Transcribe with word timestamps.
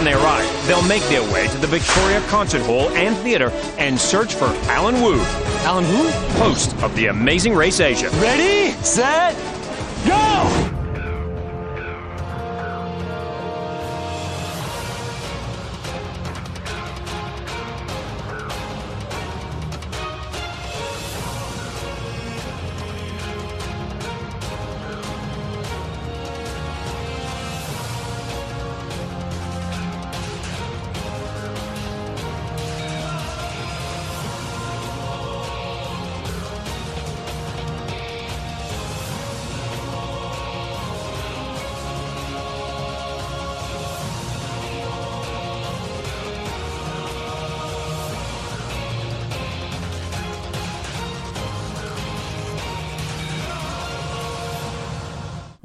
When 0.00 0.06
they 0.06 0.14
arrive, 0.14 0.66
they'll 0.66 0.82
make 0.88 1.02
their 1.10 1.22
way 1.30 1.46
to 1.46 1.58
the 1.58 1.66
Victoria 1.66 2.22
Concert 2.28 2.62
Hall 2.62 2.88
and 2.96 3.14
Theatre 3.18 3.50
and 3.76 4.00
search 4.00 4.32
for 4.32 4.46
Allan 4.70 5.02
Wu, 5.02 5.20
Alan 5.66 5.84
who? 5.84 6.08
host 6.38 6.74
of 6.82 6.96
The 6.96 7.08
Amazing 7.08 7.54
Race 7.54 7.80
Asia. 7.80 8.08
Ready, 8.12 8.70
set, 8.82 9.36
go! 10.06 10.69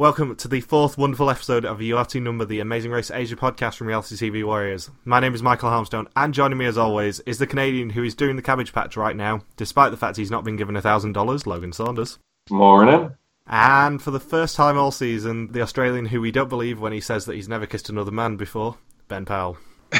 Welcome 0.06 0.36
to 0.36 0.48
the 0.48 0.62
fourth 0.62 1.00
wonderful 1.00 1.32
episode 1.32 1.66
of 1.66 1.82
You 1.82 1.98
Are 1.98 2.06
Number, 2.14 2.46
the 2.46 2.60
Amazing 2.60 2.92
Race 2.92 3.10
Asia 3.10 3.36
podcast 3.36 3.78
from 3.78 3.88
Reality 3.88 4.14
TV 4.16 4.46
Warriors. 4.46 4.92
My 5.04 5.20
name 5.20 5.34
is 5.34 5.42
Michael 5.42 5.72
Harmstone, 5.72 6.06
and 6.16 6.32
joining 6.32 6.60
me 6.60 6.68
as 6.68 6.78
always 6.78 7.22
is 7.22 7.40
the 7.40 7.48
Canadian 7.48 7.90
who 7.90 8.04
is 8.04 8.14
doing 8.14 8.36
the 8.36 8.44
cabbage 8.44 8.72
patch 8.72 8.96
right 8.98 9.16
now, 9.16 9.42
despite 9.58 9.90
the 9.90 9.98
fact 9.98 10.18
he's 10.18 10.30
not 10.30 10.44
been 10.44 10.58
given 10.58 10.76
$1,000, 10.76 11.48
Logan 11.48 11.74
Saunders. 11.74 12.20
Morning. 12.52 13.16
And 13.48 14.00
for 14.00 14.12
the 14.12 14.20
first 14.20 14.56
time 14.56 14.78
all 14.78 14.92
season, 14.92 15.52
the 15.54 15.62
Australian 15.64 16.06
who 16.06 16.22
we 16.22 16.30
don't 16.30 16.50
believe 16.50 16.80
when 16.80 16.94
he 16.94 17.02
says 17.02 17.26
that 17.26 17.34
he's 17.34 17.50
never 17.50 17.66
kissed 17.66 17.90
another 17.90 18.12
man 18.12 18.36
before, 18.36 18.78
Ben 19.08 19.26
Powell. 19.26 19.58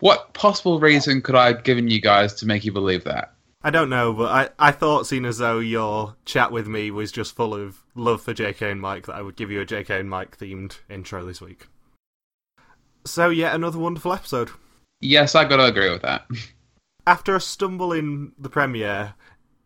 What 0.00 0.34
possible 0.34 0.80
reason 0.80 1.22
could 1.22 1.36
I 1.36 1.46
have 1.46 1.62
given 1.62 1.88
you 1.88 2.00
guys 2.00 2.34
to 2.34 2.46
make 2.46 2.64
you 2.64 2.72
believe 2.72 3.04
that? 3.04 3.32
I 3.66 3.70
don't 3.70 3.88
know, 3.88 4.12
but 4.12 4.30
I, 4.58 4.68
I 4.68 4.72
thought, 4.72 5.06
seeing 5.06 5.24
as 5.24 5.38
though 5.38 5.58
your 5.58 6.16
chat 6.26 6.52
with 6.52 6.68
me 6.68 6.90
was 6.90 7.10
just 7.10 7.34
full 7.34 7.54
of 7.54 7.82
love 7.94 8.20
for 8.20 8.34
JK 8.34 8.70
and 8.70 8.80
Mike, 8.80 9.06
that 9.06 9.14
I 9.14 9.22
would 9.22 9.36
give 9.36 9.50
you 9.50 9.62
a 9.62 9.66
JK 9.66 10.00
and 10.00 10.10
Mike 10.10 10.36
themed 10.36 10.80
intro 10.90 11.24
this 11.24 11.40
week. 11.40 11.66
So, 13.06 13.30
yet 13.30 13.54
another 13.54 13.78
wonderful 13.78 14.12
episode. 14.12 14.50
Yes, 15.00 15.34
I 15.34 15.46
gotta 15.46 15.64
agree 15.64 15.88
with 15.88 16.02
that. 16.02 16.26
After 17.06 17.34
a 17.34 17.40
stumble 17.40 17.90
in 17.92 18.32
the 18.38 18.50
premiere, 18.50 19.14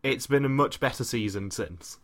it's 0.01 0.27
been 0.27 0.45
a 0.45 0.49
much 0.49 0.79
better 0.79 1.03
season 1.03 1.51
since. 1.51 1.97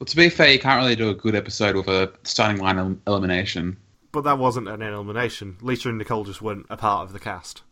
Well, 0.00 0.06
to 0.06 0.16
be 0.16 0.30
fair, 0.30 0.52
you 0.52 0.58
can't 0.58 0.82
really 0.82 0.96
do 0.96 1.10
a 1.10 1.14
good 1.14 1.34
episode 1.34 1.76
with 1.76 1.88
a 1.88 2.14
starting 2.22 2.62
line 2.62 2.78
el- 2.78 2.98
elimination. 3.06 3.76
But 4.10 4.24
that 4.24 4.38
wasn't 4.38 4.68
an 4.68 4.80
elimination. 4.80 5.58
Lisa 5.60 5.90
and 5.90 5.98
Nicole 5.98 6.24
just 6.24 6.40
weren't 6.40 6.66
a 6.70 6.78
part 6.78 7.06
of 7.06 7.12
the 7.12 7.20
cast. 7.20 7.62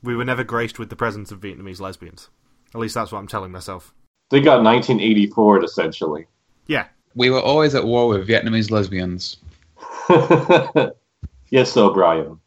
We 0.00 0.14
were 0.14 0.24
never 0.24 0.44
graced 0.44 0.78
with 0.78 0.90
the 0.90 0.96
presence 0.96 1.32
of 1.32 1.40
Vietnamese 1.40 1.80
lesbians. 1.80 2.28
At 2.76 2.80
least 2.80 2.94
that's 2.94 3.10
what 3.10 3.20
I'm 3.20 3.26
telling 3.26 3.52
myself. 3.52 3.94
They 4.28 4.42
got 4.42 4.62
1984 4.62 5.64
essentially. 5.64 6.26
Yeah, 6.66 6.88
We 7.14 7.30
were 7.30 7.40
always 7.40 7.74
at 7.74 7.86
war 7.86 8.06
with 8.06 8.28
Vietnamese 8.28 8.70
lesbians. 8.70 9.38
yes, 11.48 11.74
O'Brien. 11.74 12.38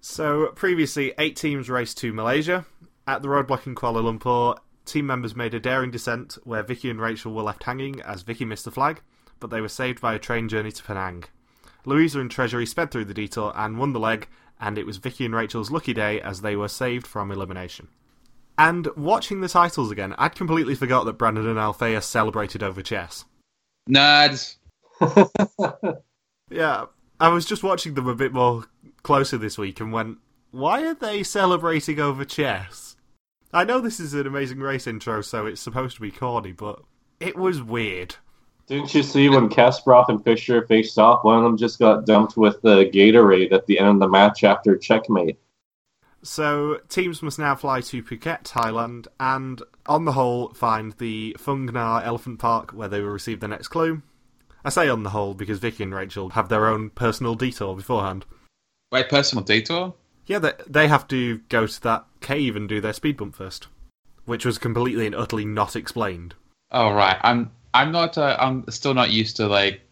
So 0.00 0.48
previously, 0.56 1.14
eight 1.20 1.36
teams 1.36 1.70
raced 1.70 1.98
to 1.98 2.12
Malaysia. 2.12 2.66
At 3.06 3.22
the 3.22 3.28
roadblock 3.28 3.68
in 3.68 3.76
Kuala 3.76 4.02
Lumpur, 4.02 4.58
team 4.86 5.06
members 5.06 5.36
made 5.36 5.54
a 5.54 5.60
daring 5.60 5.92
descent 5.92 6.36
where 6.42 6.64
Vicky 6.64 6.90
and 6.90 7.00
Rachel 7.00 7.32
were 7.32 7.44
left 7.44 7.62
hanging 7.62 8.02
as 8.02 8.22
Vicky 8.22 8.44
missed 8.44 8.64
the 8.64 8.72
flag, 8.72 9.02
but 9.38 9.50
they 9.50 9.60
were 9.60 9.68
saved 9.68 10.00
by 10.00 10.14
a 10.14 10.18
train 10.18 10.48
journey 10.48 10.72
to 10.72 10.82
Penang. 10.82 11.26
Louisa 11.84 12.18
and 12.18 12.28
Treasury 12.28 12.66
sped 12.66 12.90
through 12.90 13.04
the 13.04 13.14
detour 13.14 13.52
and 13.54 13.78
won 13.78 13.92
the 13.92 14.00
leg, 14.00 14.26
and 14.58 14.78
it 14.78 14.86
was 14.86 14.96
Vicky 14.96 15.24
and 15.24 15.34
Rachel's 15.36 15.70
lucky 15.70 15.94
day 15.94 16.20
as 16.20 16.40
they 16.40 16.56
were 16.56 16.66
saved 16.66 17.06
from 17.06 17.30
elimination. 17.30 17.86
And 18.58 18.88
watching 18.96 19.40
the 19.40 19.48
titles 19.48 19.90
again, 19.90 20.14
I'd 20.16 20.34
completely 20.34 20.74
forgot 20.74 21.04
that 21.04 21.18
Brandon 21.18 21.46
and 21.46 21.58
Althea 21.58 22.00
celebrated 22.00 22.62
over 22.62 22.82
chess. 22.82 23.24
Nerds! 23.88 24.56
Yeah, 26.50 26.86
I 27.18 27.28
was 27.28 27.44
just 27.44 27.62
watching 27.62 27.94
them 27.94 28.06
a 28.06 28.14
bit 28.14 28.32
more 28.32 28.64
closer 29.02 29.36
this 29.36 29.58
week 29.58 29.80
and 29.80 29.92
went, 29.92 30.18
why 30.50 30.86
are 30.86 30.94
they 30.94 31.22
celebrating 31.22 31.98
over 31.98 32.24
chess? 32.24 32.96
I 33.52 33.64
know 33.64 33.80
this 33.80 34.00
is 34.00 34.14
an 34.14 34.26
amazing 34.26 34.60
race 34.60 34.86
intro, 34.86 35.22
so 35.22 35.46
it's 35.46 35.60
supposed 35.60 35.96
to 35.96 36.02
be 36.02 36.10
corny, 36.10 36.52
but 36.52 36.82
it 37.20 37.36
was 37.36 37.62
weird. 37.62 38.16
Didn't 38.66 38.94
you 38.94 39.02
see 39.02 39.28
when 39.28 39.48
Kasparov 39.48 40.08
and 40.08 40.22
Fischer 40.22 40.66
faced 40.66 40.98
off? 40.98 41.24
One 41.24 41.38
of 41.38 41.44
them 41.44 41.56
just 41.56 41.78
got 41.78 42.04
dumped 42.04 42.36
with 42.36 42.60
the 42.62 42.90
Gatorade 42.92 43.52
at 43.52 43.66
the 43.66 43.78
end 43.78 43.88
of 43.88 44.00
the 44.00 44.08
match 44.08 44.44
after 44.44 44.76
checkmate. 44.76 45.38
So, 46.26 46.80
teams 46.88 47.22
must 47.22 47.38
now 47.38 47.54
fly 47.54 47.80
to 47.82 48.02
Phuket, 48.02 48.42
Thailand, 48.42 49.06
and 49.20 49.62
on 49.86 50.04
the 50.04 50.12
whole, 50.12 50.48
find 50.54 50.92
the 50.94 51.36
Phang 51.38 51.70
Nga 51.70 52.04
Elephant 52.04 52.40
Park 52.40 52.72
where 52.72 52.88
they 52.88 53.00
will 53.00 53.10
receive 53.10 53.38
the 53.38 53.46
next 53.46 53.68
clue. 53.68 54.02
I 54.64 54.70
say 54.70 54.88
on 54.88 55.04
the 55.04 55.10
whole 55.10 55.34
because 55.34 55.60
Vicky 55.60 55.84
and 55.84 55.94
Rachel 55.94 56.30
have 56.30 56.48
their 56.48 56.66
own 56.66 56.90
personal 56.90 57.36
detour 57.36 57.76
beforehand. 57.76 58.24
Wait, 58.90 59.08
personal 59.08 59.44
detour? 59.44 59.94
Yeah, 60.26 60.40
they, 60.40 60.52
they 60.66 60.88
have 60.88 61.06
to 61.08 61.38
go 61.48 61.68
to 61.68 61.82
that 61.82 62.04
cave 62.20 62.56
and 62.56 62.68
do 62.68 62.80
their 62.80 62.92
speed 62.92 63.18
bump 63.18 63.36
first, 63.36 63.68
which 64.24 64.44
was 64.44 64.58
completely 64.58 65.06
and 65.06 65.14
utterly 65.14 65.44
not 65.44 65.76
explained. 65.76 66.34
Oh, 66.72 66.92
right. 66.92 67.18
I'm 67.22 67.52
I'm 67.72 67.92
not, 67.92 68.18
uh, 68.18 68.36
I'm 68.40 68.64
still 68.68 68.94
not 68.94 69.10
used 69.10 69.36
to, 69.36 69.46
like, 69.46 69.82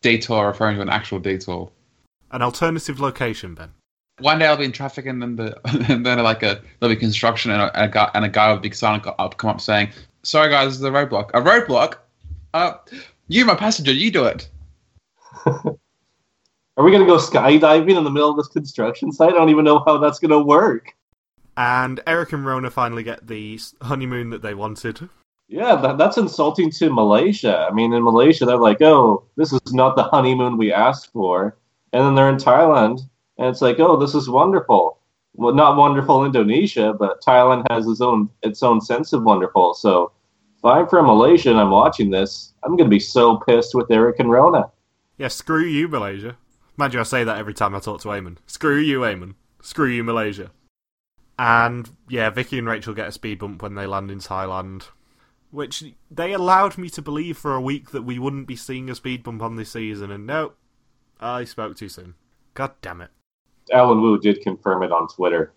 detour 0.00 0.46
referring 0.46 0.76
to 0.76 0.82
an 0.82 0.88
actual 0.88 1.18
detour. 1.18 1.70
An 2.30 2.40
alternative 2.40 2.98
location, 2.98 3.54
Ben. 3.54 3.72
One 4.20 4.38
day 4.38 4.46
I'll 4.46 4.56
be 4.56 4.64
in 4.64 4.72
traffic 4.72 5.06
and 5.06 5.20
then 5.20 5.36
the 5.36 5.60
and 5.92 6.04
then 6.04 6.18
like 6.22 6.42
a 6.42 6.60
there'll 6.80 6.94
be 6.94 6.98
construction 6.98 7.50
and 7.50 7.62
a, 7.62 7.76
and 7.76 7.90
a 7.90 7.92
guy 7.92 8.10
and 8.14 8.24
a 8.24 8.28
guy 8.28 8.50
with 8.50 8.58
a 8.58 8.62
big 8.62 8.74
sign 8.74 9.02
will 9.04 9.14
up 9.18 9.36
come 9.36 9.50
up 9.50 9.60
saying, 9.60 9.90
"Sorry 10.22 10.50
guys, 10.50 10.68
this 10.68 10.76
is 10.76 10.84
a 10.84 10.90
roadblock." 10.90 11.30
A 11.34 11.40
roadblock? 11.42 11.96
Uh, 12.54 12.74
you, 13.28 13.44
my 13.44 13.54
passenger, 13.54 13.92
you 13.92 14.10
do 14.10 14.24
it. 14.24 14.48
Are 15.46 16.84
we 16.84 16.92
gonna 16.92 17.06
go 17.06 17.18
skydiving 17.18 17.96
in 17.96 18.04
the 18.04 18.10
middle 18.10 18.30
of 18.30 18.36
this 18.36 18.48
construction 18.48 19.12
site? 19.12 19.30
I 19.30 19.32
don't 19.32 19.50
even 19.50 19.64
know 19.64 19.82
how 19.86 19.98
that's 19.98 20.18
gonna 20.18 20.42
work. 20.42 20.94
And 21.56 22.00
Eric 22.06 22.32
and 22.32 22.44
Rona 22.44 22.70
finally 22.70 23.02
get 23.02 23.26
the 23.26 23.58
honeymoon 23.82 24.30
that 24.30 24.42
they 24.42 24.54
wanted. 24.54 25.08
Yeah, 25.48 25.76
that, 25.76 25.96
that's 25.96 26.18
insulting 26.18 26.70
to 26.72 26.92
Malaysia. 26.92 27.66
I 27.70 27.72
mean, 27.72 27.92
in 27.92 28.02
Malaysia, 28.02 28.44
they're 28.44 28.56
like, 28.56 28.82
"Oh, 28.82 29.24
this 29.36 29.52
is 29.52 29.72
not 29.72 29.96
the 29.96 30.02
honeymoon 30.04 30.56
we 30.56 30.72
asked 30.72 31.12
for," 31.12 31.56
and 31.92 32.02
then 32.04 32.14
they're 32.14 32.28
in 32.28 32.36
Thailand, 32.36 33.08
and 33.38 33.48
it's 33.48 33.62
like, 33.62 33.78
"Oh, 33.80 33.96
this 33.96 34.14
is 34.14 34.28
wonderful." 34.28 34.98
Well, 35.34 35.54
not 35.54 35.76
wonderful 35.76 36.24
Indonesia, 36.24 36.94
but 36.98 37.20
Thailand 37.20 37.64
has 37.70 37.86
its 37.86 38.00
own 38.00 38.30
its 38.42 38.62
own 38.62 38.80
sense 38.80 39.12
of 39.12 39.22
wonderful. 39.22 39.74
So, 39.74 40.12
if 40.56 40.64
I'm 40.64 40.88
from 40.88 41.06
Malaysia 41.06 41.50
and 41.50 41.60
I'm 41.60 41.70
watching 41.70 42.10
this, 42.10 42.54
I'm 42.62 42.76
gonna 42.76 42.88
be 42.90 43.00
so 43.00 43.36
pissed 43.38 43.74
with 43.74 43.90
Eric 43.90 44.18
and 44.18 44.30
Rona. 44.30 44.70
Yeah, 45.18 45.28
screw 45.28 45.64
you, 45.64 45.88
Malaysia. 45.88 46.36
Mind 46.76 46.94
you, 46.94 47.00
I 47.00 47.04
say 47.04 47.24
that 47.24 47.38
every 47.38 47.54
time 47.54 47.74
I 47.74 47.80
talk 47.80 48.00
to 48.02 48.08
Eamon. 48.08 48.36
Screw 48.46 48.78
you, 48.78 49.00
Eamon. 49.00 49.34
Screw 49.62 49.88
you, 49.88 50.04
Malaysia. 50.04 50.50
And 51.38 51.90
yeah, 52.08 52.30
Vicky 52.30 52.58
and 52.58 52.66
Rachel 52.66 52.94
get 52.94 53.08
a 53.08 53.12
speed 53.12 53.38
bump 53.38 53.62
when 53.62 53.74
they 53.74 53.86
land 53.86 54.10
in 54.10 54.18
Thailand. 54.18 54.88
Which 55.50 55.84
they 56.10 56.32
allowed 56.32 56.76
me 56.76 56.90
to 56.90 57.02
believe 57.02 57.38
for 57.38 57.54
a 57.54 57.60
week 57.60 57.90
that 57.90 58.02
we 58.04 58.18
wouldn't 58.18 58.46
be 58.46 58.56
seeing 58.56 58.90
a 58.90 58.94
speed 58.94 59.22
bump 59.22 59.42
on 59.42 59.56
this 59.56 59.72
season, 59.72 60.10
and 60.10 60.26
nope. 60.26 60.56
I 61.20 61.44
spoke 61.44 61.76
too 61.76 61.88
soon. 61.88 62.14
God 62.54 62.72
damn 62.82 63.00
it. 63.00 63.10
Allan 63.72 64.00
Wu 64.00 64.18
did 64.18 64.40
confirm 64.42 64.82
it 64.82 64.92
on 64.92 65.08
Twitter. 65.08 65.52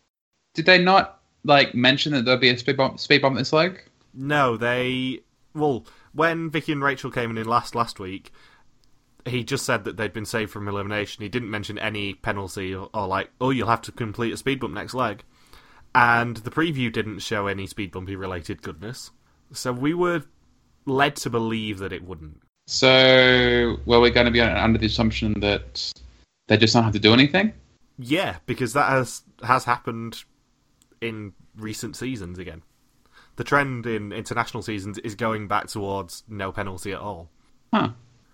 Did 0.54 0.66
they 0.66 0.82
not 0.82 1.22
like 1.44 1.74
mention 1.74 2.14
that 2.14 2.26
there'll 2.26 2.40
be 2.40 2.50
a 2.50 2.58
speed 2.58 2.78
bump 2.78 3.00
speed 3.00 3.22
bump 3.22 3.38
this 3.38 3.54
leg? 3.54 3.84
No, 4.14 4.58
they. 4.58 5.22
Well, 5.54 5.86
when 6.14 6.50
Vicky 6.50 6.72
and 6.72 6.84
Rachel 6.84 7.12
came 7.12 7.36
in 7.36 7.48
last 7.48 7.76
last 7.76 8.00
week, 8.00 8.32
he 9.26 9.44
just 9.44 9.66
said 9.66 9.84
that 9.84 9.98
they'd 9.98 10.14
been 10.14 10.26
saved 10.26 10.52
from 10.52 10.68
elimination. 10.68 11.24
He 11.24 11.30
didn't 11.30 11.52
mention 11.52 11.78
any 11.78 12.14
penalty 12.14 12.74
or, 12.74 12.90
or 12.94 13.08
like, 13.08 13.30
oh, 13.40 13.52
you'll 13.52 13.68
have 13.68 13.82
to 13.84 13.92
complete 13.92 14.34
a 14.34 14.38
speed 14.38 14.60
bump 14.60 14.74
next 14.74 14.94
leg. 14.94 15.24
And 15.96 16.38
the 16.38 16.52
preview 16.52 16.92
didn't 16.92 17.20
show 17.20 17.48
any 17.48 17.66
speed 17.66 17.92
bumpy 17.92 18.16
related 18.16 18.62
goodness. 18.62 19.12
So 19.52 19.74
we 19.74 19.94
were 19.94 20.24
led 20.86 21.16
to 21.18 21.30
believe 21.30 21.80
that 21.80 21.92
it 21.92 22.04
wouldn't. 22.04 22.42
So 22.68 23.78
were 23.86 24.00
we 24.00 24.12
going 24.12 24.26
to 24.26 24.32
be 24.32 24.42
under 24.42 24.78
the 24.78 24.86
assumption 24.86 25.40
that 25.40 25.92
they 26.48 26.58
just 26.58 26.74
don't 26.74 26.84
have 26.84 26.94
to 26.94 27.00
do 27.00 27.14
anything? 27.14 27.54
Yeah, 28.00 28.38
because 28.46 28.74
that 28.74 28.90
has 28.90 29.24
has 29.44 29.66
happened 29.66 30.24
in 31.02 31.34
recent 31.56 31.98
seasons 31.98 32.40
again. 32.40 32.64
The 33.36 33.44
trend 33.44 33.86
in 33.86 34.12
international 34.12 34.64
seasons 34.64 34.98
is 35.00 35.16
going 35.16 35.48
back 35.48 35.68
towards 35.68 36.24
no 36.28 36.52
penalty 36.52 36.94
at 36.94 37.00
all. 37.00 37.30
Huh. 37.74 37.90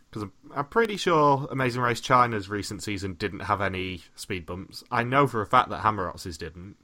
Because 0.09 0.23
I'm, 0.23 0.31
I'm 0.55 0.65
pretty 0.65 0.97
sure 0.97 1.47
Amazing 1.51 1.81
Race 1.81 1.99
China's 1.99 2.47
recent 2.47 2.83
season 2.83 3.13
didn't 3.13 3.41
have 3.41 3.61
any 3.61 4.03
speed 4.15 4.45
bumps. 4.45 4.83
I 4.91 5.03
know 5.03 5.27
for 5.27 5.41
a 5.41 5.45
fact 5.45 5.69
that 5.69 5.83
HaMerotz's 5.83 6.37
didn't. 6.37 6.75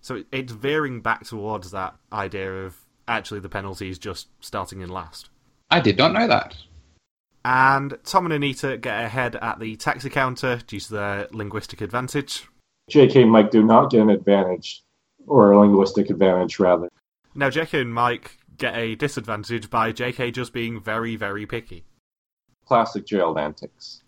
So 0.00 0.16
it, 0.16 0.26
it's 0.30 0.52
veering 0.52 1.00
back 1.00 1.24
towards 1.24 1.70
that 1.70 1.94
idea 2.12 2.64
of 2.64 2.76
actually 3.08 3.40
the 3.40 3.48
penalties 3.48 3.98
just 3.98 4.28
starting 4.40 4.80
in 4.80 4.88
last. 4.88 5.30
I 5.70 5.80
did 5.80 5.98
not 5.98 6.12
know 6.12 6.26
that. 6.26 6.56
And 7.44 7.96
Tom 8.04 8.26
and 8.26 8.34
Anita 8.34 8.76
get 8.76 9.04
ahead 9.04 9.36
at 9.36 9.58
the 9.58 9.76
taxi 9.76 10.10
counter 10.10 10.60
due 10.66 10.80
to 10.80 10.92
their 10.92 11.28
linguistic 11.32 11.80
advantage. 11.80 12.46
JK 12.90 13.22
and 13.22 13.30
Mike 13.30 13.50
do 13.50 13.62
not 13.62 13.90
get 13.90 14.00
an 14.00 14.10
advantage, 14.10 14.82
or 15.26 15.52
a 15.52 15.58
linguistic 15.58 16.10
advantage, 16.10 16.58
rather. 16.58 16.88
Now, 17.34 17.48
JK 17.48 17.82
and 17.82 17.94
Mike 17.94 18.36
get 18.58 18.76
a 18.76 18.94
disadvantage 18.94 19.70
by 19.70 19.92
JK 19.92 20.32
just 20.34 20.52
being 20.52 20.80
very, 20.80 21.16
very 21.16 21.46
picky. 21.46 21.84
Classic 22.66 23.06
jailed 23.06 23.38
antics. 23.38 24.02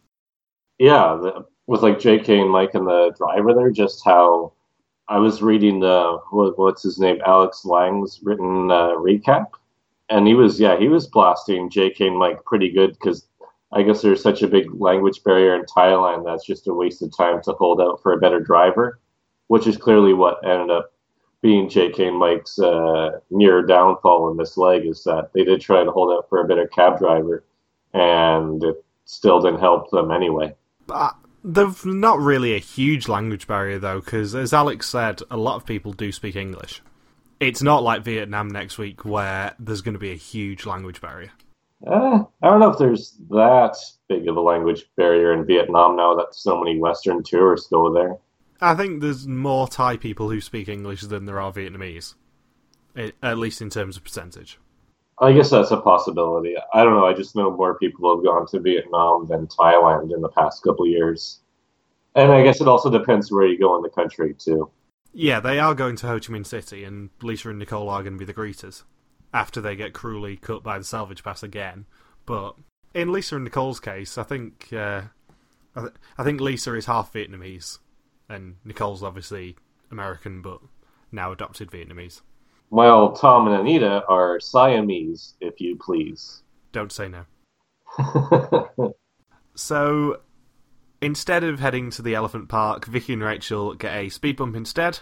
Yeah, 0.78 1.18
the, 1.20 1.46
with 1.66 1.82
like 1.82 1.98
JK 1.98 2.28
and 2.40 2.50
Mike 2.50 2.74
and 2.74 2.86
the 2.86 3.14
driver 3.16 3.54
there, 3.54 3.70
just 3.70 4.04
how 4.04 4.52
I 5.08 5.18
was 5.18 5.42
reading 5.42 5.80
the 5.80 6.18
what, 6.30 6.58
what's 6.58 6.82
his 6.82 6.98
name, 6.98 7.20
Alex 7.24 7.64
Lang's 7.64 8.20
written 8.22 8.70
uh, 8.70 8.90
recap, 8.90 9.46
and 10.12 10.26
he 10.26 10.34
was 10.34 10.60
yeah 10.60 10.78
he 10.78 10.88
was 10.88 11.06
blasting 11.06 11.70
JK 11.70 12.06
and 12.06 12.18
Mike 12.18 12.44
pretty 12.44 12.70
good 12.70 12.92
because 12.92 13.26
I 13.72 13.82
guess 13.82 14.02
there's 14.02 14.22
such 14.22 14.42
a 14.42 14.48
big 14.48 14.66
language 14.74 15.24
barrier 15.24 15.54
in 15.54 15.64
Thailand 15.64 16.24
that's 16.24 16.44
just 16.44 16.68
a 16.68 16.74
waste 16.74 17.02
of 17.02 17.16
time 17.16 17.40
to 17.44 17.52
hold 17.52 17.80
out 17.80 18.02
for 18.02 18.12
a 18.12 18.18
better 18.18 18.38
driver, 18.38 19.00
which 19.46 19.66
is 19.66 19.78
clearly 19.78 20.12
what 20.12 20.46
ended 20.46 20.70
up 20.70 20.92
being 21.40 21.68
JK 21.68 22.08
and 22.08 22.18
Mike's 22.18 22.58
uh, 22.58 23.18
near 23.30 23.62
downfall 23.62 24.30
in 24.30 24.36
this 24.36 24.58
leg 24.58 24.86
is 24.86 25.02
that 25.04 25.30
they 25.32 25.42
did 25.44 25.62
try 25.62 25.82
to 25.82 25.90
hold 25.90 26.12
out 26.12 26.28
for 26.28 26.40
a 26.40 26.46
better 26.46 26.66
cab 26.66 26.98
driver, 26.98 27.44
and 27.94 28.62
it 28.62 28.84
still 29.06 29.40
didn't 29.40 29.60
help 29.60 29.90
them 29.90 30.10
anyway. 30.10 30.54
But 30.86 31.16
there's 31.42 31.84
not 31.86 32.18
really 32.18 32.54
a 32.54 32.58
huge 32.58 33.08
language 33.08 33.46
barrier 33.46 33.78
though, 33.78 34.00
because 34.00 34.34
as 34.34 34.52
Alex 34.52 34.86
said, 34.88 35.22
a 35.30 35.38
lot 35.38 35.56
of 35.56 35.64
people 35.64 35.94
do 35.94 36.12
speak 36.12 36.36
English. 36.36 36.82
It's 37.42 37.60
not 37.60 37.82
like 37.82 38.04
Vietnam 38.04 38.46
next 38.46 38.78
week 38.78 39.04
where 39.04 39.56
there's 39.58 39.80
going 39.80 39.94
to 39.94 39.98
be 39.98 40.12
a 40.12 40.16
huge 40.16 40.64
language 40.64 41.00
barrier. 41.00 41.32
Uh, 41.84 42.22
I 42.40 42.48
don't 42.48 42.60
know 42.60 42.70
if 42.70 42.78
there's 42.78 43.16
that 43.30 43.76
big 44.08 44.28
of 44.28 44.36
a 44.36 44.40
language 44.40 44.84
barrier 44.96 45.32
in 45.32 45.44
Vietnam 45.44 45.96
now 45.96 46.14
that 46.14 46.36
so 46.36 46.56
many 46.62 46.78
Western 46.78 47.24
tourists 47.24 47.66
go 47.68 47.92
there. 47.92 48.16
I 48.60 48.76
think 48.76 49.00
there's 49.00 49.26
more 49.26 49.66
Thai 49.66 49.96
people 49.96 50.30
who 50.30 50.40
speak 50.40 50.68
English 50.68 51.00
than 51.00 51.24
there 51.24 51.40
are 51.40 51.52
Vietnamese, 51.52 52.14
at 52.94 53.38
least 53.38 53.60
in 53.60 53.70
terms 53.70 53.96
of 53.96 54.04
percentage. 54.04 54.60
I 55.18 55.32
guess 55.32 55.50
that's 55.50 55.72
a 55.72 55.80
possibility. 55.80 56.54
I 56.72 56.84
don't 56.84 56.94
know. 56.94 57.06
I 57.06 57.12
just 57.12 57.34
know 57.34 57.50
more 57.50 57.76
people 57.76 58.14
have 58.14 58.24
gone 58.24 58.46
to 58.50 58.60
Vietnam 58.60 59.26
than 59.26 59.48
Thailand 59.48 60.14
in 60.14 60.20
the 60.20 60.28
past 60.28 60.62
couple 60.62 60.86
years. 60.86 61.40
And 62.14 62.30
I 62.30 62.44
guess 62.44 62.60
it 62.60 62.68
also 62.68 62.88
depends 62.88 63.32
where 63.32 63.48
you 63.48 63.58
go 63.58 63.74
in 63.74 63.82
the 63.82 63.90
country, 63.90 64.32
too. 64.38 64.70
Yeah, 65.12 65.40
they 65.40 65.58
are 65.58 65.74
going 65.74 65.96
to 65.96 66.06
Ho 66.06 66.18
Chi 66.18 66.32
Minh 66.32 66.46
City, 66.46 66.84
and 66.84 67.10
Lisa 67.22 67.50
and 67.50 67.58
Nicole 67.58 67.90
are 67.90 68.02
going 68.02 68.14
to 68.14 68.18
be 68.18 68.24
the 68.24 68.34
greeters 68.34 68.84
after 69.34 69.60
they 69.60 69.76
get 69.76 69.92
cruelly 69.92 70.36
cut 70.36 70.62
by 70.62 70.78
the 70.78 70.84
salvage 70.84 71.22
pass 71.22 71.42
again. 71.42 71.86
But 72.26 72.54
in 72.94 73.12
Lisa 73.12 73.36
and 73.36 73.44
Nicole's 73.44 73.80
case, 73.80 74.16
I 74.16 74.22
think 74.22 74.72
uh, 74.72 75.02
I, 75.76 75.80
th- 75.80 75.92
I 76.16 76.24
think 76.24 76.40
Lisa 76.40 76.74
is 76.74 76.86
half 76.86 77.12
Vietnamese, 77.12 77.78
and 78.28 78.56
Nicole's 78.64 79.02
obviously 79.02 79.56
American, 79.90 80.40
but 80.42 80.60
now 81.10 81.32
adopted 81.32 81.70
Vietnamese. 81.70 82.22
Well, 82.70 83.12
Tom 83.12 83.48
and 83.48 83.60
Anita 83.60 84.04
are 84.08 84.40
Siamese, 84.40 85.34
if 85.40 85.60
you 85.60 85.76
please. 85.76 86.42
Don't 86.72 86.90
say 86.90 87.08
no. 87.08 87.26
So 89.54 90.20
instead 91.02 91.42
of 91.44 91.60
heading 91.60 91.90
to 91.90 92.00
the 92.00 92.14
elephant 92.14 92.48
park, 92.48 92.86
Vicky 92.86 93.12
and 93.12 93.22
Rachel 93.22 93.74
get 93.74 93.94
a 93.94 94.08
speed 94.08 94.36
bump 94.36 94.56
instead, 94.56 95.00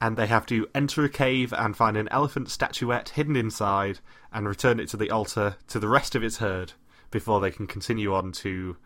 and 0.00 0.16
they 0.16 0.26
have 0.26 0.46
to 0.46 0.66
enter 0.74 1.04
a 1.04 1.08
cave 1.10 1.52
and 1.52 1.76
find 1.76 1.96
an 1.96 2.08
elephant 2.08 2.50
statuette 2.50 3.10
hidden 3.10 3.36
inside 3.36 4.00
and 4.32 4.48
return 4.48 4.80
it 4.80 4.88
to 4.88 4.96
the 4.96 5.10
altar 5.10 5.56
to 5.68 5.78
the 5.78 5.88
rest 5.88 6.14
of 6.14 6.24
its 6.24 6.38
herd 6.38 6.72
before 7.10 7.40
they 7.40 7.50
can 7.50 7.66
continue 7.66 8.14
on 8.14 8.32
to 8.32 8.76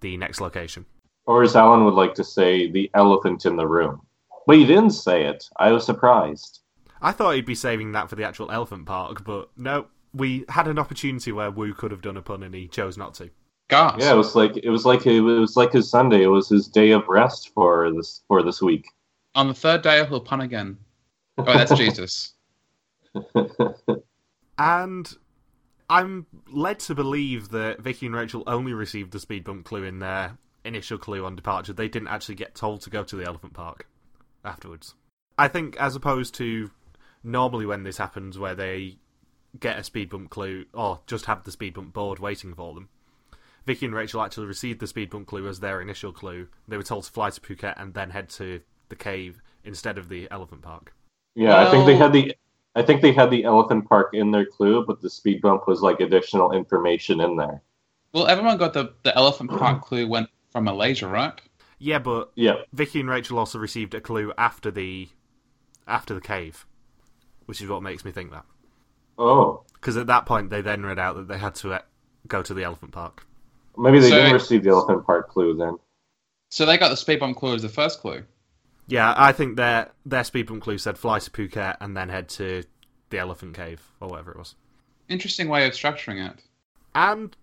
the 0.00 0.16
next 0.16 0.40
location. 0.40 0.84
or 1.26 1.42
as 1.42 1.56
Allan 1.56 1.84
would 1.86 1.94
like 1.94 2.14
to 2.14 2.24
say, 2.24 2.70
the 2.70 2.90
elephant 2.92 3.46
in 3.46 3.56
the 3.56 3.66
room. 3.66 4.02
But 4.46 4.58
you 4.58 4.66
didn't 4.66 4.90
say 4.90 5.24
it. 5.24 5.48
I 5.56 5.72
was 5.72 5.86
surprised. 5.86 6.60
I 7.00 7.12
thought 7.12 7.34
he'd 7.34 7.46
be 7.46 7.54
saving 7.54 7.92
that 7.92 8.10
for 8.10 8.16
the 8.16 8.24
actual 8.24 8.50
elephant 8.50 8.84
park, 8.84 9.24
but 9.24 9.48
no, 9.56 9.86
we 10.12 10.44
had 10.50 10.68
an 10.68 10.78
opportunity 10.78 11.32
where 11.32 11.50
Wu 11.50 11.72
could 11.72 11.92
have 11.92 12.02
done 12.02 12.18
a 12.18 12.22
pun 12.22 12.42
and 12.42 12.54
he 12.54 12.68
chose 12.68 12.98
not 12.98 13.14
to. 13.14 13.30
Gas. 13.68 13.96
Yeah, 13.98 14.12
it 14.12 14.16
was 14.16 14.34
like 14.34 14.56
it 14.56 14.70
was 14.70 14.84
like 14.84 15.06
it 15.06 15.20
was 15.20 15.56
like 15.56 15.72
his 15.72 15.90
Sunday. 15.90 16.22
It 16.22 16.28
was 16.28 16.48
his 16.48 16.68
day 16.68 16.90
of 16.90 17.08
rest 17.08 17.50
for 17.54 17.92
this 17.92 18.22
for 18.28 18.42
this 18.42 18.60
week. 18.60 18.86
On 19.34 19.48
the 19.48 19.54
third 19.54 19.82
day, 19.82 20.04
he'll 20.06 20.20
pun 20.20 20.40
again. 20.40 20.78
Oh, 21.38 21.44
that's 21.44 21.74
Jesus. 21.76 22.34
And 24.58 25.12
I'm 25.90 26.26
led 26.50 26.78
to 26.80 26.94
believe 26.94 27.50
that 27.50 27.80
Vicky 27.80 28.06
and 28.06 28.14
Rachel 28.14 28.44
only 28.46 28.72
received 28.72 29.12
the 29.12 29.18
speed 29.18 29.44
bump 29.44 29.64
clue 29.64 29.84
in 29.84 29.98
their 29.98 30.38
initial 30.64 30.98
clue 30.98 31.24
on 31.24 31.36
departure. 31.36 31.72
They 31.72 31.88
didn't 31.88 32.08
actually 32.08 32.36
get 32.36 32.54
told 32.54 32.82
to 32.82 32.90
go 32.90 33.02
to 33.04 33.16
the 33.16 33.24
elephant 33.24 33.54
park 33.54 33.88
afterwards. 34.44 34.94
I 35.36 35.48
think, 35.48 35.76
as 35.76 35.96
opposed 35.96 36.34
to 36.36 36.70
normally 37.22 37.66
when 37.66 37.82
this 37.82 37.98
happens, 37.98 38.38
where 38.38 38.54
they 38.54 38.98
get 39.58 39.78
a 39.78 39.84
speed 39.84 40.10
bump 40.10 40.30
clue 40.30 40.66
or 40.72 41.00
just 41.06 41.26
have 41.26 41.44
the 41.44 41.52
speed 41.52 41.74
bump 41.74 41.92
board 41.92 42.18
waiting 42.18 42.54
for 42.54 42.74
them. 42.74 42.88
Vicky 43.66 43.86
and 43.86 43.94
Rachel 43.94 44.22
actually 44.22 44.46
received 44.46 44.80
the 44.80 44.86
speed 44.86 45.10
bump 45.10 45.26
clue 45.26 45.48
as 45.48 45.60
their 45.60 45.80
initial 45.80 46.12
clue. 46.12 46.48
They 46.68 46.76
were 46.76 46.82
told 46.82 47.04
to 47.04 47.12
fly 47.12 47.30
to 47.30 47.40
Phuket 47.40 47.74
and 47.80 47.94
then 47.94 48.10
head 48.10 48.28
to 48.30 48.60
the 48.88 48.96
cave 48.96 49.40
instead 49.64 49.96
of 49.98 50.08
the 50.08 50.28
elephant 50.30 50.62
park. 50.62 50.94
Yeah, 51.34 51.56
I 51.56 51.70
think 51.70 51.86
they 51.86 51.96
had 51.96 52.12
the 52.12 52.34
I 52.76 52.82
think 52.82 53.02
they 53.02 53.12
had 53.12 53.30
the 53.30 53.44
elephant 53.44 53.88
park 53.88 54.10
in 54.12 54.30
their 54.30 54.44
clue, 54.44 54.84
but 54.84 55.00
the 55.00 55.08
speed 55.08 55.40
bump 55.40 55.66
was 55.66 55.80
like 55.80 56.00
additional 56.00 56.52
information 56.52 57.20
in 57.20 57.36
there. 57.36 57.62
Well, 58.12 58.26
everyone 58.26 58.58
got 58.58 58.72
the, 58.72 58.94
the 59.02 59.16
elephant 59.16 59.50
park 59.58 59.82
clue 59.82 60.06
went 60.06 60.28
from 60.50 60.64
Malaysia, 60.64 61.06
right? 61.06 61.32
Yeah, 61.78 61.98
but 61.98 62.32
Yeah, 62.34 62.62
Vicky 62.72 63.00
and 63.00 63.08
Rachel 63.08 63.38
also 63.38 63.58
received 63.58 63.94
a 63.94 64.00
clue 64.00 64.32
after 64.38 64.70
the 64.70 65.08
after 65.86 66.14
the 66.14 66.20
cave, 66.20 66.66
which 67.46 67.60
is 67.60 67.68
what 67.68 67.82
makes 67.82 68.04
me 68.04 68.10
think 68.10 68.30
that. 68.30 68.44
Oh, 69.18 69.64
Because 69.74 69.96
at 69.96 70.06
that 70.08 70.26
point, 70.26 70.50
they 70.50 70.60
then 70.60 70.84
read 70.84 70.98
out 70.98 71.16
that 71.16 71.28
they 71.28 71.38
had 71.38 71.54
to 71.56 71.74
uh, 71.74 71.78
go 72.26 72.42
to 72.42 72.54
the 72.54 72.64
elephant 72.64 72.92
park. 72.92 73.26
Maybe 73.76 73.98
they 74.00 74.10
So- 74.10 74.16
didn't 74.16 74.32
receive 74.34 74.64
the 74.64 74.70
elephant 74.70 75.04
part 75.06 75.28
clue 75.28 75.56
then. 75.56 75.76
So 76.50 76.64
they 76.66 76.78
got 76.78 76.90
the 76.90 76.96
speed 76.96 77.20
bump 77.20 77.36
clue 77.36 77.54
as 77.54 77.62
the 77.62 77.68
first 77.68 78.00
clue. 78.00 78.22
Yeah, 78.86 79.14
I 79.16 79.32
think 79.32 79.56
their 79.56 79.90
their 80.04 80.24
speed 80.24 80.46
bump 80.46 80.62
clue 80.62 80.78
said 80.78 80.98
fly 80.98 81.18
to 81.18 81.30
Phuket 81.30 81.76
and 81.80 81.96
then 81.96 82.08
head 82.10 82.28
to 82.30 82.64
the 83.10 83.18
elephant 83.18 83.54
cave 83.56 83.82
or 84.00 84.08
whatever 84.08 84.32
it 84.32 84.38
was. 84.38 84.54
Interesting 85.08 85.48
way 85.48 85.66
of 85.66 85.72
structuring 85.72 86.30
it. 86.30 86.42
And 86.94 87.36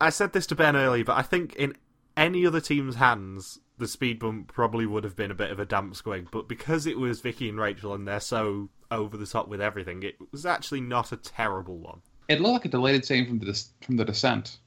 I 0.00 0.10
said 0.10 0.32
this 0.32 0.46
to 0.48 0.54
Ben 0.54 0.76
earlier, 0.76 1.04
but 1.04 1.16
I 1.16 1.22
think 1.22 1.54
in 1.56 1.76
any 2.16 2.44
other 2.46 2.60
team's 2.60 2.96
hands, 2.96 3.58
the 3.78 3.86
speed 3.88 4.18
bump 4.18 4.52
probably 4.52 4.86
would 4.86 5.04
have 5.04 5.16
been 5.16 5.30
a 5.30 5.34
bit 5.34 5.50
of 5.50 5.60
a 5.60 5.64
damp 5.66 5.94
squig. 5.94 6.28
But 6.30 6.48
because 6.48 6.86
it 6.86 6.98
was 6.98 7.20
Vicky 7.20 7.48
and 7.48 7.58
Rachel 7.58 7.94
and 7.94 8.06
they're 8.08 8.20
so 8.20 8.68
over 8.90 9.16
the 9.16 9.26
top 9.26 9.48
with 9.48 9.60
everything, 9.60 10.02
it 10.02 10.16
was 10.32 10.44
actually 10.44 10.80
not 10.80 11.12
a 11.12 11.16
terrible 11.16 11.78
one. 11.78 12.00
It 12.28 12.40
looked 12.40 12.52
like 12.52 12.64
a 12.66 12.68
deleted 12.68 13.04
scene 13.04 13.26
from 13.26 13.38
the 13.38 13.64
from 13.82 13.96
the 13.96 14.04
Descent. 14.04 14.58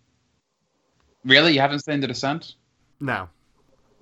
Really, 1.26 1.54
you 1.54 1.60
haven't 1.60 1.80
seen 1.80 2.00
the 2.02 2.08
Descent? 2.08 2.56
No, 3.00 3.30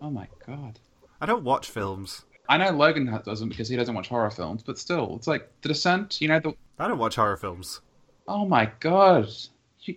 Oh 0.02 0.10
my 0.10 0.28
god! 0.48 0.80
I 1.20 1.28
don't 1.28 1.44
watch 1.44 1.70
films. 1.70 2.26
I 2.50 2.58
know 2.58 2.72
Logan 2.72 3.06
doesn't 3.24 3.50
because 3.50 3.70
he 3.70 3.76
doesn't 3.76 3.94
watch 3.94 4.08
horror 4.08 4.32
films, 4.32 4.64
but 4.64 4.80
still, 4.80 5.16
it's 5.16 5.28
like 5.28 5.50
the 5.62 5.70
Descent. 5.70 6.20
You 6.20 6.28
know 6.28 6.40
the. 6.40 6.54
I 6.80 6.88
don't 6.88 6.98
watch 6.98 7.16
horror 7.16 7.38
films. 7.38 7.82
Oh 8.28 8.46
my 8.46 8.72
god! 8.80 9.30
You, 9.82 9.96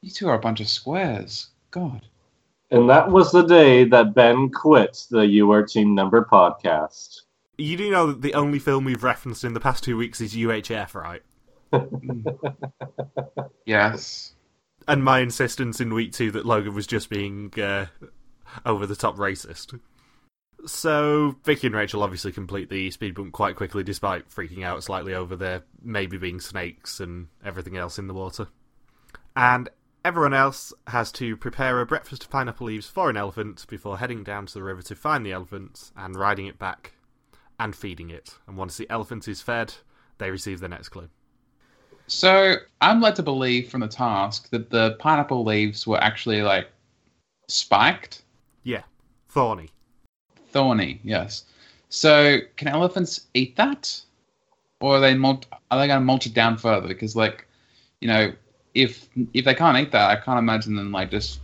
you 0.00 0.10
two 0.10 0.28
are 0.28 0.34
a 0.34 0.40
bunch 0.40 0.60
of 0.60 0.68
squares. 0.68 1.48
God. 1.70 2.06
And 2.70 2.88
that 2.88 3.10
was 3.10 3.30
the 3.32 3.42
day 3.42 3.84
that 3.84 4.14
Ben 4.14 4.48
quit 4.48 5.06
the 5.10 5.26
You 5.26 5.50
Are 5.52 5.62
Team 5.62 5.94
Number 5.94 6.24
podcast. 6.24 7.20
You 7.58 7.76
do 7.76 7.90
know 7.90 8.06
that 8.06 8.22
the 8.22 8.32
only 8.32 8.58
film 8.58 8.86
we've 8.86 9.04
referenced 9.04 9.44
in 9.44 9.52
the 9.52 9.60
past 9.60 9.84
two 9.84 9.98
weeks 9.98 10.22
is 10.22 10.34
UHF, 10.34 10.94
right? 10.94 11.22
Mm. 11.72 12.24
Yes. 13.64 14.31
And 14.88 15.04
my 15.04 15.20
insistence 15.20 15.80
in 15.80 15.94
week 15.94 16.12
two 16.12 16.30
that 16.32 16.46
Logan 16.46 16.74
was 16.74 16.86
just 16.86 17.08
being 17.08 17.52
uh, 17.60 17.86
over 18.66 18.86
the 18.86 18.96
top 18.96 19.16
racist. 19.16 19.78
So 20.66 21.36
Vicky 21.44 21.66
and 21.66 21.76
Rachel 21.76 22.02
obviously 22.02 22.32
complete 22.32 22.68
the 22.68 22.90
speed 22.90 23.14
bump 23.14 23.32
quite 23.32 23.56
quickly, 23.56 23.82
despite 23.82 24.28
freaking 24.28 24.64
out 24.64 24.82
slightly 24.84 25.14
over 25.14 25.34
there 25.34 25.62
maybe 25.82 26.18
being 26.18 26.40
snakes 26.40 27.00
and 27.00 27.28
everything 27.44 27.76
else 27.76 27.98
in 27.98 28.06
the 28.06 28.14
water. 28.14 28.48
And 29.34 29.68
everyone 30.04 30.34
else 30.34 30.72
has 30.86 31.10
to 31.12 31.36
prepare 31.36 31.80
a 31.80 31.86
breakfast 31.86 32.24
of 32.24 32.30
pineapple 32.30 32.66
leaves 32.66 32.86
for 32.86 33.10
an 33.10 33.16
elephant 33.16 33.66
before 33.68 33.98
heading 33.98 34.22
down 34.22 34.46
to 34.46 34.54
the 34.54 34.62
river 34.62 34.82
to 34.82 34.94
find 34.94 35.24
the 35.24 35.32
elephant 35.32 35.90
and 35.96 36.16
riding 36.16 36.46
it 36.46 36.58
back 36.58 36.92
and 37.58 37.74
feeding 37.74 38.10
it. 38.10 38.38
And 38.46 38.56
once 38.56 38.76
the 38.76 38.90
elephant 38.90 39.26
is 39.28 39.42
fed, 39.42 39.74
they 40.18 40.30
receive 40.30 40.60
the 40.60 40.68
next 40.68 40.90
clue. 40.90 41.08
So 42.06 42.56
I'm 42.80 43.00
led 43.00 43.16
to 43.16 43.22
believe 43.22 43.70
from 43.70 43.80
the 43.80 43.88
task 43.88 44.50
that 44.50 44.70
the 44.70 44.96
pineapple 44.98 45.44
leaves 45.44 45.86
were 45.86 46.02
actually 46.02 46.42
like 46.42 46.68
spiked, 47.48 48.22
Yeah, 48.64 48.82
thorny. 49.28 49.70
thorny. 50.50 51.00
Yes. 51.04 51.44
So 51.88 52.38
can 52.56 52.68
elephants 52.68 53.26
eat 53.34 53.56
that, 53.56 54.00
or 54.80 54.96
are 54.96 55.00
they 55.00 55.14
mult- 55.14 55.46
are 55.70 55.78
they 55.78 55.86
going 55.86 56.00
to 56.00 56.04
mulch 56.04 56.26
it 56.26 56.34
down 56.34 56.56
further? 56.58 56.88
Because 56.88 57.14
like, 57.16 57.46
you 58.00 58.08
know, 58.08 58.32
if 58.74 59.08
if 59.34 59.44
they 59.44 59.54
can't 59.54 59.78
eat 59.78 59.92
that, 59.92 60.10
I 60.10 60.16
can't 60.20 60.38
imagine 60.38 60.76
them 60.76 60.92
like 60.92 61.10
just. 61.10 61.40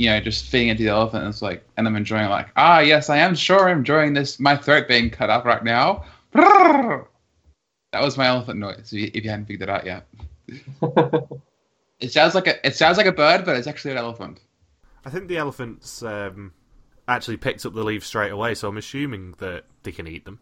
You 0.00 0.10
know, 0.10 0.20
just 0.20 0.44
feeding 0.44 0.68
it 0.68 0.78
to 0.78 0.84
the 0.84 0.90
elephant, 0.90 1.24
and 1.24 1.32
it's 1.32 1.42
like, 1.42 1.64
and 1.76 1.84
I'm 1.84 1.96
enjoying 1.96 2.28
like, 2.28 2.50
ah, 2.56 2.78
yes, 2.78 3.10
I 3.10 3.16
am 3.16 3.34
sure 3.34 3.68
I'm 3.68 3.78
enjoying 3.78 4.14
this. 4.14 4.38
My 4.38 4.56
throat 4.56 4.86
being 4.86 5.10
cut 5.10 5.28
up 5.28 5.44
right 5.44 5.64
now. 5.64 6.04
That 7.92 8.02
was 8.02 8.18
my 8.18 8.26
elephant 8.26 8.60
noise. 8.60 8.92
If 8.92 9.24
you 9.24 9.30
hadn't 9.30 9.46
figured 9.46 9.68
it 9.68 9.72
out 9.72 9.86
yet, 9.86 10.06
it 12.00 12.12
sounds 12.12 12.34
like 12.34 12.46
a 12.46 12.66
it 12.66 12.76
sounds 12.76 12.96
like 12.96 13.06
a 13.06 13.12
bird, 13.12 13.44
but 13.44 13.56
it's 13.56 13.66
actually 13.66 13.92
an 13.92 13.98
elephant. 13.98 14.40
I 15.04 15.10
think 15.10 15.28
the 15.28 15.38
elephants 15.38 16.02
um, 16.02 16.52
actually 17.06 17.38
picked 17.38 17.64
up 17.64 17.74
the 17.74 17.84
leaves 17.84 18.06
straight 18.06 18.32
away, 18.32 18.54
so 18.54 18.68
I'm 18.68 18.76
assuming 18.76 19.34
that 19.38 19.64
they 19.82 19.92
can 19.92 20.06
eat 20.06 20.24
them. 20.24 20.40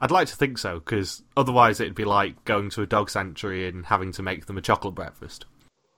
I'd 0.00 0.10
like 0.10 0.28
to 0.28 0.36
think 0.36 0.58
so, 0.58 0.80
because 0.80 1.22
otherwise 1.36 1.80
it'd 1.80 1.94
be 1.94 2.04
like 2.04 2.44
going 2.44 2.70
to 2.70 2.82
a 2.82 2.86
dog 2.86 3.08
sanctuary 3.08 3.68
and 3.68 3.86
having 3.86 4.12
to 4.12 4.22
make 4.22 4.46
them 4.46 4.58
a 4.58 4.60
chocolate 4.60 4.94
breakfast. 4.94 5.46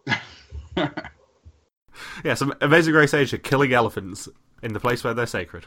yeah, 0.76 2.34
so 2.34 2.52
Amazing 2.60 2.94
Race 2.94 3.14
Asia 3.14 3.38
killing 3.38 3.72
elephants 3.72 4.28
in 4.62 4.74
the 4.74 4.80
place 4.80 5.02
where 5.02 5.14
they're 5.14 5.26
sacred. 5.26 5.66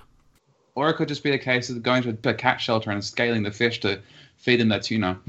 Or 0.76 0.90
it 0.90 0.94
could 0.94 1.08
just 1.08 1.24
be 1.24 1.32
a 1.32 1.40
case 1.40 1.72
of 1.72 1.82
going 1.82 2.04
to 2.04 2.30
a 2.30 2.34
cat 2.34 2.62
shelter 2.62 2.92
and 2.92 3.04
scaling 3.04 3.42
the 3.42 3.52
fish 3.52 3.80
to 3.80 4.00
feed 4.38 4.60
them 4.60 4.70
their 4.70 4.80
tuna. 4.80 5.20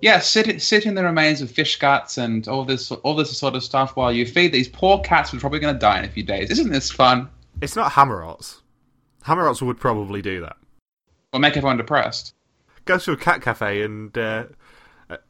Yeah, 0.00 0.20
sit 0.20 0.60
sit 0.60 0.86
in 0.86 0.94
the 0.94 1.04
remains 1.04 1.40
of 1.40 1.50
fish 1.50 1.78
guts 1.78 2.18
and 2.18 2.46
all 2.48 2.64
this 2.64 2.90
all 2.90 3.14
this 3.14 3.36
sort 3.36 3.54
of 3.54 3.64
stuff 3.64 3.96
while 3.96 4.12
you 4.12 4.26
feed 4.26 4.52
these 4.52 4.68
poor 4.68 5.00
cats 5.00 5.30
who 5.30 5.38
are 5.38 5.40
probably 5.40 5.58
going 5.58 5.74
to 5.74 5.80
die 5.80 5.98
in 5.98 6.04
a 6.04 6.08
few 6.08 6.22
days. 6.22 6.50
Isn't 6.50 6.70
this 6.70 6.90
fun? 6.90 7.28
It's 7.60 7.76
not 7.76 7.92
HaMerotz. 7.92 8.60
HaMerotz 9.24 9.62
would 9.62 9.80
probably 9.80 10.20
do 10.20 10.40
that. 10.42 10.56
Or 11.32 11.40
make 11.40 11.56
everyone 11.56 11.78
depressed. 11.78 12.34
Go 12.84 12.98
to 12.98 13.12
a 13.12 13.16
cat 13.16 13.42
cafe 13.42 13.82
and 13.82 14.16
uh, 14.16 14.44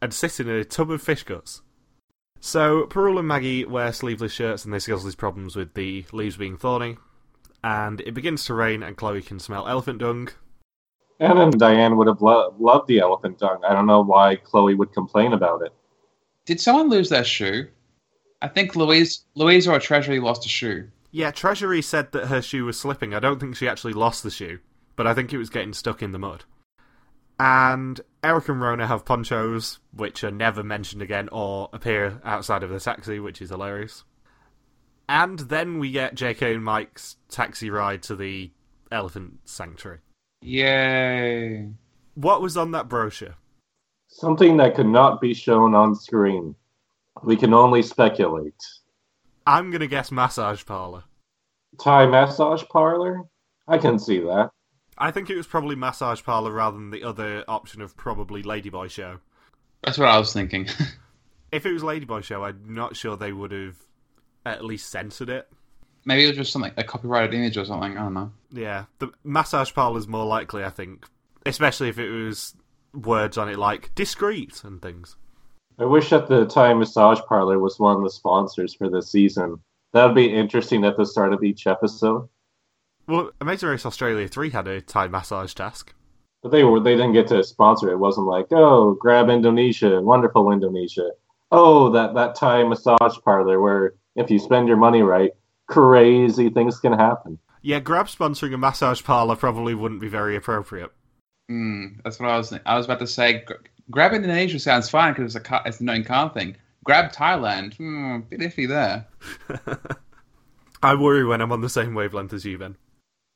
and 0.02 0.12
sit 0.12 0.40
in 0.40 0.48
a 0.48 0.64
tub 0.64 0.90
of 0.90 1.00
fish 1.00 1.22
guts. 1.22 1.62
So 2.40 2.86
Parul 2.86 3.18
and 3.18 3.28
Maggie 3.28 3.64
wear 3.64 3.92
sleeveless 3.92 4.32
shirts 4.32 4.64
and 4.64 4.74
they 4.74 4.78
see 4.78 4.92
all 4.92 4.98
these 4.98 5.14
problems 5.14 5.56
with 5.56 5.74
the 5.74 6.04
leaves 6.12 6.36
being 6.36 6.56
thorny. 6.56 6.98
And 7.64 8.00
it 8.02 8.12
begins 8.12 8.44
to 8.46 8.54
rain 8.54 8.82
and 8.82 8.96
Chloe 8.96 9.22
can 9.22 9.40
smell 9.40 9.66
elephant 9.66 9.98
dung. 9.98 10.28
And 11.18 11.38
then 11.38 11.50
Diane 11.50 11.96
would 11.96 12.06
have 12.06 12.20
lo- 12.20 12.54
loved 12.58 12.88
the 12.88 12.98
elephant 12.98 13.38
dung. 13.38 13.62
I 13.66 13.72
don't 13.72 13.86
know 13.86 14.02
why 14.02 14.36
Chloe 14.36 14.74
would 14.74 14.92
complain 14.92 15.32
about 15.32 15.62
it. 15.62 15.72
Did 16.44 16.60
someone 16.60 16.88
lose 16.88 17.08
their 17.08 17.24
shoe? 17.24 17.68
I 18.42 18.48
think 18.48 18.76
Louise 18.76 19.24
Louise 19.34 19.66
or 19.66 19.80
Treasury 19.80 20.20
lost 20.20 20.44
a 20.44 20.48
shoe. 20.48 20.88
Yeah, 21.10 21.30
Treasury 21.30 21.80
said 21.80 22.12
that 22.12 22.26
her 22.26 22.42
shoe 22.42 22.66
was 22.66 22.78
slipping. 22.78 23.14
I 23.14 23.20
don't 23.20 23.40
think 23.40 23.56
she 23.56 23.68
actually 23.68 23.94
lost 23.94 24.22
the 24.22 24.30
shoe, 24.30 24.58
but 24.94 25.06
I 25.06 25.14
think 25.14 25.32
it 25.32 25.38
was 25.38 25.48
getting 25.48 25.72
stuck 25.72 26.02
in 26.02 26.12
the 26.12 26.18
mud. 26.18 26.44
And 27.38 28.00
Eric 28.22 28.48
and 28.48 28.60
Rona 28.60 28.86
have 28.86 29.04
ponchos, 29.04 29.78
which 29.92 30.22
are 30.24 30.30
never 30.30 30.62
mentioned 30.62 31.02
again 31.02 31.28
or 31.32 31.68
appear 31.72 32.20
outside 32.24 32.62
of 32.62 32.70
the 32.70 32.80
taxi, 32.80 33.18
which 33.18 33.40
is 33.42 33.50
hilarious. 33.50 34.04
And 35.08 35.38
then 35.38 35.78
we 35.78 35.90
get 35.90 36.14
JK 36.16 36.54
and 36.54 36.64
Mike's 36.64 37.16
taxi 37.28 37.70
ride 37.70 38.02
to 38.04 38.16
the 38.16 38.52
elephant 38.90 39.40
sanctuary. 39.44 40.00
Yay! 40.46 41.68
What 42.14 42.40
was 42.40 42.56
on 42.56 42.70
that 42.70 42.88
brochure? 42.88 43.34
Something 44.06 44.56
that 44.58 44.76
could 44.76 44.86
not 44.86 45.20
be 45.20 45.34
shown 45.34 45.74
on 45.74 45.96
screen. 45.96 46.54
We 47.24 47.36
can 47.36 47.52
only 47.52 47.82
speculate. 47.82 48.54
I'm 49.44 49.72
gonna 49.72 49.88
guess 49.88 50.12
massage 50.12 50.64
parlor. 50.64 51.02
Thai 51.80 52.06
massage 52.06 52.62
parlor? 52.70 53.22
I 53.66 53.78
can 53.78 53.98
see 53.98 54.20
that. 54.20 54.50
I 54.96 55.10
think 55.10 55.30
it 55.30 55.36
was 55.36 55.48
probably 55.48 55.74
massage 55.74 56.22
parlor 56.22 56.52
rather 56.52 56.76
than 56.76 56.90
the 56.90 57.02
other 57.02 57.44
option 57.48 57.82
of 57.82 57.96
probably 57.96 58.44
Ladyboy 58.44 58.88
show. 58.88 59.18
That's 59.82 59.98
what 59.98 60.08
I 60.08 60.18
was 60.18 60.32
thinking. 60.32 60.68
If 61.52 61.64
it 61.64 61.72
was 61.72 61.82
Ladyboy 61.82 62.24
show, 62.24 62.42
I'm 62.42 62.74
not 62.74 62.96
sure 62.96 63.16
they 63.16 63.32
would 63.32 63.52
have 63.52 63.76
at 64.44 64.64
least 64.64 64.90
censored 64.90 65.30
it. 65.30 65.48
Maybe 66.06 66.24
it 66.24 66.28
was 66.28 66.36
just 66.36 66.52
something 66.52 66.72
a 66.76 66.84
copyrighted 66.84 67.34
image 67.34 67.58
or 67.58 67.64
something. 67.64 67.98
I 67.98 68.02
don't 68.02 68.14
know. 68.14 68.32
Yeah, 68.50 68.84
the 69.00 69.10
massage 69.24 69.74
parlor 69.74 69.98
is 69.98 70.06
more 70.06 70.24
likely, 70.24 70.64
I 70.64 70.70
think, 70.70 71.04
especially 71.44 71.88
if 71.88 71.98
it 71.98 72.10
was 72.10 72.54
words 72.94 73.36
on 73.36 73.48
it 73.48 73.58
like 73.58 73.94
discreet 73.94 74.62
and 74.64 74.80
things. 74.80 75.16
I 75.78 75.84
wish 75.84 76.08
that 76.10 76.28
the 76.28 76.46
Thai 76.46 76.72
massage 76.72 77.20
parlor 77.28 77.58
was 77.58 77.78
one 77.78 77.96
of 77.96 78.02
the 78.02 78.10
sponsors 78.10 78.72
for 78.72 78.88
this 78.88 79.10
season. 79.10 79.60
That 79.92 80.06
would 80.06 80.14
be 80.14 80.32
interesting 80.32 80.84
at 80.84 80.96
the 80.96 81.04
start 81.04 81.34
of 81.34 81.42
each 81.42 81.66
episode. 81.66 82.28
Well, 83.06 83.30
Amazing 83.40 83.68
Race 83.68 83.84
Australia 83.84 84.26
3 84.26 84.50
had 84.50 84.68
a 84.68 84.80
Thai 84.80 85.08
massage 85.08 85.54
task. 85.54 85.92
But 86.42 86.52
they 86.52 86.64
were 86.64 86.80
they 86.80 86.94
didn't 86.94 87.12
get 87.12 87.26
to 87.28 87.42
sponsor 87.42 87.90
it. 87.90 87.94
It 87.94 87.98
wasn't 87.98 88.26
like, 88.26 88.46
oh, 88.52 88.94
grab 88.94 89.28
Indonesia, 89.28 90.00
wonderful 90.00 90.52
Indonesia. 90.52 91.10
Oh, 91.50 91.90
that, 91.90 92.14
that 92.14 92.36
Thai 92.36 92.64
massage 92.64 93.18
parlor 93.24 93.60
where 93.60 93.94
if 94.14 94.30
you 94.30 94.38
spend 94.38 94.68
your 94.68 94.76
money 94.76 95.02
right, 95.02 95.32
crazy 95.66 96.50
things 96.50 96.80
can 96.80 96.92
happen. 96.92 97.38
Yeah, 97.62 97.80
Grab 97.80 98.06
sponsoring 98.06 98.54
a 98.54 98.58
massage 98.58 99.02
parlor 99.02 99.36
probably 99.36 99.74
wouldn't 99.74 100.00
be 100.00 100.08
very 100.08 100.36
appropriate. 100.36 100.92
Hmm, 101.48 101.98
that's 102.04 102.18
what 102.20 102.30
I 102.30 102.36
was. 102.36 102.52
I 102.64 102.76
was 102.76 102.86
about 102.86 103.00
to 103.00 103.06
say. 103.06 103.44
Grab 103.90 104.12
Indonesia 104.12 104.58
sounds 104.58 104.90
fine 104.90 105.12
because 105.12 105.34
it's 105.34 105.44
a 105.44 105.48
car, 105.48 105.62
it's 105.64 105.80
a 105.80 105.84
known 105.84 106.04
car 106.04 106.30
thing. 106.30 106.56
Grab 106.84 107.12
Thailand, 107.12 107.74
hmm, 107.74 108.20
bit 108.20 108.40
iffy 108.40 108.68
there. 108.68 109.06
I 110.82 110.94
worry 110.94 111.24
when 111.24 111.40
I'm 111.40 111.52
on 111.52 111.60
the 111.60 111.68
same 111.68 111.94
wavelength 111.94 112.32
as 112.32 112.44
you, 112.44 112.58
Ben. 112.58 112.76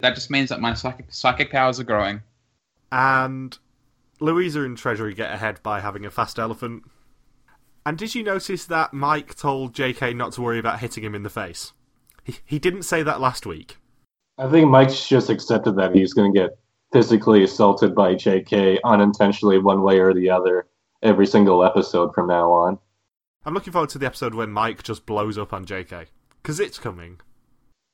That 0.00 0.14
just 0.14 0.30
means 0.30 0.48
that 0.50 0.60
my 0.60 0.74
psychic 0.74 1.06
psychic 1.08 1.50
powers 1.50 1.80
are 1.80 1.84
growing. 1.84 2.22
And 2.92 3.56
Louisa 4.20 4.62
and 4.62 4.76
Treasury 4.76 5.14
get 5.14 5.32
ahead 5.32 5.62
by 5.62 5.80
having 5.80 6.04
a 6.04 6.10
fast 6.10 6.38
elephant. 6.38 6.84
And 7.84 7.96
did 7.96 8.14
you 8.14 8.22
notice 8.22 8.64
that 8.66 8.92
Mike 8.92 9.34
told 9.34 9.74
JK 9.74 10.14
not 10.14 10.32
to 10.34 10.42
worry 10.42 10.58
about 10.58 10.80
hitting 10.80 11.02
him 11.02 11.14
in 11.14 11.22
the 11.22 11.30
face? 11.30 11.72
He, 12.24 12.36
he 12.44 12.58
didn't 12.58 12.82
say 12.82 13.02
that 13.02 13.20
last 13.20 13.46
week. 13.46 13.78
I 14.38 14.48
think 14.50 14.70
Mike's 14.70 15.06
just 15.06 15.28
accepted 15.28 15.76
that 15.76 15.94
he's 15.94 16.14
going 16.14 16.32
to 16.32 16.38
get 16.38 16.58
physically 16.92 17.44
assaulted 17.44 17.94
by 17.94 18.14
JK 18.14 18.78
unintentionally, 18.84 19.58
one 19.58 19.82
way 19.82 20.00
or 20.00 20.14
the 20.14 20.30
other, 20.30 20.66
every 21.02 21.26
single 21.26 21.64
episode 21.64 22.14
from 22.14 22.26
now 22.26 22.50
on. 22.50 22.78
I'm 23.44 23.54
looking 23.54 23.72
forward 23.72 23.90
to 23.90 23.98
the 23.98 24.06
episode 24.06 24.34
when 24.34 24.50
Mike 24.50 24.82
just 24.82 25.06
blows 25.06 25.38
up 25.38 25.52
on 25.52 25.64
JK. 25.64 26.06
Because 26.42 26.60
it's 26.60 26.78
coming. 26.78 27.20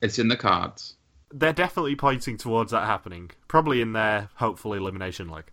It's 0.00 0.18
in 0.18 0.28
the 0.28 0.36
cards. 0.36 0.96
They're 1.32 1.52
definitely 1.52 1.96
pointing 1.96 2.36
towards 2.36 2.70
that 2.72 2.86
happening. 2.86 3.30
Probably 3.48 3.80
in 3.80 3.92
their 3.92 4.30
hopeful 4.36 4.72
elimination 4.72 5.28
leg. 5.28 5.44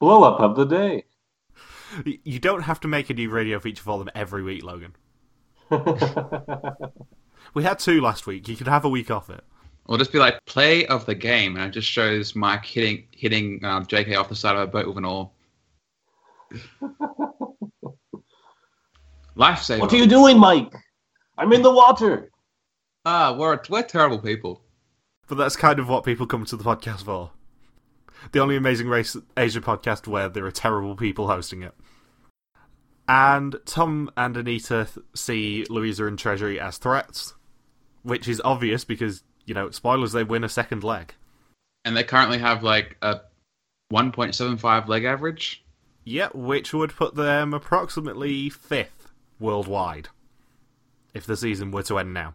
Blow 0.00 0.24
up 0.24 0.40
of 0.40 0.56
the 0.56 0.64
day. 0.64 1.04
You 2.04 2.40
don't 2.40 2.62
have 2.62 2.80
to 2.80 2.88
make 2.88 3.08
a 3.08 3.14
new 3.14 3.30
radio 3.30 3.60
feature 3.60 3.82
for 3.82 3.98
them 3.98 4.10
every 4.14 4.42
week, 4.42 4.64
Logan. 4.64 4.96
We 7.54 7.62
had 7.62 7.78
two 7.78 8.00
last 8.00 8.26
week. 8.26 8.48
You 8.48 8.56
could 8.56 8.68
have 8.68 8.84
a 8.84 8.88
week 8.88 9.10
off 9.10 9.30
it. 9.30 9.44
Or 9.86 9.96
just 9.98 10.12
be 10.12 10.18
like 10.18 10.44
play 10.46 10.86
of 10.86 11.06
the 11.06 11.14
game, 11.14 11.56
and 11.56 11.66
it 11.66 11.70
just 11.70 11.88
shows 11.88 12.34
Mike 12.34 12.64
hitting 12.64 13.06
hitting 13.12 13.60
uh, 13.62 13.80
JK 13.82 14.18
off 14.18 14.28
the 14.28 14.34
side 14.34 14.56
of 14.56 14.62
a 14.62 14.66
boat 14.66 14.88
with 14.88 14.96
an 14.96 15.04
oar. 15.04 15.30
Lifesaver. 19.36 19.80
what 19.80 19.92
are 19.92 19.96
you 19.96 20.06
doing, 20.06 20.38
Mike? 20.38 20.72
I'm 21.36 21.52
in 21.52 21.62
the 21.62 21.72
water. 21.72 22.30
Ah, 23.04 23.36
we're 23.38 23.60
we're 23.68 23.82
terrible 23.82 24.18
people. 24.18 24.62
But 25.28 25.36
that's 25.36 25.56
kind 25.56 25.78
of 25.78 25.88
what 25.88 26.04
people 26.04 26.26
come 26.26 26.44
to 26.46 26.56
the 26.56 26.64
podcast 26.64 27.04
for. 27.04 27.30
The 28.32 28.40
only 28.40 28.56
Amazing 28.56 28.88
Race 28.88 29.16
Asia 29.36 29.60
podcast 29.60 30.06
where 30.06 30.28
there 30.28 30.46
are 30.46 30.50
terrible 30.50 30.96
people 30.96 31.26
hosting 31.28 31.62
it. 31.62 31.74
And 33.06 33.56
Tom 33.66 34.10
and 34.16 34.36
Anita 34.36 34.86
th- 34.92 35.04
see 35.14 35.66
Louisa 35.68 36.06
and 36.06 36.18
Treasury 36.18 36.58
as 36.58 36.78
threats, 36.78 37.34
which 38.04 38.28
is 38.28 38.40
obvious 38.44 38.84
because, 38.84 39.24
you 39.44 39.54
know, 39.54 39.70
spoilers, 39.70 40.12
they 40.12 40.22
win 40.22 40.44
a 40.44 40.48
second 40.48 40.84
leg. 40.84 41.14
And 41.84 41.96
they 41.96 42.04
currently 42.04 42.38
have 42.38 42.62
like 42.62 42.96
a 43.02 43.20
1.75 43.92 44.86
leg 44.86 45.04
average. 45.04 45.64
Yeah, 46.04 46.28
which 46.32 46.72
would 46.72 46.94
put 46.94 47.16
them 47.16 47.52
approximately 47.52 48.50
fifth 48.50 49.08
worldwide 49.40 50.08
if 51.12 51.26
the 51.26 51.36
season 51.36 51.70
were 51.70 51.82
to 51.84 51.98
end 51.98 52.14
now. 52.14 52.34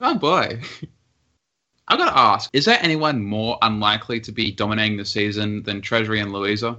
Oh 0.00 0.14
boy. 0.14 0.60
I've 1.88 1.98
got 1.98 2.10
to 2.10 2.18
ask, 2.18 2.50
is 2.52 2.64
there 2.64 2.78
anyone 2.80 3.22
more 3.22 3.58
unlikely 3.60 4.20
to 4.20 4.32
be 4.32 4.52
dominating 4.52 4.96
the 4.96 5.04
season 5.04 5.62
than 5.64 5.80
Treasury 5.80 6.20
and 6.20 6.32
Louisa? 6.32 6.78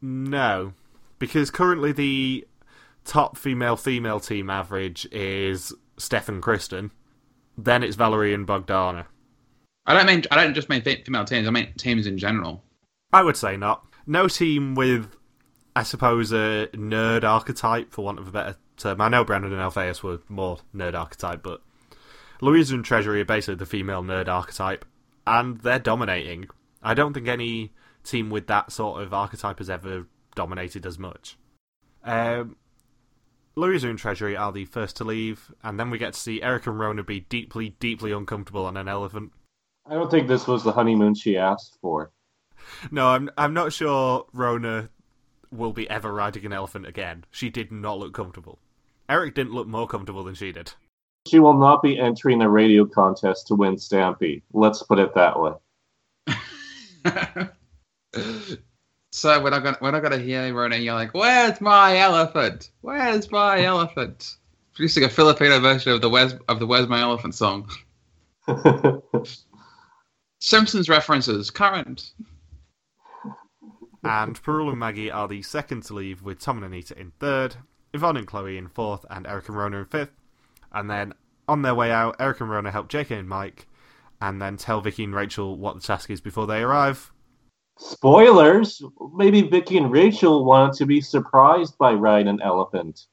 No, 0.00 0.72
because 1.18 1.50
currently 1.50 1.92
the 1.92 2.46
top 3.04 3.36
female 3.36 3.76
female 3.76 4.20
team 4.20 4.48
average 4.48 5.06
is 5.12 5.74
Steph 5.98 6.28
and 6.28 6.42
Kristen. 6.42 6.90
Then 7.64 7.82
it's 7.82 7.96
Valerie 7.96 8.34
and 8.34 8.46
Bogdana. 8.46 9.06
I 9.86 9.94
don't 9.94 10.06
mean 10.06 10.22
I 10.30 10.36
don't 10.36 10.54
just 10.54 10.68
mean 10.68 10.82
female 10.82 11.24
teams. 11.24 11.48
I 11.48 11.50
mean 11.50 11.72
teams 11.76 12.06
in 12.06 12.18
general. 12.18 12.62
I 13.12 13.22
would 13.22 13.36
say 13.36 13.56
not. 13.56 13.84
No 14.06 14.28
team 14.28 14.74
with 14.74 15.08
I 15.74 15.82
suppose, 15.82 16.32
a 16.32 16.68
nerd 16.74 17.24
archetype, 17.24 17.92
for 17.92 18.04
want 18.04 18.18
of 18.18 18.28
a 18.28 18.32
better 18.32 18.56
term. 18.76 19.00
I 19.00 19.08
know 19.08 19.24
Brandon 19.24 19.52
and 19.52 19.60
Alphaeus 19.60 20.02
were 20.02 20.20
more 20.28 20.58
nerd 20.74 20.94
archetype, 20.94 21.42
but 21.42 21.62
Louisa 22.40 22.74
and 22.74 22.84
Treasury 22.84 23.20
are 23.20 23.26
basically 23.26 23.54
the 23.56 23.66
female 23.66 24.02
nerd 24.02 24.28
archetype, 24.28 24.84
and 25.26 25.60
they're 25.60 25.78
dominating. 25.78 26.48
I 26.82 26.94
don't 26.94 27.12
think 27.12 27.28
any 27.28 27.72
team 28.02 28.30
with 28.30 28.46
that 28.48 28.72
sort 28.72 29.02
of 29.02 29.14
archetype 29.14 29.58
has 29.58 29.70
ever 29.70 30.06
dominated 30.34 30.86
as 30.86 30.98
much. 30.98 31.36
Um, 32.02 32.56
Louisa 33.56 33.88
and 33.88 33.98
Treasury 33.98 34.36
are 34.36 34.52
the 34.52 34.64
first 34.64 34.96
to 34.96 35.04
leave, 35.04 35.52
and 35.62 35.78
then 35.78 35.90
we 35.90 35.98
get 35.98 36.14
to 36.14 36.20
see 36.20 36.42
Eric 36.42 36.66
and 36.66 36.78
Rona 36.78 37.02
be 37.02 37.20
deeply, 37.20 37.70
deeply 37.80 38.12
uncomfortable 38.12 38.64
on 38.64 38.76
an 38.76 38.88
elephant. 38.88 39.32
I 39.86 39.94
don't 39.94 40.10
think 40.10 40.28
this 40.28 40.46
was 40.46 40.62
the 40.62 40.72
honeymoon 40.72 41.14
she 41.14 41.36
asked 41.36 41.78
for. 41.80 42.12
No, 42.90 43.08
I'm 43.08 43.30
I'm 43.36 43.54
not 43.54 43.72
sure 43.72 44.26
Rona 44.32 44.90
will 45.50 45.72
be 45.72 45.88
ever 45.90 46.12
riding 46.12 46.46
an 46.46 46.52
elephant 46.52 46.86
again. 46.86 47.24
She 47.30 47.50
did 47.50 47.72
not 47.72 47.98
look 47.98 48.14
comfortable. 48.14 48.58
Eric 49.08 49.34
didn't 49.34 49.54
look 49.54 49.66
more 49.66 49.88
comfortable 49.88 50.22
than 50.22 50.34
she 50.34 50.52
did. 50.52 50.72
She 51.26 51.40
will 51.40 51.54
not 51.54 51.82
be 51.82 51.98
entering 51.98 52.40
a 52.42 52.48
radio 52.48 52.86
contest 52.86 53.48
to 53.48 53.54
win 53.54 53.76
Stampy. 53.76 54.42
Let's 54.52 54.82
put 54.82 54.98
it 54.98 55.14
that 55.14 55.38
way. 55.40 55.52
so 59.10 59.42
we're 59.42 59.50
not 59.50 59.62
gonna 59.62 59.78
we're 59.80 59.90
not 59.90 60.02
gonna 60.02 60.18
hear 60.18 60.52
Rona 60.54 60.76
yelling, 60.76 61.08
"Where's 61.12 61.60
my 61.60 61.98
elephant? 61.98 62.70
Where's 62.80 63.30
my 63.30 63.62
elephant?" 63.64 64.36
Producing 64.74 65.04
a 65.04 65.08
Filipino 65.08 65.58
version 65.60 65.92
of 65.92 66.00
the 66.00 66.08
"Where's" 66.08 66.34
of 66.48 66.60
the 66.60 66.66
"Where's 66.66 66.88
My 66.88 67.00
Elephant" 67.00 67.34
song. 67.34 67.68
Simpsons 70.40 70.88
references 70.88 71.50
current. 71.50 72.12
And 74.02 74.42
Parul 74.42 74.70
and 74.70 74.78
Maggie 74.78 75.10
are 75.10 75.28
the 75.28 75.42
second 75.42 75.82
to 75.84 75.94
leave, 75.94 76.22
with 76.22 76.38
Tom 76.38 76.56
and 76.56 76.66
Anita 76.66 76.98
in 76.98 77.12
third, 77.20 77.56
Yvonne 77.92 78.16
and 78.16 78.26
Chloe 78.26 78.56
in 78.56 78.68
fourth, 78.68 79.04
and 79.10 79.26
Eric 79.26 79.48
and 79.48 79.58
Rona 79.58 79.78
in 79.78 79.84
fifth. 79.84 80.12
And 80.72 80.88
then 80.88 81.12
on 81.46 81.60
their 81.62 81.74
way 81.74 81.90
out, 81.90 82.16
Eric 82.18 82.40
and 82.40 82.48
Rona 82.48 82.70
help 82.70 82.88
JK 82.88 83.18
and 83.18 83.28
Mike, 83.28 83.66
and 84.22 84.40
then 84.40 84.56
tell 84.56 84.80
Vicky 84.80 85.04
and 85.04 85.14
Rachel 85.14 85.58
what 85.58 85.74
the 85.74 85.82
task 85.82 86.08
is 86.08 86.22
before 86.22 86.46
they 86.46 86.62
arrive. 86.62 87.12
Spoilers! 87.80 88.82
Maybe 89.14 89.40
Vicky 89.40 89.78
and 89.78 89.90
Rachel 89.90 90.44
wanted 90.44 90.74
to 90.74 90.86
be 90.86 91.00
surprised 91.00 91.78
by 91.78 91.94
riding 91.94 92.28
an 92.28 92.42
elephant. 92.42 93.06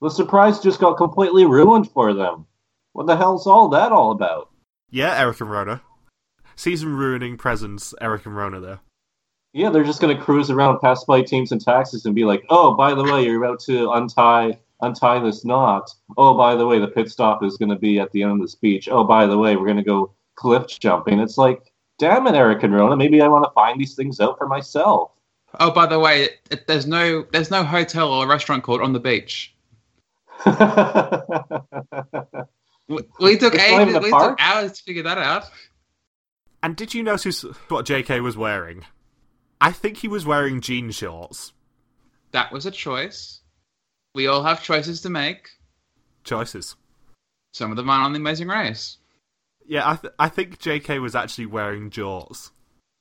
The 0.00 0.08
surprise 0.08 0.60
just 0.60 0.78
got 0.78 0.96
completely 0.96 1.44
ruined 1.44 1.90
for 1.90 2.14
them. 2.14 2.46
What 2.92 3.08
the 3.08 3.16
hell's 3.16 3.48
all 3.48 3.68
that 3.70 3.90
all 3.90 4.12
about? 4.12 4.50
Yeah, 4.88 5.18
Eric 5.18 5.40
and 5.40 5.50
Rona. 5.50 5.82
Season 6.54 6.94
ruining 6.94 7.36
presents, 7.36 7.92
Eric 8.00 8.24
and 8.24 8.36
Rona 8.36 8.60
there. 8.60 8.80
Yeah, 9.52 9.70
they're 9.70 9.82
just 9.82 10.00
gonna 10.00 10.20
cruise 10.20 10.48
around, 10.48 10.78
pass 10.78 11.02
by 11.04 11.20
teams 11.22 11.50
and 11.50 11.60
taxis, 11.60 12.06
and 12.06 12.14
be 12.14 12.24
like, 12.24 12.44
"Oh, 12.50 12.74
by 12.74 12.94
the 12.94 13.02
way, 13.02 13.24
you're 13.24 13.42
about 13.42 13.58
to 13.60 13.90
untie 13.90 14.60
untie 14.80 15.18
this 15.18 15.44
knot. 15.44 15.90
Oh, 16.16 16.34
by 16.34 16.54
the 16.54 16.66
way, 16.66 16.78
the 16.78 16.86
pit 16.86 17.10
stop 17.10 17.42
is 17.42 17.56
gonna 17.56 17.78
be 17.78 17.98
at 17.98 18.12
the 18.12 18.22
end 18.22 18.32
of 18.32 18.40
the 18.40 18.48
speech. 18.48 18.88
Oh, 18.88 19.02
by 19.02 19.26
the 19.26 19.38
way, 19.38 19.56
we're 19.56 19.66
gonna 19.66 19.82
go 19.82 20.12
cliff 20.36 20.78
jumping." 20.78 21.18
It's 21.18 21.36
like, 21.36 21.72
damn 21.98 22.26
it, 22.26 22.34
Eric 22.34 22.62
and 22.62 22.74
Rona. 22.74 22.96
Maybe 22.96 23.22
I 23.22 23.28
want 23.28 23.44
to 23.44 23.50
find 23.52 23.80
these 23.80 23.94
things 23.94 24.20
out 24.20 24.38
for 24.38 24.46
myself. 24.46 25.12
Oh, 25.60 25.70
by 25.70 25.86
the 25.86 25.98
way, 25.98 26.24
it, 26.24 26.40
it, 26.50 26.66
there's 26.66 26.86
no 26.86 27.22
there's 27.32 27.50
no 27.50 27.62
hotel 27.62 28.12
or 28.12 28.26
restaurant 28.26 28.64
called 28.64 28.80
on 28.80 28.92
the 28.92 29.00
beach. 29.00 29.54
we, 30.46 30.52
we 33.20 33.38
took 33.38 33.54
It's 33.54 33.62
ages, 33.62 33.94
a 33.94 34.00
we 34.00 34.10
park? 34.10 34.36
took 34.36 34.46
hours 34.46 34.72
to 34.72 34.82
figure 34.82 35.04
that 35.04 35.18
out. 35.18 35.44
And 36.62 36.76
did 36.76 36.94
you 36.94 37.02
notice 37.02 37.42
what 37.68 37.86
JK 37.86 38.22
was 38.22 38.36
wearing? 38.36 38.84
I 39.60 39.70
think 39.70 39.98
he 39.98 40.08
was 40.08 40.26
wearing 40.26 40.60
jean 40.60 40.90
shorts. 40.90 41.52
That 42.32 42.52
was 42.52 42.66
a 42.66 42.70
choice. 42.70 43.40
We 44.14 44.26
all 44.26 44.42
have 44.42 44.62
choices 44.62 45.00
to 45.02 45.10
make. 45.10 45.48
Choices. 46.24 46.76
Some 47.52 47.70
of 47.70 47.76
them 47.76 47.88
aren't 47.88 48.06
on 48.06 48.12
the 48.12 48.18
Amazing 48.18 48.48
Race. 48.48 48.98
Yeah, 49.66 49.88
I, 49.90 49.96
th- 49.96 50.14
I 50.18 50.28
think 50.28 50.58
JK 50.58 51.00
was 51.00 51.14
actually 51.14 51.46
wearing 51.46 51.90
jorts. 51.90 52.50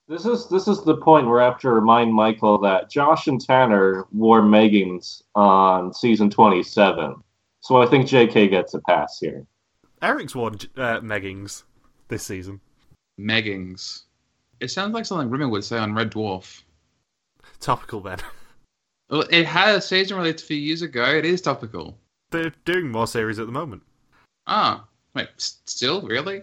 This 0.08 0.26
is 0.26 0.48
this 0.50 0.68
is 0.68 0.84
the 0.84 0.98
point 0.98 1.28
where 1.28 1.42
I 1.42 1.46
have 1.46 1.60
to 1.60 1.70
remind 1.70 2.14
Michael 2.14 2.60
that 2.60 2.90
Josh 2.90 3.28
and 3.28 3.40
Tanner 3.40 4.06
wore 4.12 4.42
meggings 4.42 5.22
on 5.34 5.94
season 5.94 6.30
twenty 6.30 6.62
seven. 6.62 7.16
So 7.62 7.82
I 7.82 7.86
think 7.86 8.08
JK 8.08 8.50
gets 8.50 8.74
a 8.74 8.82
pass 8.82 9.20
here. 9.20 9.46
Eric's 10.02 10.36
worn 10.36 10.56
uh, 10.76 11.00
meggings 11.00 11.64
this 12.10 12.24
season. 12.24 12.60
Meggings. 13.18 14.04
It 14.60 14.70
sounds 14.72 14.94
like 14.94 15.06
something 15.06 15.30
Rimmer 15.30 15.48
would 15.48 15.64
say 15.64 15.78
on 15.78 15.94
Red 15.94 16.12
Dwarf. 16.12 16.64
Topical 17.60 18.02
then. 18.02 18.20
Well, 19.10 19.26
it 19.30 19.46
had 19.46 19.76
a 19.76 19.82
season 19.82 20.18
released 20.18 20.44
a 20.44 20.48
few 20.48 20.58
years 20.58 20.82
ago. 20.82 21.04
It 21.04 21.24
is 21.24 21.42
topical. 21.42 22.00
They're 22.32 22.54
doing 22.66 22.90
more 22.90 23.06
series 23.06 23.38
at 23.38 23.46
the 23.46 23.52
moment. 23.52 23.84
Ah, 24.48 24.88
wait, 25.14 25.30
still 25.38 26.02
really? 26.02 26.42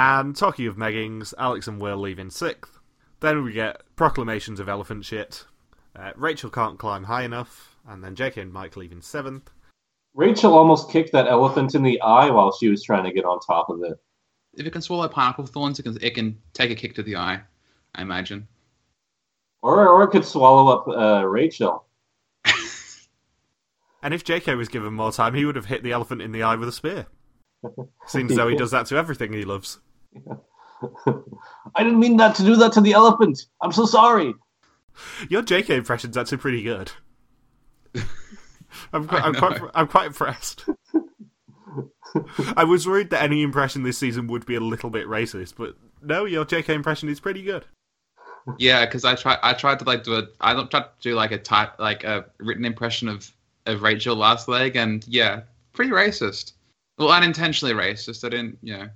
And 0.00 0.36
talking 0.36 0.68
of 0.68 0.76
meggings, 0.76 1.34
Alex 1.38 1.66
and 1.66 1.80
Will 1.80 1.96
leave 1.96 2.20
in 2.20 2.30
sixth. 2.30 2.78
Then 3.18 3.42
we 3.42 3.52
get 3.52 3.82
proclamations 3.96 4.60
of 4.60 4.68
elephant 4.68 5.04
shit. 5.04 5.44
Uh, 5.96 6.12
Rachel 6.14 6.50
can't 6.50 6.78
climb 6.78 7.02
high 7.02 7.24
enough, 7.24 7.74
and 7.84 8.04
then 8.04 8.14
JK 8.14 8.42
and 8.42 8.52
Mike 8.52 8.76
leave 8.76 8.92
in 8.92 9.02
seventh. 9.02 9.50
Rachel 10.14 10.56
almost 10.56 10.88
kicked 10.88 11.10
that 11.14 11.26
elephant 11.26 11.74
in 11.74 11.82
the 11.82 12.00
eye 12.00 12.30
while 12.30 12.56
she 12.56 12.68
was 12.68 12.84
trying 12.84 13.02
to 13.02 13.12
get 13.12 13.24
on 13.24 13.40
top 13.40 13.70
of 13.70 13.82
it. 13.82 13.98
If 14.54 14.66
it 14.66 14.70
can 14.70 14.82
swallow 14.82 15.08
pineapple 15.08 15.46
thorns, 15.46 15.80
it 15.80 15.82
can 15.82 15.98
it 16.00 16.14
can 16.14 16.38
take 16.52 16.70
a 16.70 16.76
kick 16.76 16.94
to 16.94 17.02
the 17.02 17.16
eye. 17.16 17.40
I 17.96 18.02
imagine. 18.02 18.46
Or 19.62 19.88
or 19.88 20.04
it 20.04 20.10
could 20.10 20.24
swallow 20.24 20.68
up 20.68 20.86
uh, 20.86 21.26
Rachel. 21.26 21.86
And 24.00 24.14
if 24.14 24.22
JK 24.22 24.56
was 24.56 24.68
given 24.68 24.94
more 24.94 25.10
time, 25.10 25.34
he 25.34 25.44
would 25.44 25.56
have 25.56 25.66
hit 25.66 25.82
the 25.82 25.90
elephant 25.90 26.22
in 26.22 26.30
the 26.30 26.44
eye 26.44 26.54
with 26.54 26.68
a 26.68 26.72
spear. 26.72 27.08
Seems 28.06 28.30
as 28.30 28.36
though 28.36 28.46
he 28.46 28.54
does 28.54 28.70
that 28.70 28.86
to 28.86 28.96
everything 28.96 29.32
he 29.32 29.42
loves. 29.44 29.80
I 31.74 31.82
didn't 31.82 31.98
mean 31.98 32.16
that 32.18 32.34
to 32.36 32.42
do 32.42 32.56
that 32.56 32.72
to 32.74 32.80
the 32.80 32.92
elephant. 32.92 33.46
I'm 33.60 33.72
so 33.72 33.86
sorry. 33.86 34.34
Your 35.28 35.42
JK 35.42 35.70
impression's 35.70 36.16
actually 36.16 36.38
pretty 36.38 36.62
good. 36.62 36.92
I'm 38.92 39.06
quite, 39.08 39.22
I 39.22 39.26
I'm 39.26 39.34
quite. 39.34 39.60
I'm 39.74 39.88
quite 39.88 40.06
impressed. 40.08 40.64
I 42.56 42.64
was 42.64 42.86
worried 42.86 43.10
that 43.10 43.22
any 43.22 43.42
impression 43.42 43.82
this 43.82 43.98
season 43.98 44.26
would 44.28 44.46
be 44.46 44.54
a 44.54 44.60
little 44.60 44.90
bit 44.90 45.06
racist, 45.06 45.54
but 45.56 45.76
no, 46.02 46.24
your 46.24 46.44
JK 46.44 46.70
impression 46.70 47.08
is 47.08 47.20
pretty 47.20 47.42
good. 47.42 47.64
Yeah, 48.58 48.86
because 48.86 49.04
I 49.04 49.14
tried 49.14 49.38
I 49.42 49.52
tried 49.52 49.78
to 49.80 49.84
like 49.84 50.04
do 50.04 50.14
a 50.14 50.26
I 50.40 50.54
tried 50.54 50.82
to 50.82 50.90
do 51.00 51.14
like 51.14 51.32
a 51.32 51.38
type 51.38 51.78
like 51.78 52.04
a 52.04 52.24
written 52.38 52.64
impression 52.64 53.08
of 53.08 53.30
of 53.66 53.82
Rachel 53.82 54.16
last 54.16 54.48
leg, 54.48 54.76
and 54.76 55.06
yeah, 55.06 55.42
pretty 55.74 55.90
racist. 55.90 56.52
Well, 56.96 57.10
unintentionally 57.10 57.74
racist. 57.74 58.24
I 58.24 58.30
didn't, 58.30 58.58
you 58.62 58.76
know. 58.76 58.88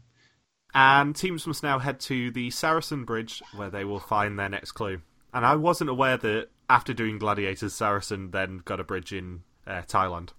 And 0.74 1.14
teams 1.14 1.46
must 1.46 1.62
now 1.62 1.78
head 1.78 2.00
to 2.00 2.30
the 2.30 2.48
Sarasin 2.48 3.04
Bridge, 3.04 3.42
where 3.54 3.70
they 3.70 3.84
will 3.84 4.00
find 4.00 4.38
their 4.38 4.48
next 4.48 4.72
clue. 4.72 5.02
And 5.34 5.44
I 5.44 5.56
wasn't 5.56 5.90
aware 5.90 6.16
that 6.16 6.48
after 6.68 6.94
doing 6.94 7.18
Gladiators, 7.18 7.74
Saracen 7.74 8.30
then 8.30 8.62
got 8.64 8.80
a 8.80 8.84
bridge 8.84 9.12
in 9.12 9.42
uh, 9.66 9.82
Thailand. 9.82 10.30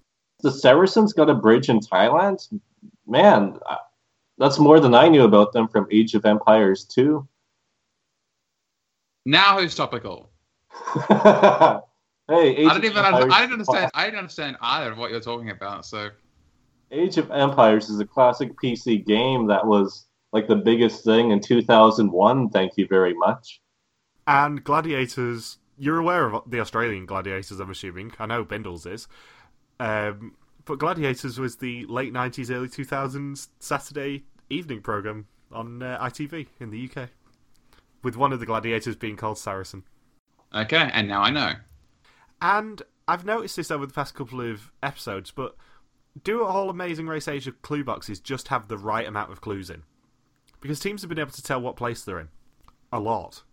The 0.41 0.51
Saracens 0.51 1.13
got 1.13 1.29
a 1.29 1.35
bridge 1.35 1.69
in 1.69 1.79
Thailand. 1.79 2.47
Man, 3.07 3.59
uh, 3.69 3.77
that's 4.37 4.59
more 4.59 4.79
than 4.79 4.93
I 4.93 5.09
knew 5.09 5.23
about 5.23 5.53
them 5.53 5.67
from 5.67 5.87
Age 5.91 6.15
of 6.15 6.25
Empires 6.25 6.85
2. 6.85 7.27
Now 9.25 9.59
who's 9.59 9.75
topical? 9.75 10.31
hey, 11.07 11.07
Age 11.07 12.67
I 12.67 12.73
didn't 12.73 12.77
of 12.77 12.83
even 12.83 13.05
Empires, 13.05 13.31
I 13.31 13.41
didn't 13.41 13.53
understand 13.53 13.91
I 13.93 14.05
didn't 14.05 14.19
understand 14.19 14.57
either 14.61 14.91
of 14.91 14.97
what 14.97 15.11
you're 15.11 15.21
talking 15.21 15.49
about. 15.49 15.85
So 15.85 16.09
Age 16.91 17.17
of 17.17 17.31
Empires 17.31 17.89
is 17.89 17.99
a 17.99 18.05
classic 18.05 18.51
PC 18.61 19.05
game 19.05 19.47
that 19.47 19.65
was 19.65 20.07
like 20.33 20.47
the 20.47 20.55
biggest 20.55 21.05
thing 21.05 21.31
in 21.31 21.39
2001. 21.39 22.49
Thank 22.49 22.73
you 22.75 22.87
very 22.87 23.13
much. 23.13 23.61
And 24.25 24.63
Gladiators, 24.63 25.59
you're 25.77 25.99
aware 25.99 26.33
of 26.33 26.49
the 26.49 26.59
Australian 26.59 27.05
Gladiators, 27.05 27.59
I'm 27.59 27.69
assuming. 27.69 28.13
I 28.19 28.25
know 28.25 28.43
Bindles 28.43 28.85
is. 28.85 29.07
Um, 29.79 30.35
but 30.65 30.79
Gladiators 30.79 31.39
was 31.39 31.57
the 31.57 31.85
late 31.85 32.13
90s, 32.13 32.49
early 32.49 32.67
2000s 32.67 33.49
Saturday 33.59 34.23
evening 34.49 34.81
programme 34.81 35.27
on 35.51 35.83
uh, 35.83 35.99
ITV 36.01 36.47
in 36.59 36.71
the 36.71 36.89
UK. 36.89 37.09
With 38.01 38.17
one 38.17 38.33
of 38.33 38.39
the 38.39 38.45
Gladiators 38.45 38.95
being 38.95 39.15
called 39.15 39.37
Saracen. 39.37 39.83
okay, 40.53 40.89
and 40.93 41.07
now 41.07 41.21
I 41.21 41.29
know. 41.29 41.53
And 42.41 42.81
I've 43.07 43.25
noticed 43.25 43.55
this 43.55 43.71
over 43.71 43.85
the 43.85 43.93
past 43.93 44.15
couple 44.15 44.41
of 44.41 44.71
episodes, 44.81 45.31
but 45.31 45.55
do 46.23 46.43
all 46.43 46.69
Amazing 46.69 47.07
Race 47.07 47.27
Asia 47.27 47.51
clue 47.51 47.83
boxes 47.83 48.19
just 48.19 48.49
have 48.49 48.67
the 48.67 48.77
right 48.77 49.07
amount 49.07 49.31
of 49.31 49.41
clues 49.41 49.69
in? 49.69 49.83
Because 50.63 50.79
teams 50.79 51.01
have 51.01 51.09
been 51.09 51.19
able 51.19 51.31
to 51.31 51.43
tell 51.43 51.59
what 51.59 51.75
place 51.75 52.05
they're 52.05 52.21
in. 52.21 52.29
A 52.93 52.99
lot. 52.99 53.43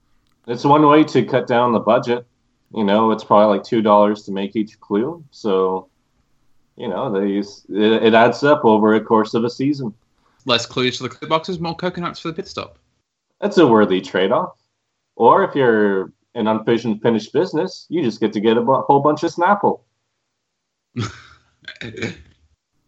It's 0.46 0.64
one 0.64 0.87
way 0.87 1.03
to 1.03 1.25
cut 1.25 1.49
down 1.49 1.73
the 1.73 1.81
budget. 1.81 2.25
You 2.73 2.85
know, 2.85 3.11
it's 3.11 3.25
probably 3.25 3.57
like 3.57 3.64
two 3.64 3.83
dollars 3.83 4.23
to 4.23 4.33
make 4.33 4.55
each 4.55 4.79
clue. 4.79 5.25
So, 5.33 5.88
you 6.77 6.87
know, 6.87 7.11
they 7.11 7.27
use, 7.27 7.66
it, 7.68 8.05
it 8.05 8.14
adds 8.14 8.44
up 8.44 8.64
over 8.64 8.94
a 8.94 9.01
course 9.01 9.35
of 9.35 9.42
a 9.42 9.51
season. 9.51 9.92
Less 10.46 10.66
clues 10.66 10.99
for 10.99 11.03
the 11.03 11.09
clue 11.09 11.29
boxes, 11.29 11.59
more 11.59 11.75
coconuts 11.75 12.20
for 12.20 12.29
the 12.29 12.35
pit 12.35 12.46
stop. 12.46 12.79
That's 13.40 13.59
a 13.59 13.66
worthy 13.66 14.01
trade-off. 14.01 14.57
Or 15.16 15.42
if 15.42 15.57
you're 15.57 16.12
an 16.37 16.46
unfinished 16.46 17.03
finished 17.03 17.33
business, 17.33 17.87
you 17.88 18.03
just 18.05 18.20
get 18.20 18.33
to 18.35 18.40
get 18.40 18.57
a 18.57 18.62
whole 18.62 19.01
bunch 19.01 19.25
of 19.25 19.35
Snapple. 19.35 19.81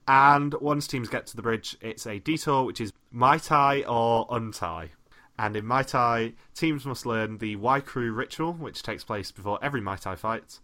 And 0.08 0.54
once 0.54 0.86
teams 0.86 1.08
get 1.08 1.26
to 1.28 1.36
the 1.36 1.42
bridge, 1.42 1.76
it's 1.80 2.06
a 2.06 2.18
detour, 2.18 2.64
which 2.64 2.80
is 2.80 2.92
Muay 3.14 3.44
Thai 3.44 3.82
or 3.82 4.26
Untie. 4.30 4.90
And 5.38 5.56
in 5.56 5.64
Muay 5.64 5.86
Thai, 5.86 6.32
teams 6.54 6.84
must 6.84 7.06
learn 7.06 7.38
the 7.38 7.56
Wai 7.56 7.80
Kru 7.80 8.12
ritual, 8.12 8.52
which 8.52 8.82
takes 8.82 9.04
place 9.04 9.30
before 9.30 9.58
every 9.62 9.80
Muay 9.80 9.98
Thai 10.00 10.16
fight, 10.16 10.58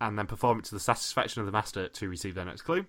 and 0.00 0.18
then 0.18 0.26
perform 0.26 0.60
it 0.60 0.64
to 0.66 0.74
the 0.74 0.80
satisfaction 0.80 1.40
of 1.40 1.46
the 1.46 1.52
master 1.52 1.88
to 1.88 2.08
receive 2.08 2.34
their 2.34 2.44
next 2.44 2.62
clue. 2.62 2.86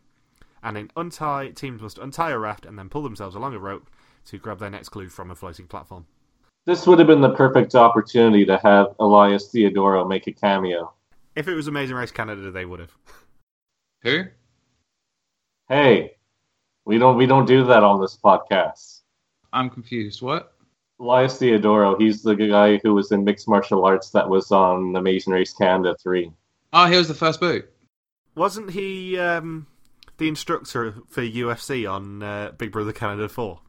And 0.64 0.78
in 0.78 0.92
Untie, 0.96 1.50
teams 1.50 1.82
must 1.82 1.98
untie 2.00 2.32
a 2.32 2.40
raft 2.40 2.66
and 2.66 2.78
then 2.78 2.90
pull 2.90 3.04
themselves 3.04 3.36
along 3.36 3.54
a 3.54 3.60
rope 3.60 3.90
to 4.26 4.40
grab 4.40 4.60
their 4.60 4.70
next 4.70 4.90
clue 4.90 5.10
from 5.10 5.30
a 5.30 5.36
floating 5.36 5.68
platform. 5.68 6.08
This 6.66 6.88
would 6.88 6.98
have 6.98 7.08
been 7.08 7.22
the 7.22 7.36
perfect 7.36 7.76
opportunity 7.76 8.46
to 8.46 8.58
have 8.58 8.96
Elias 9.00 9.52
Theodorou 9.54 10.08
make 10.10 10.26
a 10.26 10.32
cameo. 10.32 10.92
If 11.36 11.48
it 11.48 11.54
was 11.54 11.68
Amazing 11.68 11.96
Race 11.96 12.12
Canada, 12.12 12.50
they 12.50 12.66
would 12.66 12.80
have. 12.80 12.98
Who? 14.02 14.24
Hey, 15.68 16.18
we 16.86 17.00
don't 17.00 17.18
we 17.18 17.26
don't 17.26 17.48
do 17.48 17.66
that 17.66 17.84
on 17.84 18.00
this 18.00 18.18
podcast. 18.24 19.02
I'm 19.52 19.70
confused. 19.70 20.22
What? 20.22 20.54
Elias 21.00 21.40
Theodorou, 21.40 22.00
he's 22.00 22.22
the 22.22 22.36
guy 22.36 22.78
who 22.84 22.94
was 22.94 23.12
in 23.12 23.24
mixed 23.24 23.48
martial 23.48 23.84
arts 23.84 24.12
that 24.12 24.30
was 24.30 24.52
on 24.52 24.96
Amazing 24.96 25.34
Race 25.34 25.54
Canada 25.54 25.96
3. 26.02 26.32
Oh, 26.72 26.86
he 26.86 26.96
was 26.96 27.08
the 27.08 27.14
first 27.14 27.40
boot. 27.40 27.70
Wasn't 28.36 28.72
he 28.72 29.18
um, 29.18 29.68
the 30.18 30.28
instructor 30.28 30.94
for 31.10 31.22
UFC 31.22 31.90
on 31.92 32.24
uh, 32.24 32.52
Big 32.58 32.72
Brother 32.72 32.94
Canada 32.94 33.28
4? 33.28 33.60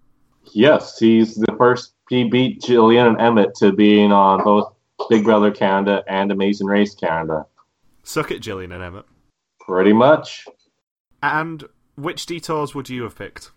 Yes, 0.53 0.99
he's 0.99 1.35
the 1.35 1.55
first. 1.59 1.95
He 2.11 2.25
beat 2.25 2.61
Jillian 2.61 3.09
and 3.09 3.21
Emmett 3.21 3.55
to 3.57 3.73
being 3.73 4.13
on 4.13 4.45
both 4.45 4.73
Big 5.09 5.25
Brother 5.25 5.51
Canada 5.51 6.05
and 6.07 6.31
Amazing 6.31 6.69
Race 6.69 6.95
Canada. 6.95 7.47
Suck 8.05 8.31
it, 8.31 8.43
Jillian 8.43 8.73
and 8.73 8.83
Emmett. 8.83 9.07
Pretty 9.61 9.93
much. 9.93 10.47
And 11.23 11.65
which 11.97 12.27
detours 12.27 12.75
would 12.75 12.89
you 12.89 13.03
have 13.03 13.17
picked? 13.17 13.51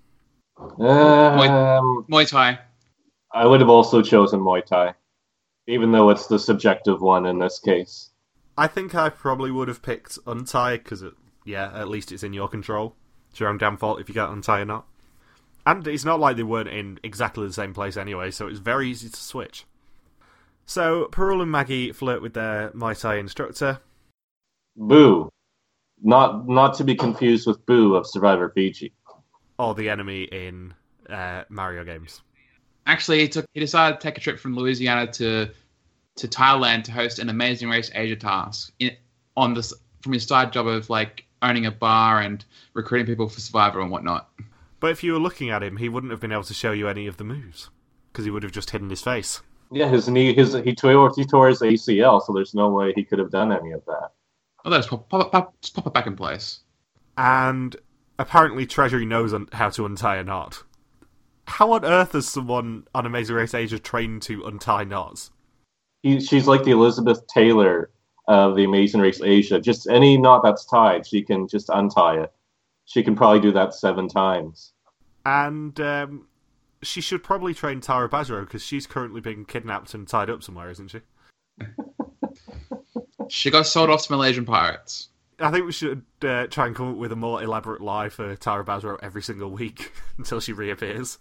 Um, 0.58 2.06
Muay 2.10 2.28
Thai. 2.28 2.60
I 3.34 3.46
would 3.46 3.60
have 3.60 3.70
also 3.70 4.02
chosen 4.02 4.40
Muay 4.40 4.66
Thai, 4.66 4.96
even 5.68 5.92
though 5.92 6.10
it's 6.10 6.28
the 6.28 6.40
subjective 6.40 7.02
one 7.02 7.26
in 7.26 7.40
this 7.40 7.60
case. 7.60 8.10
I 8.58 8.68
think 8.68 8.96
I 8.96 9.10
probably 9.10 9.52
would 9.52 9.68
have 9.68 9.82
picked 9.82 10.18
Untie 10.26 10.78
because, 10.78 11.04
yeah, 11.46 11.72
at 11.74 11.88
least 11.88 12.12
it's 12.12 12.24
in 12.24 12.34
your 12.34 12.50
control. 12.50 12.96
It's 13.30 13.40
your 13.40 13.50
own 13.50 13.58
damn 13.58 13.78
fault 13.78 14.02
if 14.02 14.10
you 14.10 14.16
get 14.16 14.30
Untie 14.30 14.62
or 14.62 14.66
not. 14.66 14.86
And 15.66 15.88
it's 15.88 16.06
not 16.06 16.20
like 16.20 16.36
they 16.36 16.44
weren't 16.44 16.70
in 16.70 17.00
exactly 17.04 17.46
the 17.46 17.54
same 17.54 17.74
place 17.74 17.96
anyway, 17.96 18.32
so 18.32 18.48
it's 18.48 18.60
very 18.60 18.90
easy 18.90 19.10
to 19.10 19.16
switch. 19.16 19.66
So, 20.66 21.08
Parul 21.12 21.42
and 21.42 21.52
Maggie 21.52 21.92
flirt 21.92 22.22
with 22.22 22.34
their 22.34 22.72
Muay 22.72 23.00
Thai 23.00 23.16
instructor. 23.16 23.80
Boo. 24.76 25.30
Not 26.02 26.48
not 26.48 26.76
to 26.76 26.84
be 26.84 26.96
confused 26.96 27.46
with 27.48 27.66
Boo 27.66 27.96
of 27.96 28.08
Survivor 28.08 28.50
Fiji. 28.50 28.94
or 29.58 29.76
the 29.76 29.90
enemy 29.90 30.24
in 30.24 30.74
uh, 31.10 31.44
Mario 31.50 31.84
games. 31.84 32.22
Actually, 32.88 33.20
he 33.20 33.28
took. 33.28 33.46
He 33.54 33.60
decided 33.60 34.00
to 34.00 34.08
take 34.08 34.18
a 34.18 34.22
trip 34.22 34.40
from 34.40 34.56
Louisiana 34.56 35.12
to 35.14 35.50
to 36.16 36.28
Thailand 36.28 36.84
to 36.86 36.92
host 36.92 37.20
an 37.20 37.30
Amazing 37.30 37.70
Race 37.70 37.92
Asia 37.94 38.16
task 38.16 38.74
in, 38.80 38.96
on 39.38 39.54
this 39.54 39.74
from 40.02 40.14
his 40.14 40.26
side 40.26 40.54
job 40.54 40.68
of 40.68 40.90
like 40.90 41.26
owning 41.42 41.66
a 41.66 41.72
bar 41.72 42.20
and 42.22 42.44
recruiting 42.74 43.06
people 43.06 43.30
for 43.30 43.40
Survivor 43.40 43.80
and 43.82 43.92
whatnot. 43.92 44.30
But 44.80 44.92
if 44.92 45.04
you 45.04 45.14
were 45.14 45.20
looking 45.20 45.50
at 45.50 45.64
him, 45.64 45.78
he 45.78 45.90
wouldn't 45.90 46.12
have 46.12 46.22
been 46.22 46.32
able 46.32 46.44
to 46.44 46.54
show 46.54 46.72
you 46.72 46.88
any 46.88 47.08
of 47.08 47.18
the 47.18 47.24
moves 47.24 47.70
because 48.12 48.26
he 48.26 48.32
would 48.32 48.44
have 48.44 48.52
just 48.52 48.72
hidden 48.72 48.90
his 48.90 49.02
face. 49.02 49.42
Yeah, 49.72 49.88
his 49.88 50.08
knee, 50.10 50.34
his 50.34 50.54
he 50.54 50.74
tore, 50.74 51.12
he 51.16 51.26
tore 51.26 51.50
his 51.50 51.62
ACL, 51.62 52.26
so 52.26 52.34
there's 52.34 52.56
no 52.56 52.70
way 52.70 52.92
he 52.96 53.04
could 53.04 53.20
have 53.20 53.30
done 53.30 53.52
any 53.52 53.72
of 53.72 53.86
that. 53.86 54.12
Oh, 54.66 54.70
let's 54.70 54.88
pop, 54.88 55.10
pop, 55.10 55.32
pop, 55.32 55.62
just 55.62 55.76
pop 55.76 55.88
it 55.88 55.94
back 55.94 56.08
in 56.08 56.16
place. 56.16 56.60
And 57.18 57.76
apparently, 58.18 58.66
Treasury 58.66 59.06
knows 59.06 59.34
un- 59.34 59.50
how 59.54 59.70
to 59.72 59.86
untie 59.86 60.18
a 60.18 60.24
knot. 60.24 60.64
How 61.48 61.72
on 61.72 61.86
earth 61.86 62.14
is 62.14 62.28
someone 62.28 62.86
on 62.94 63.06
Amazing 63.06 63.36
Race 63.36 63.54
Asia 63.54 63.80
trained 63.80 64.22
to 64.24 64.46
untie 64.46 64.84
knots? 64.84 65.32
He, 66.04 66.20
she's 66.20 66.48
like 66.48 66.64
the 66.64 66.72
Elizabeth 66.72 67.26
Taylor 67.28 67.90
of 68.28 68.56
the 68.56 68.64
Amazing 68.64 69.02
Race 69.02 69.22
Asia. 69.22 69.60
Just 69.60 69.90
any 69.90 70.18
knot 70.18 70.44
that's 70.44 70.66
tied, 70.66 71.08
she 71.08 71.24
can 71.24 71.48
just 71.48 71.70
untie 71.70 72.22
it. 72.22 72.32
She 72.86 73.04
can 73.04 73.16
probably 73.16 73.40
do 73.40 73.52
that 73.54 73.74
seven 73.74 74.08
times. 74.08 74.74
And 75.26 75.80
um, 75.80 76.28
she 76.82 77.02
should 77.02 77.24
probably 77.24 77.54
train 77.54 77.82
Tara 77.82 78.10
Basro 78.10 78.42
because 78.42 78.64
she's 78.64 78.88
currently 78.88 79.22
being 79.22 79.46
kidnapped 79.46 79.94
and 79.94 80.08
tied 80.08 80.30
up 80.30 80.44
somewhere, 80.44 80.70
isn't 80.70 80.90
she? 80.90 81.02
She 83.30 83.52
got 83.52 83.68
sold 83.68 83.90
off 83.90 84.06
to 84.06 84.12
Malaysian 84.12 84.46
pirates. 84.46 85.10
I 85.40 85.52
think 85.52 85.66
we 85.66 85.72
should 85.72 86.04
uh, 86.22 86.48
try 86.48 86.68
and 86.68 86.76
come 86.76 86.92
up 86.92 86.98
with 86.98 87.12
a 87.12 87.16
more 87.16 87.42
elaborate 87.42 87.82
lie 87.82 88.10
for 88.10 88.36
Tara 88.36 88.66
Basro 88.66 88.98
every 89.02 89.22
single 89.22 89.52
week 89.52 89.94
until 90.18 90.40
she 90.40 90.54
reappears. 90.54 91.18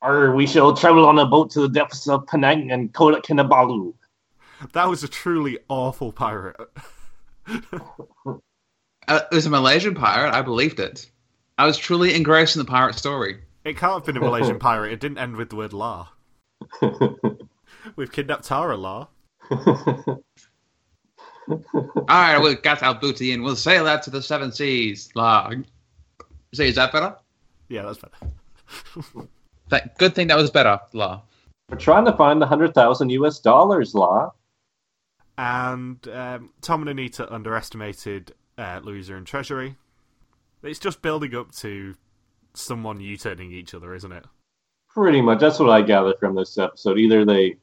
Or 0.00 0.34
we 0.34 0.46
shall 0.46 0.74
travel 0.74 1.06
on 1.06 1.18
a 1.18 1.26
boat 1.26 1.50
to 1.50 1.60
the 1.60 1.68
depths 1.68 2.08
of 2.08 2.26
Penang 2.26 2.70
and 2.70 2.92
Kota 2.94 3.20
Kinabalu. 3.20 3.94
That 4.72 4.88
was 4.88 5.02
a 5.04 5.08
truly 5.08 5.58
awful 5.68 6.12
pirate. 6.12 6.56
Uh, 9.08 9.20
it 9.32 9.34
was 9.34 9.46
a 9.46 9.50
Malaysian 9.50 9.94
pirate. 9.94 10.34
I 10.34 10.42
believed 10.42 10.78
it. 10.78 11.10
I 11.56 11.64
was 11.64 11.78
truly 11.78 12.14
engrossed 12.14 12.56
in 12.56 12.60
the 12.60 12.70
pirate 12.70 12.94
story. 12.94 13.38
It 13.64 13.78
can't 13.78 13.94
have 13.94 14.04
been 14.04 14.18
a 14.18 14.20
Malaysian 14.20 14.58
pirate. 14.58 14.92
It 14.92 15.00
didn't 15.00 15.16
end 15.16 15.36
with 15.36 15.48
the 15.48 15.56
word 15.56 15.72
la. 15.72 16.08
We've 17.96 18.12
kidnapped 18.12 18.44
Tara, 18.44 18.76
la. 18.76 19.06
All 21.48 22.04
right, 22.08 22.38
we've 22.40 22.62
got 22.62 22.82
our 22.82 22.94
booty 22.94 23.32
and 23.32 23.42
we'll 23.42 23.56
sail 23.56 23.86
out 23.86 24.02
to 24.04 24.10
the 24.10 24.22
seven 24.22 24.52
seas. 24.52 25.08
La. 25.14 25.50
See, 26.54 26.68
is 26.68 26.74
that 26.76 26.92
better? 26.92 27.16
Yeah, 27.68 27.82
that's 27.82 27.98
better. 27.98 29.28
That 29.70 29.98
good 29.98 30.14
thing 30.14 30.28
that 30.28 30.36
was 30.36 30.50
better. 30.50 30.80
La. 30.92 31.20
We're 31.70 31.76
trying 31.76 32.06
to 32.06 32.12
find 32.12 32.40
the 32.40 32.46
hundred 32.46 32.74
thousand 32.74 33.10
US 33.10 33.38
dollars, 33.38 33.94
Law. 33.94 34.32
And 35.36 36.06
um, 36.08 36.50
Tom 36.62 36.80
and 36.80 36.90
Anita 36.90 37.32
underestimated 37.32 38.32
uh, 38.56 38.80
Louisa 38.82 39.14
and 39.14 39.26
Treasury. 39.26 39.76
It's 40.62 40.80
just 40.80 41.02
building 41.02 41.34
up 41.36 41.52
to 41.56 41.94
someone 42.54 43.00
U-turning 43.00 43.52
each 43.52 43.74
other, 43.74 43.94
isn't 43.94 44.10
it? 44.10 44.24
Pretty 44.88 45.20
much. 45.20 45.38
That's 45.38 45.60
what 45.60 45.70
I 45.70 45.82
gathered 45.82 46.18
from 46.18 46.34
this 46.34 46.58
episode. 46.58 46.98
Either 46.98 47.24
they, 47.24 47.56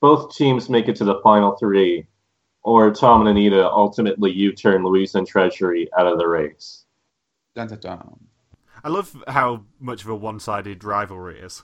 both 0.00 0.34
teams 0.34 0.70
make 0.70 0.88
it 0.88 0.96
to 0.96 1.04
the 1.04 1.20
final 1.22 1.56
three, 1.56 2.06
or 2.62 2.92
Tom 2.92 3.20
and 3.26 3.30
Anita 3.30 3.68
ultimately 3.70 4.30
U-turn 4.30 4.84
Louise 4.84 5.14
and 5.14 5.26
Treasury 5.26 5.88
out 5.98 6.06
of 6.06 6.18
the 6.18 6.28
race. 6.28 6.84
Dun, 7.54 7.68
dun, 7.68 7.78
dun. 7.78 8.20
I 8.84 8.88
love 8.88 9.16
how 9.26 9.64
much 9.80 10.04
of 10.04 10.10
a 10.10 10.16
one-sided 10.16 10.84
rivalry 10.84 11.40
is. 11.40 11.62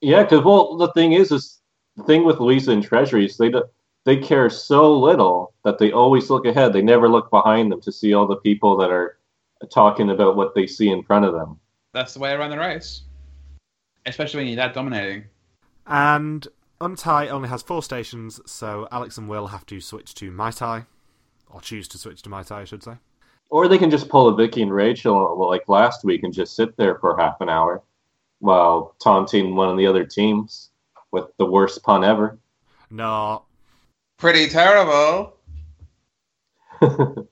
Yeah, 0.00 0.22
because 0.22 0.44
well, 0.44 0.76
the 0.76 0.92
thing 0.92 1.12
is, 1.12 1.32
is 1.32 1.60
the 1.96 2.04
thing 2.04 2.24
with 2.24 2.40
Louisa 2.40 2.72
and 2.72 2.82
Treasury 2.82 3.26
is 3.26 3.36
they 3.36 3.50
do, 3.50 3.64
they 4.04 4.16
care 4.16 4.48
so 4.48 4.96
little 4.98 5.52
that 5.64 5.78
they 5.78 5.92
always 5.92 6.30
look 6.30 6.46
ahead. 6.46 6.72
They 6.72 6.82
never 6.82 7.08
look 7.08 7.30
behind 7.30 7.70
them 7.70 7.80
to 7.82 7.92
see 7.92 8.14
all 8.14 8.26
the 8.26 8.36
people 8.36 8.76
that 8.78 8.90
are 8.90 9.18
talking 9.72 10.10
about 10.10 10.36
what 10.36 10.54
they 10.54 10.66
see 10.66 10.90
in 10.90 11.02
front 11.02 11.24
of 11.24 11.34
them. 11.34 11.58
That's 11.92 12.14
the 12.14 12.20
way 12.20 12.30
I 12.30 12.36
run 12.36 12.50
the 12.50 12.58
race. 12.58 13.02
Especially 14.06 14.38
when 14.38 14.46
you're 14.46 14.56
that 14.56 14.74
dominating. 14.74 15.24
And 15.86 16.46
Untie 16.80 17.28
only 17.28 17.48
has 17.48 17.62
four 17.62 17.82
stations, 17.82 18.40
so 18.46 18.86
Alex 18.92 19.18
and 19.18 19.28
Will 19.28 19.48
have 19.48 19.66
to 19.66 19.80
switch 19.80 20.14
to 20.14 20.30
Muay 20.30 20.56
Thai. 20.56 20.86
Or 21.50 21.60
choose 21.60 21.88
to 21.88 21.98
switch 21.98 22.22
to 22.22 22.30
Muay 22.30 22.46
Thai, 22.46 22.60
I 22.60 22.64
should 22.64 22.82
say. 22.82 22.94
Or 23.50 23.66
they 23.66 23.78
can 23.78 23.90
just 23.90 24.08
pull 24.08 24.28
a 24.28 24.36
Vicky 24.36 24.62
and 24.62 24.72
Rachel 24.72 25.36
like 25.48 25.68
last 25.68 26.04
week 26.04 26.22
and 26.22 26.32
just 26.32 26.54
sit 26.54 26.76
there 26.76 26.98
for 26.98 27.16
half 27.16 27.40
an 27.40 27.48
hour 27.48 27.82
while 28.40 28.94
taunting 29.02 29.56
one 29.56 29.68
of 29.68 29.76
the 29.76 29.86
other 29.86 30.04
teams 30.04 30.70
with 31.10 31.24
the 31.38 31.46
worst 31.46 31.82
pun 31.82 32.04
ever. 32.04 32.38
No. 32.90 33.44
Pretty 34.18 34.48
terrible. 34.48 35.34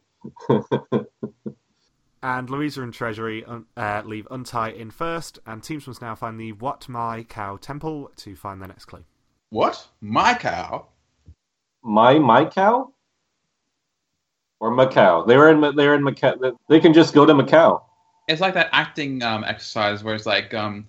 And 2.22 2.50
Louisa 2.50 2.82
and 2.82 2.92
Treasury 2.92 3.44
un- 3.44 3.66
uh, 3.76 4.02
leave 4.04 4.26
Untie 4.32 4.70
in 4.70 4.90
first, 4.90 5.38
and 5.46 5.62
teams 5.62 5.86
must 5.86 6.02
now 6.02 6.16
find 6.16 6.40
the 6.40 6.50
Wat 6.50 6.88
Mai 6.88 7.22
Khao 7.22 7.60
Temple 7.60 8.10
to 8.16 8.34
find 8.34 8.60
their 8.60 8.66
next 8.66 8.86
clue. 8.86 9.04
What? 9.50 9.86
My 10.00 10.34
cow? 10.34 10.86
My 11.82 12.18
my 12.18 12.44
cow 12.44 12.92
or 14.60 14.70
Macau? 14.70 15.26
They 15.26 15.36
were 15.36 15.50
in 15.50 15.76
they're 15.76 15.94
in 15.94 16.02
Macau. 16.02 16.56
They 16.68 16.80
can 16.80 16.92
just 16.92 17.14
go 17.14 17.26
to 17.26 17.32
Macau. 17.32 17.82
It's 18.28 18.40
like 18.40 18.54
that 18.54 18.68
acting 18.72 19.22
um, 19.22 19.44
exercise 19.44 20.02
where 20.02 20.14
it's 20.14 20.26
like, 20.26 20.52
um, 20.52 20.88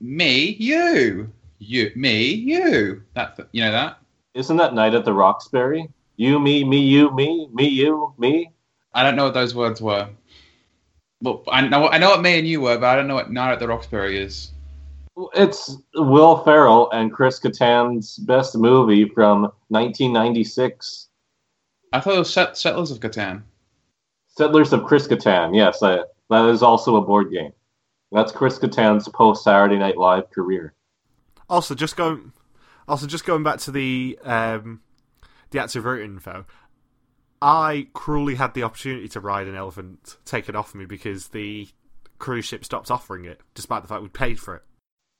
me, 0.00 0.56
you, 0.58 1.30
you, 1.58 1.92
me, 1.94 2.32
you. 2.32 3.02
That 3.14 3.38
you 3.52 3.62
know 3.62 3.72
that. 3.72 3.98
Isn't 4.34 4.56
that 4.56 4.74
Night 4.74 4.94
at 4.94 5.04
the 5.04 5.12
Roxbury? 5.12 5.88
You, 6.16 6.38
me, 6.38 6.64
me, 6.64 6.78
you, 6.78 7.14
me, 7.14 7.48
me, 7.52 7.68
you, 7.68 8.14
me. 8.18 8.50
I 8.94 9.02
don't 9.02 9.16
know 9.16 9.24
what 9.24 9.34
those 9.34 9.54
words 9.54 9.82
were. 9.82 10.08
Well, 11.20 11.42
I 11.48 11.66
know 11.66 11.88
I 11.88 11.98
know 11.98 12.10
what 12.10 12.22
me 12.22 12.38
and 12.38 12.48
you 12.48 12.60
were, 12.60 12.78
but 12.78 12.86
I 12.86 12.96
don't 12.96 13.08
know 13.08 13.14
what 13.14 13.30
Night 13.30 13.52
at 13.52 13.58
the 13.58 13.68
Roxbury 13.68 14.18
is. 14.18 14.52
It's 15.34 15.76
Will 15.94 16.44
Ferrell 16.44 16.90
and 16.92 17.12
Chris 17.12 17.40
Kattan's 17.40 18.18
best 18.18 18.56
movie 18.56 19.08
from 19.08 19.42
1996. 19.68 21.08
I 21.92 22.00
thought 22.00 22.14
it 22.14 22.18
was 22.18 22.32
Set- 22.32 22.56
Settlers 22.56 22.90
of 22.90 23.00
Catan. 23.00 23.42
Settlers 24.28 24.72
of 24.72 24.84
Chris 24.84 25.08
Catan. 25.08 25.56
Yes, 25.56 25.82
I, 25.82 26.02
that 26.30 26.44
is 26.46 26.62
also 26.62 26.96
a 26.96 27.00
board 27.00 27.32
game. 27.32 27.52
That's 28.12 28.30
Chris 28.30 28.58
Catan's 28.58 29.08
post 29.08 29.42
Saturday 29.42 29.76
Night 29.76 29.96
Live 29.96 30.30
career. 30.30 30.74
Also, 31.48 31.74
just 31.74 31.96
going, 31.96 32.32
also 32.86 33.06
just 33.06 33.24
going 33.24 33.42
back 33.42 33.58
to 33.60 33.70
the 33.70 34.18
um, 34.22 34.82
the 35.50 35.60
active 35.60 35.84
route 35.84 36.02
info. 36.02 36.46
I 37.40 37.88
cruelly 37.92 38.34
had 38.34 38.54
the 38.54 38.62
opportunity 38.64 39.08
to 39.08 39.20
ride 39.20 39.46
an 39.46 39.54
elephant 39.54 40.16
taken 40.24 40.56
off 40.56 40.74
me 40.74 40.86
because 40.86 41.28
the 41.28 41.68
cruise 42.18 42.44
ship 42.44 42.64
stopped 42.64 42.90
offering 42.90 43.24
it, 43.24 43.40
despite 43.54 43.82
the 43.82 43.88
fact 43.88 44.02
we 44.02 44.08
paid 44.08 44.40
for 44.40 44.56
it. 44.56 44.62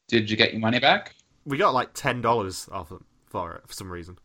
Did 0.09 0.31
you 0.31 0.37
get 0.37 0.53
your 0.53 0.61
money 0.61 0.81
back? 0.81 1.14
We 1.44 1.57
got 1.57 1.75
like 1.75 1.90
ten 1.94 2.21
dollars 2.21 2.68
off 2.73 2.90
it 2.90 3.01
for 3.27 3.55
it 3.55 3.62
for 3.66 3.73
some 3.73 3.90
reason. 3.90 4.18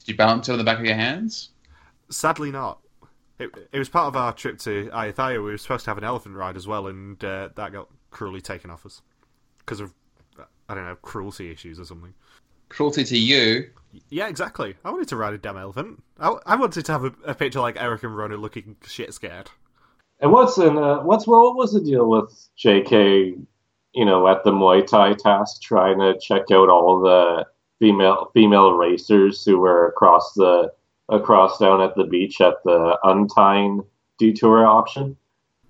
Did 0.00 0.08
you 0.08 0.16
balance 0.16 0.48
it 0.48 0.52
on 0.52 0.58
the 0.58 0.64
back 0.64 0.78
of 0.78 0.84
your 0.84 0.94
hands? 0.94 1.50
Sadly, 2.10 2.50
not. 2.52 2.78
It, 3.38 3.50
it 3.72 3.78
was 3.78 3.88
part 3.88 4.06
of 4.06 4.16
our 4.16 4.32
trip 4.32 4.58
to 4.60 4.88
Ayutthaya. 4.90 5.34
We 5.34 5.50
were 5.50 5.58
supposed 5.58 5.84
to 5.84 5.90
have 5.90 5.98
an 5.98 6.04
elephant 6.04 6.36
ride 6.36 6.56
as 6.56 6.66
well, 6.66 6.86
and 6.86 7.22
uh, 7.24 7.50
that 7.56 7.72
got 7.72 7.88
cruelly 8.10 8.40
taken 8.40 8.70
off 8.70 8.86
us 8.86 9.02
because 9.58 9.80
of 9.80 9.92
I 10.68 10.74
don't 10.74 10.84
know 10.84 10.96
cruelty 10.96 11.50
issues 11.50 11.78
or 11.78 11.84
something. 11.84 12.14
Cruelty 12.68 13.04
to 13.04 13.18
you. 13.18 13.70
Yeah, 14.08 14.28
exactly. 14.28 14.74
I 14.84 14.90
wanted 14.90 15.08
to 15.08 15.16
ride 15.16 15.34
a 15.34 15.38
damn 15.38 15.56
elephant. 15.56 16.02
I, 16.18 16.34
I 16.46 16.56
wanted 16.56 16.84
to 16.84 16.92
have 16.92 17.04
a, 17.04 17.12
a 17.24 17.34
picture 17.34 17.60
like 17.60 17.80
Eric 17.80 18.02
and 18.02 18.16
Rona 18.16 18.36
looking 18.36 18.76
shit 18.84 19.12
scared. 19.14 19.50
And 20.20 20.32
what's 20.32 20.58
in 20.58 20.76
uh, 20.76 21.02
what's 21.02 21.26
well, 21.26 21.44
what 21.44 21.56
was 21.56 21.72
the 21.72 21.80
deal 21.80 22.08
with 22.08 22.48
J.K. 22.56 23.36
You 23.96 24.04
know, 24.04 24.28
at 24.28 24.44
the 24.44 24.52
Muay 24.52 24.86
Thai 24.86 25.14
task, 25.14 25.62
trying 25.62 25.98
to 25.98 26.18
check 26.20 26.42
out 26.52 26.68
all 26.68 27.00
the 27.00 27.46
female 27.78 28.30
female 28.34 28.72
racers 28.74 29.44
who 29.44 29.58
were 29.58 29.88
across 29.88 30.34
the 30.34 30.70
across 31.08 31.58
down 31.58 31.80
at 31.80 31.96
the 31.96 32.04
beach 32.04 32.40
at 32.40 32.62
the 32.64 32.98
Untie 33.04 33.78
detour 34.18 34.66
option. 34.66 35.16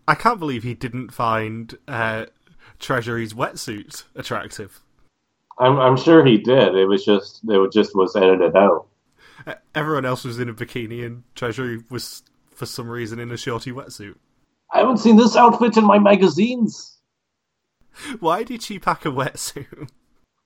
I 0.09 0.15
can't 0.15 0.41
believe 0.41 0.65
he 0.65 0.75
didn't 0.75 1.11
find 1.11 1.79
uh, 1.87 2.27
Treasury's 2.79 3.33
wetsuit 3.33 4.05
attractive. 4.15 4.81
I'm 5.59 5.79
I'm 5.79 5.97
sure 5.97 6.25
he 6.25 6.39
did. 6.39 6.75
It 6.75 6.87
was 6.87 7.05
just 7.05 7.43
it 7.49 7.73
just 7.73 7.95
was 7.95 8.17
edited 8.17 8.57
out. 8.57 8.89
Uh, 9.47 9.55
Everyone 9.75 10.05
else 10.05 10.25
was 10.25 10.41
in 10.41 10.49
a 10.49 10.55
bikini, 10.55 11.05
and 11.07 11.23
Treasury 11.35 11.83
was, 11.91 12.23
for 12.55 12.67
some 12.67 12.89
reason, 12.89 13.19
in 13.19 13.31
a 13.31 13.37
shorty 13.37 13.71
wetsuit. 13.71 14.17
I 14.73 14.79
haven't 14.79 14.99
seen 14.99 15.17
this 15.17 15.37
outfit 15.37 15.77
in 15.77 15.85
my 15.85 15.99
magazines. 15.99 16.96
Why 18.21 18.43
did 18.43 18.63
she 18.63 18.79
pack 18.79 19.05
a 19.05 19.11
wetsuit? 19.11 19.89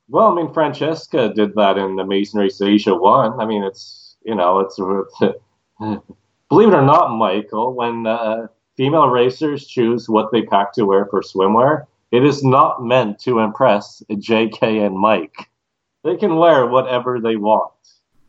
Well, 0.08 0.26
I 0.26 0.34
mean, 0.34 0.52
Francesca 0.52 1.32
did 1.34 1.54
that 1.54 1.78
in 1.78 1.96
the 1.96 2.02
Amazing 2.02 2.40
Race 2.40 2.60
Asia 2.60 2.94
one. 2.94 3.40
I 3.40 3.46
mean, 3.46 3.62
it's 3.62 4.16
you 4.24 4.34
know, 4.34 4.60
it's 4.60 4.76
believe 6.48 6.68
it 6.68 6.74
or 6.74 6.82
not, 6.82 7.16
Michael, 7.16 7.74
when 7.74 8.06
uh, 8.06 8.48
female 8.76 9.08
racers 9.08 9.66
choose 9.66 10.08
what 10.08 10.30
they 10.32 10.42
pack 10.42 10.72
to 10.74 10.84
wear 10.84 11.06
for 11.06 11.22
swimwear, 11.22 11.86
it 12.10 12.24
is 12.24 12.42
not 12.42 12.84
meant 12.84 13.18
to 13.20 13.38
impress 13.38 14.02
J.K. 14.18 14.80
and 14.80 14.98
Mike. 14.98 15.48
They 16.02 16.16
can 16.16 16.36
wear 16.36 16.66
whatever 16.66 17.20
they 17.20 17.36
want. 17.36 17.72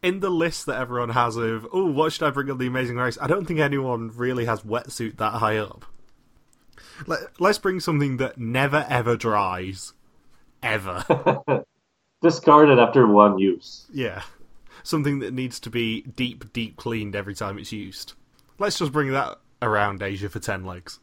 In 0.03 0.19
the 0.19 0.29
list 0.29 0.65
that 0.65 0.79
everyone 0.79 1.09
has 1.09 1.35
of, 1.35 1.67
oh, 1.71 1.85
what 1.85 2.11
should 2.11 2.23
I 2.23 2.31
bring 2.31 2.49
on 2.49 2.57
the 2.57 2.67
Amazing 2.67 2.97
Race? 2.97 3.17
I 3.21 3.27
don't 3.27 3.45
think 3.45 3.59
anyone 3.59 4.11
really 4.15 4.45
has 4.45 4.61
wetsuit 4.61 5.17
that 5.17 5.33
high 5.33 5.57
up. 5.57 5.85
Let, 7.07 7.19
let's 7.39 7.57
bring 7.57 7.79
something 7.79 8.17
that 8.17 8.37
never 8.37 8.85
ever 8.89 9.15
dries. 9.15 9.93
Ever. 10.63 11.03
Discarded 12.21 12.77
after 12.79 13.07
one 13.07 13.39
use. 13.39 13.87
yeah. 13.91 14.21
Something 14.83 15.19
that 15.19 15.33
needs 15.33 15.59
to 15.59 15.69
be 15.69 16.01
deep, 16.01 16.53
deep 16.53 16.75
cleaned 16.75 17.15
every 17.15 17.35
time 17.35 17.59
it's 17.59 17.71
used. 17.71 18.13
Let's 18.57 18.79
just 18.79 18.91
bring 18.91 19.11
that 19.11 19.37
around 19.61 20.01
Asia 20.01 20.27
for 20.27 20.39
10 20.39 20.65
legs. 20.65 20.99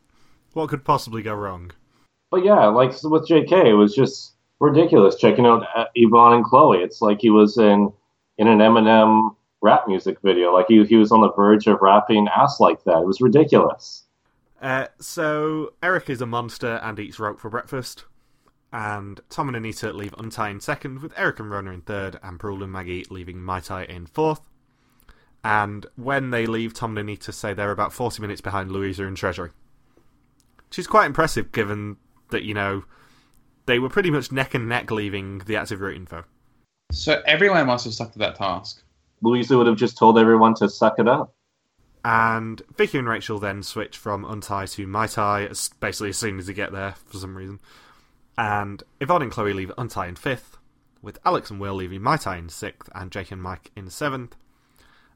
What 0.52 0.68
could 0.68 0.84
possibly 0.84 1.22
go 1.22 1.34
wrong? 1.34 1.70
But 2.30 2.44
yeah, 2.44 2.66
like 2.66 2.92
with 3.04 3.28
J.K., 3.28 3.70
it 3.70 3.74
was 3.74 3.94
just 3.94 4.34
ridiculous 4.60 5.14
checking 5.16 5.46
out 5.46 5.64
uh, 5.76 5.84
Yvonne 5.94 6.34
and 6.34 6.44
Chloe. 6.44 6.78
It's 6.82 7.00
like 7.00 7.20
he 7.20 7.30
was 7.30 7.56
in 7.56 7.92
in 8.36 8.48
an 8.48 8.58
Eminem 8.58 9.34
rap 9.62 9.86
music 9.86 10.18
video. 10.22 10.52
Like 10.52 10.66
he 10.68 10.84
he 10.84 10.96
was 10.96 11.12
on 11.12 11.20
the 11.20 11.32
verge 11.32 11.66
of 11.68 11.78
rapping 11.80 12.26
ass 12.28 12.58
like 12.60 12.82
that. 12.84 12.98
It 12.98 13.06
was 13.06 13.20
ridiculous. 13.20 14.04
Uh, 14.60 14.86
so, 14.98 15.74
Eric 15.82 16.10
is 16.10 16.20
a 16.20 16.26
monster 16.26 16.80
and 16.82 16.98
eats 16.98 17.18
rope 17.18 17.38
for 17.38 17.48
breakfast. 17.48 18.04
And 18.72 19.20
Tom 19.30 19.48
and 19.48 19.56
Anita 19.56 19.92
leave 19.92 20.14
Untie 20.18 20.50
in 20.50 20.60
second, 20.60 21.00
with 21.00 21.12
Eric 21.16 21.40
and 21.40 21.50
Rona 21.50 21.70
in 21.70 21.80
third, 21.80 22.18
and 22.22 22.38
Parul 22.38 22.62
and 22.62 22.72
Maggie 22.72 23.06
leaving 23.08 23.42
Mai 23.42 23.60
Tai 23.60 23.84
in 23.84 24.06
fourth. 24.06 24.40
And 25.42 25.86
when 25.96 26.30
they 26.30 26.46
leave, 26.46 26.74
Tom 26.74 26.90
and 26.90 27.08
Anita 27.08 27.32
say 27.32 27.54
they're 27.54 27.70
about 27.70 27.92
40 27.92 28.20
minutes 28.20 28.40
behind 28.40 28.70
Louisa 28.70 29.06
and 29.06 29.16
Treasury. 29.16 29.50
She's 30.70 30.86
quite 30.86 31.06
impressive 31.06 31.52
given 31.52 31.96
that, 32.30 32.42
you 32.42 32.52
know, 32.52 32.84
they 33.66 33.78
were 33.78 33.88
pretty 33.88 34.10
much 34.10 34.32
neck 34.32 34.54
and 34.54 34.68
neck 34.68 34.90
leaving 34.90 35.38
the 35.40 35.56
active 35.56 35.80
route 35.80 35.96
info. 35.96 36.24
So 36.92 37.22
everyone 37.26 37.66
must 37.66 37.84
have 37.84 37.94
stuck 37.94 38.12
to 38.12 38.18
that 38.18 38.36
task. 38.36 38.82
Louisa 39.22 39.56
would 39.56 39.66
have 39.66 39.76
just 39.76 39.96
told 39.96 40.18
everyone 40.18 40.54
to 40.54 40.68
suck 40.68 40.98
it 40.98 41.08
up. 41.08 41.34
And 42.04 42.62
Vicky 42.76 42.98
and 42.98 43.08
Rachel 43.08 43.38
then 43.38 43.62
switch 43.62 43.96
from 43.96 44.24
Untie 44.24 44.66
to 44.66 44.86
Muay 44.86 45.12
Thai, 45.12 45.48
basically 45.80 46.10
as 46.10 46.18
soon 46.18 46.38
as 46.38 46.46
they 46.46 46.52
get 46.52 46.72
there 46.72 46.94
for 47.06 47.18
some 47.18 47.36
reason. 47.36 47.60
And 48.36 48.82
Yvonne 49.00 49.22
and 49.22 49.32
Chloe 49.32 49.52
leave 49.52 49.72
Untie 49.76 50.06
in 50.06 50.16
fifth, 50.16 50.58
with 51.02 51.18
Alex 51.24 51.50
and 51.50 51.60
Will 51.60 51.74
leaving 51.74 52.00
Muay 52.00 52.22
Thai 52.22 52.36
in 52.36 52.48
sixth, 52.48 52.88
and 52.94 53.10
JK 53.10 53.32
and 53.32 53.42
Mike 53.42 53.70
in 53.74 53.90
seventh. 53.90 54.36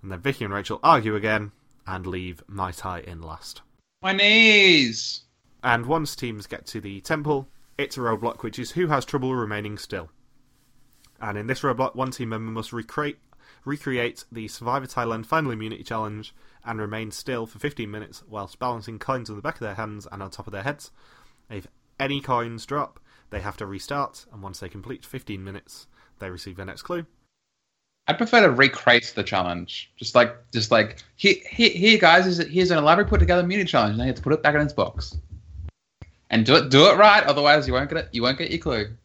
And 0.03 0.11
then 0.11 0.21
Vicky 0.21 0.45
and 0.45 0.53
Rachel 0.53 0.81
argue 0.83 1.14
again 1.14 1.53
and 1.87 2.07
leave 2.07 2.42
Muay 2.51 2.77
Thai 2.77 3.01
in 3.01 3.23
last. 3.23 3.62
My 4.03 4.12
knees. 4.12 5.23
And 5.62 5.87
once 5.87 6.16
teams 6.16 6.49
get 6.49 6.66
to 6.66 6.81
the 6.81 7.01
temple, 7.01 7.49
it's 7.79 7.97
a 7.97 8.01
roadblock 8.01 8.42
which 8.42 8.59
is 8.59 8.73
who 8.73 8.88
has 8.88 9.05
trouble 9.05 9.35
remaining 9.35 9.79
still. 9.79 10.11
And 11.21 11.38
in 11.38 11.47
this 11.47 11.61
roadblock, 11.61 11.95
one 11.95 12.11
team 12.11 12.31
member 12.31 12.51
must 12.51 12.73
recreate 12.73 13.18
recreate 13.64 14.25
the 14.33 14.49
Survivor 14.49 14.87
Thailand 14.87 15.27
Final 15.27 15.53
Immunity 15.53 15.85
Challenge 15.85 16.35
and 16.64 16.81
remain 16.81 17.11
still 17.11 17.46
for 17.46 17.59
15 17.59 17.90
minutes 17.90 18.22
whilst 18.29 18.59
balancing 18.59 18.98
coins 18.98 19.29
on 19.31 19.37
the 19.37 19.42
back 19.42 19.55
of 19.55 19.61
their 19.61 19.75
hands 19.75 20.07
and 20.11 20.22
on 20.22 20.31
top 20.31 20.46
of 20.46 20.53
their 20.53 20.62
heads. 20.62 20.90
If 21.51 21.66
any 21.98 22.20
coins 22.20 22.66
drop, 22.66 23.01
they 23.31 23.40
have 23.40 23.57
to 23.59 23.66
restart, 23.66 24.27
and 24.33 24.42
once 24.42 24.61
they 24.61 24.68
complete 24.68 25.05
15 25.05 25.42
minutes, 25.42 25.87
they 26.18 26.31
receive 26.31 26.57
their 26.57 26.66
next 26.66 26.83
clue. 26.83 27.07
I 28.09 28.14
prefer 28.14 28.40
to 28.42 28.51
recreate 28.51 29.12
the 29.14 29.22
challenge. 29.22 29.92
Just 29.96 30.14
like, 30.14 30.37
just 30.53 30.70
like, 30.70 31.03
here, 31.16 31.37
here, 31.48 31.70
here 31.70 31.98
guys, 31.98 32.27
is 32.27 32.38
here's 32.38 32.70
an 32.70 32.79
elaborate 32.79 33.09
put 33.09 33.20
together 33.20 33.42
immunity 33.42 33.70
challenge. 33.70 33.96
Now 33.96 34.05
you 34.05 34.09
have 34.09 34.16
to 34.16 34.22
put 34.22 34.33
it 34.33 34.42
back 34.42 34.55
in 34.55 34.61
its 34.61 34.72
box, 34.72 35.16
and 36.31 36.44
do 36.44 36.57
it, 36.57 36.70
do 36.70 36.87
it 36.87 36.96
right. 36.96 37.22
Otherwise, 37.25 37.66
you 37.66 37.75
won't 37.75 37.88
get 37.88 37.98
it. 37.98 38.09
You 38.12 38.22
won't 38.22 38.38
get 38.38 38.51
your 38.51 38.59
clue. 38.59 38.96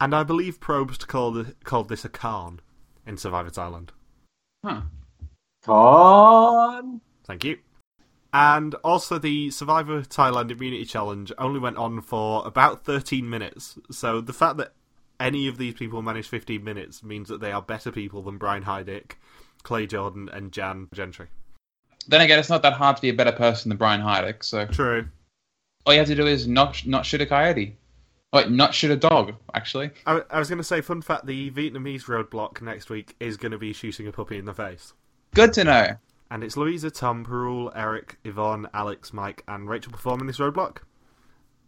And 0.00 0.14
I 0.14 0.24
believe 0.24 0.58
Probst 0.58 1.06
called 1.06 1.54
called 1.62 1.88
this 1.88 2.04
a 2.04 2.08
Khan 2.08 2.60
in 3.06 3.16
Survivor 3.16 3.50
Thailand. 3.50 3.90
Huh. 4.64 4.82
Con. 5.64 7.00
Thank 7.24 7.44
you. 7.44 7.58
And 8.32 8.74
also, 8.76 9.18
the 9.18 9.50
Survivor 9.50 10.02
Thailand 10.02 10.50
Immunity 10.50 10.86
Challenge 10.86 11.32
only 11.36 11.60
went 11.60 11.76
on 11.76 12.00
for 12.00 12.46
about 12.46 12.84
13 12.84 13.28
minutes. 13.28 13.78
So 13.90 14.20
the 14.22 14.32
fact 14.32 14.56
that 14.56 14.72
any 15.20 15.46
of 15.48 15.58
these 15.58 15.74
people 15.74 16.02
managed 16.02 16.28
15 16.28 16.64
minutes 16.64 17.02
means 17.02 17.28
that 17.28 17.40
they 17.40 17.52
are 17.52 17.62
better 17.62 17.92
people 17.92 18.22
than 18.22 18.38
Brian 18.38 18.64
Heidik, 18.64 19.12
Clay 19.62 19.86
Jordan, 19.86 20.28
and 20.32 20.50
Jan 20.50 20.88
Gentry. 20.94 21.28
Then 22.08 22.22
again, 22.22 22.38
it's 22.38 22.50
not 22.50 22.62
that 22.62 22.72
hard 22.72 22.96
to 22.96 23.02
be 23.02 23.10
a 23.10 23.14
better 23.14 23.32
person 23.32 23.68
than 23.68 23.78
Brian 23.78 24.00
Heidik. 24.00 24.42
So 24.42 24.66
True. 24.66 25.06
all 25.86 25.92
you 25.92 26.00
have 26.00 26.08
to 26.08 26.14
do 26.14 26.26
is 26.26 26.48
not 26.48 26.84
not 26.86 27.06
shoot 27.06 27.20
a 27.20 27.26
coyote. 27.26 27.76
Wait, 28.32 28.50
not 28.50 28.74
shoot 28.74 28.90
a 28.90 28.96
dog. 28.96 29.34
Actually, 29.54 29.90
I, 30.06 30.22
I 30.30 30.38
was 30.38 30.48
going 30.48 30.58
to 30.58 30.64
say, 30.64 30.80
fun 30.80 31.02
fact: 31.02 31.26
the 31.26 31.50
Vietnamese 31.50 32.04
roadblock 32.04 32.62
next 32.62 32.88
week 32.90 33.14
is 33.20 33.36
going 33.36 33.52
to 33.52 33.58
be 33.58 33.72
shooting 33.72 34.08
a 34.08 34.12
puppy 34.12 34.38
in 34.38 34.46
the 34.46 34.54
face, 34.54 34.94
good 35.34 35.52
to 35.54 35.64
know. 35.64 35.86
and 36.30 36.42
it's 36.44 36.56
Louisa, 36.56 36.90
Tom, 36.90 37.24
Parul, 37.24 37.70
Eric, 37.74 38.18
Yvonne, 38.24 38.68
Alex, 38.72 39.12
Mike, 39.12 39.42
and 39.46 39.68
Rachel 39.68 39.92
performing 39.92 40.26
this 40.26 40.38
roadblock. 40.38 40.78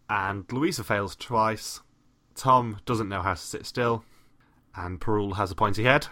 And 0.09 0.51
Louisa 0.51 0.83
fails 0.83 1.15
twice. 1.15 1.81
Tom 2.35 2.79
doesn't 2.85 3.09
know 3.09 3.21
how 3.21 3.33
to 3.33 3.39
sit 3.39 3.65
still, 3.65 4.03
and 4.75 4.99
Parul 4.99 5.35
has 5.35 5.51
a 5.51 5.55
pointy 5.55 5.83
head. 5.83 6.07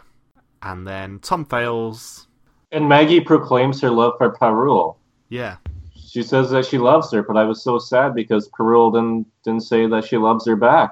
And 0.61 0.87
then 0.87 1.19
Tom 1.19 1.45
fails. 1.45 2.27
And 2.71 2.87
Maggie 2.87 3.19
proclaims 3.19 3.81
her 3.81 3.89
love 3.91 4.13
for 4.17 4.31
Parul. 4.33 4.95
Yeah, 5.29 5.57
She 5.95 6.21
says 6.23 6.51
that 6.51 6.65
she 6.65 6.77
loves 6.77 7.11
her, 7.11 7.23
but 7.23 7.37
I 7.37 7.43
was 7.43 7.63
so 7.63 7.79
sad 7.79 8.13
because 8.15 8.47
Parul 8.49 8.93
didn't 8.93 9.27
didn't 9.43 9.63
say 9.63 9.87
that 9.87 10.05
she 10.05 10.17
loves 10.17 10.45
her 10.47 10.55
back. 10.55 10.91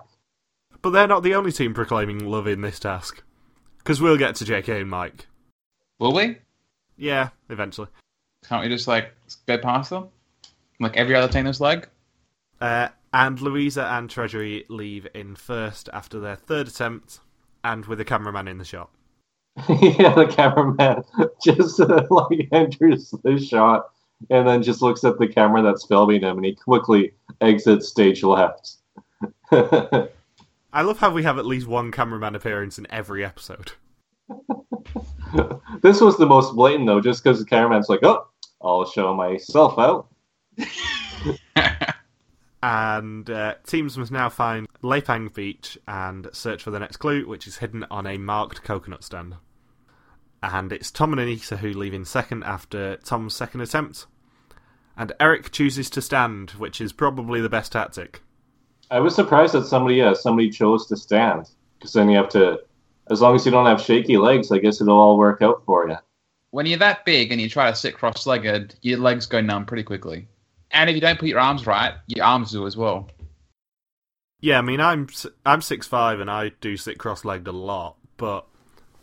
but 0.82 0.90
they're 0.92 1.08
not 1.08 1.22
the 1.24 1.36
only 1.36 1.52
team 1.52 1.74
proclaiming 1.76 2.26
love 2.26 2.48
in 2.48 2.62
this 2.62 2.80
task, 2.80 3.22
because 3.78 4.02
we'll 4.02 4.18
get 4.18 4.36
to 4.36 4.46
JK 4.46 4.82
and 4.82 4.90
Mike. 4.90 5.28
Will 6.00 6.14
we? 6.14 6.38
Yeah, 7.02 7.30
eventually. 7.50 7.88
Can't 8.48 8.64
we 8.64 8.70
just 8.70 8.88
like 8.88 9.12
get 9.48 9.64
past 9.64 9.90
them, 9.90 10.10
like 10.80 10.96
every 10.98 11.16
other 11.16 11.32
team 11.32 11.46
this 11.46 11.60
leg? 11.60 11.90
Uh, 12.62 12.90
and 13.12 13.42
Louisa 13.42 13.86
and 13.88 14.08
Treasury 14.08 14.66
leave 14.70 15.08
in 15.16 15.36
first 15.36 15.90
after 15.94 16.20
their 16.20 16.36
third 16.36 16.68
attempt, 16.68 17.20
and 17.64 17.88
with 17.88 18.00
a 18.00 18.06
cameraman 18.06 18.48
in 18.48 18.60
the 18.60 18.66
shot. 18.66 18.92
yeah, 19.68 20.14
the 20.14 20.28
cameraman 20.30 21.04
just 21.44 21.80
uh, 21.80 22.06
like 22.12 22.48
enters 22.52 23.10
the 23.24 23.40
shot 23.40 23.90
and 24.30 24.48
then 24.48 24.62
just 24.62 24.84
looks 24.84 25.04
at 25.04 25.18
the 25.18 25.28
camera 25.28 25.64
that's 25.64 25.86
filming 25.86 26.22
him, 26.22 26.38
and 26.38 26.46
he 26.46 26.54
quickly 26.54 27.14
exits 27.42 27.88
stage 27.88 28.22
left. 28.22 28.76
I 29.52 30.82
love 30.84 31.00
how 31.00 31.12
we 31.12 31.24
have 31.24 31.40
at 31.40 31.48
least 31.48 31.66
one 31.66 31.92
cameraman 31.92 32.36
appearance 32.36 32.78
in 32.78 32.86
every 32.92 33.26
episode. 33.26 33.72
this 35.82 36.02
was 36.02 36.18
the 36.18 36.26
most 36.26 36.56
blatant 36.56 36.88
though, 36.88 37.02
just 37.02 37.24
because 37.24 37.40
the 37.40 37.46
cameraman's 37.46 37.90
like, 37.90 38.04
"Oh, 38.04 38.28
I'll 38.62 38.86
show 38.86 39.14
myself 39.14 39.78
out." 39.80 40.08
And 42.64 43.30
uh, 43.30 43.56
teams 43.66 43.98
must 43.98 44.12
now 44.12 44.30
find 44.30 44.68
Lepang 44.84 45.34
Beach 45.34 45.78
and 45.88 46.28
search 46.32 46.64
for 46.64 46.72
the 46.72 46.80
next 46.80 46.98
clue, 46.98 47.28
which 47.28 47.48
is 47.48 47.58
hidden 47.58 47.86
on 47.90 48.06
a 48.06 48.18
marked 48.18 48.64
coconut 48.64 49.04
stand. 49.04 49.36
And 50.44 50.72
it's 50.72 50.92
Tom 50.92 51.12
and 51.14 51.22
Anita 51.22 51.58
who 51.58 51.74
leave 51.74 51.94
in 51.94 52.06
second 52.06 52.44
after 52.44 52.98
Tom's 52.98 53.36
second 53.36 53.62
attempt. 53.62 54.06
And 54.96 55.12
Eric 55.20 55.52
chooses 55.52 55.90
to 55.92 56.02
stand, 56.02 56.52
which 56.52 56.80
is 56.82 56.94
probably 56.94 57.42
the 57.42 57.50
best 57.50 57.72
tactic. 57.72 58.22
I 58.92 59.00
was 59.00 59.16
surprised 59.16 59.54
that 59.54 59.66
somebody, 59.66 59.96
yeah, 59.96 60.14
somebody 60.14 60.50
chose 60.50 60.86
to 60.88 60.98
stand 60.98 61.50
because 61.80 61.94
then 61.94 62.10
you 62.10 62.18
have 62.18 62.30
to, 62.30 62.60
as 63.10 63.22
long 63.22 63.36
as 63.36 63.46
you 63.46 63.52
don't 63.52 63.66
have 63.66 63.82
shaky 63.82 64.18
legs, 64.18 64.52
I 64.52 64.60
guess 64.60 64.80
it'll 64.82 64.98
all 65.00 65.18
work 65.18 65.42
out 65.42 65.64
for 65.66 65.88
you. 65.90 65.98
when 66.52 66.66
you're 66.66 66.78
that 66.80 67.06
big 67.06 67.32
and 67.32 67.40
you 67.40 67.50
try 67.50 67.70
to 67.70 67.76
sit 67.76 67.96
cross-legged, 67.96 68.76
your 68.82 69.00
legs 69.00 69.26
go 69.26 69.40
numb 69.42 69.66
pretty 69.66 69.84
quickly. 69.84 70.28
And 70.72 70.90
if 70.90 70.96
you 70.96 71.02
don't 71.02 71.18
put 71.20 71.30
your 71.30 71.40
arms 71.40 71.66
right, 71.66 71.94
your 72.08 72.26
arms 72.26 72.52
do 72.52 72.66
as 72.68 72.76
well. 72.78 73.10
Yeah, 74.42 74.58
I 74.58 74.62
mean, 74.62 74.80
I'm 74.82 75.08
s- 75.10 75.28
I'm 75.46 75.62
six 75.62 75.88
five 75.88 76.20
and 76.20 76.30
I 76.30 76.50
do 76.62 76.76
sit 76.78 76.98
cross-legged 76.98 77.48
a 77.48 77.52
lot, 77.52 77.96
but 78.18 78.48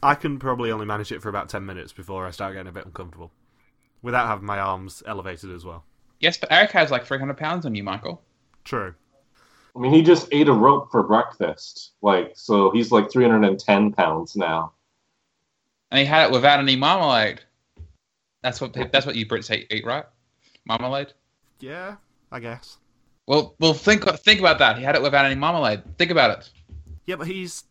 I 0.03 0.15
can 0.15 0.39
probably 0.39 0.71
only 0.71 0.87
manage 0.87 1.13
it 1.13 1.23
for 1.23 1.29
about 1.29 1.49
ten 1.49 1.65
minutes 1.65 1.93
before 1.93 2.27
I 2.27 2.31
start 2.33 2.55
getting 2.55 2.69
a 2.69 2.73
bit 2.73 2.87
uncomfortable, 2.87 3.31
without 4.03 4.27
having 4.27 4.47
my 4.47 4.59
arms 4.59 5.03
elevated 5.07 5.51
as 5.55 5.65
well. 5.65 5.85
Yes, 6.21 6.37
but 6.37 6.51
Eric 6.51 6.73
has 6.73 6.91
like 6.91 7.07
300 7.07 7.37
pounds 7.37 7.65
on 7.65 7.75
you, 7.77 7.85
Michael. 7.85 8.21
True. 8.65 8.95
I 9.79 9.81
mean, 9.81 9.93
he 9.93 10.03
just 10.03 10.27
ate 10.33 10.49
a 10.49 10.53
rope 10.53 10.91
for 10.91 11.05
breakfast, 11.05 11.93
like 12.03 12.33
so 12.35 12.73
he's 12.73 12.91
like 12.91 13.13
310 13.13 13.93
pounds 13.93 14.35
now. 14.35 14.73
And 15.93 16.01
he 16.01 16.05
had 16.05 16.27
it 16.27 16.33
without 16.33 16.59
any 16.59 16.75
marmalade. 16.75 17.43
That's 18.43 18.61
what 18.61 18.73
that's 18.91 19.07
what 19.07 19.15
you 19.15 19.25
Brits 19.25 19.55
eat, 19.57 19.69
eat 19.71 19.87
right? 19.87 20.05
Marmalade. 20.67 21.13
Yeah, 21.61 21.97
I 22.33 22.41
guess. 22.41 22.79
Well, 23.29 23.55
well, 23.61 23.73
think 23.73 24.03
think 24.19 24.41
about 24.41 24.59
that. 24.59 24.79
He 24.79 24.83
had 24.83 24.97
it 24.97 25.03
without 25.03 25.25
any 25.25 25.37
marmalade. 25.37 25.97
Think 25.97 26.11
about 26.11 26.37
it. 26.37 26.51
Yeah, 27.07 27.15
but 27.15 27.29
he's 27.29 27.63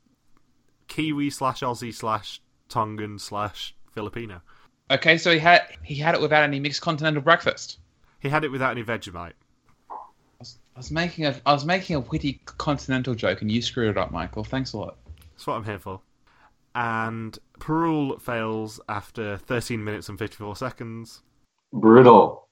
Kiwi 0.88 1.30
slash 1.30 1.60
Aussie 1.60 1.94
slash 1.94 2.40
Tongan 2.70 3.20
slash 3.20 3.76
Filipino. 3.92 4.42
Okay, 4.90 5.18
so 5.18 5.34
he 5.34 5.40
had 5.40 5.64
he 5.84 5.96
had 5.96 6.16
it 6.16 6.22
without 6.22 6.44
any 6.44 6.62
mixed 6.62 6.82
continental 6.82 7.22
breakfast. 7.22 7.80
He 8.22 8.30
had 8.30 8.46
it 8.46 8.52
without 8.52 8.72
any 8.72 8.84
Vegemite. 8.86 9.34
I 10.78 10.80
was, 10.80 10.92
making 10.92 11.26
a 11.26 11.36
I 11.44 11.54
was 11.54 11.66
making 11.66 11.96
a 11.96 12.02
witty 12.02 12.40
continental 12.46 13.16
joke, 13.16 13.42
and 13.42 13.52
you 13.52 13.64
screwed 13.64 13.90
it 13.90 13.98
up, 13.98 14.12
Michael. 14.12 14.44
Thanks 14.44 14.74
a 14.74 14.78
lot. 14.78 14.98
That's 15.32 15.48
what 15.48 15.56
I'm 15.56 15.64
here 15.64 15.80
for. 15.80 16.02
And 16.76 17.36
Parul 17.58 18.22
fails 18.22 18.80
after 18.88 19.38
13 19.38 19.84
minutes 19.84 20.08
and 20.08 20.20
54 20.20 20.56
seconds. 20.56 21.24
Brutal. 21.74 22.48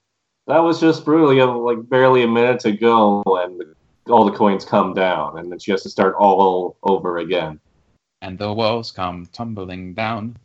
That 0.47 0.57
was 0.57 0.79
just 0.79 1.05
brutal. 1.05 1.35
You 1.35 1.41
have 1.41 1.55
like 1.55 1.87
barely 1.87 2.23
a 2.23 2.27
minute 2.27 2.61
to 2.61 2.71
go, 2.71 3.21
and 3.27 3.61
all 4.07 4.25
the 4.25 4.35
coins 4.35 4.65
come 4.65 4.95
down, 4.95 5.37
and 5.37 5.51
then 5.51 5.59
she 5.59 5.69
has 5.69 5.83
to 5.83 5.89
start 5.91 6.15
all 6.15 6.77
over 6.81 7.19
again. 7.19 7.59
And 8.23 8.39
the 8.39 8.51
walls 8.51 8.91
come 8.91 9.27
tumbling 9.33 9.93
down. 9.93 10.37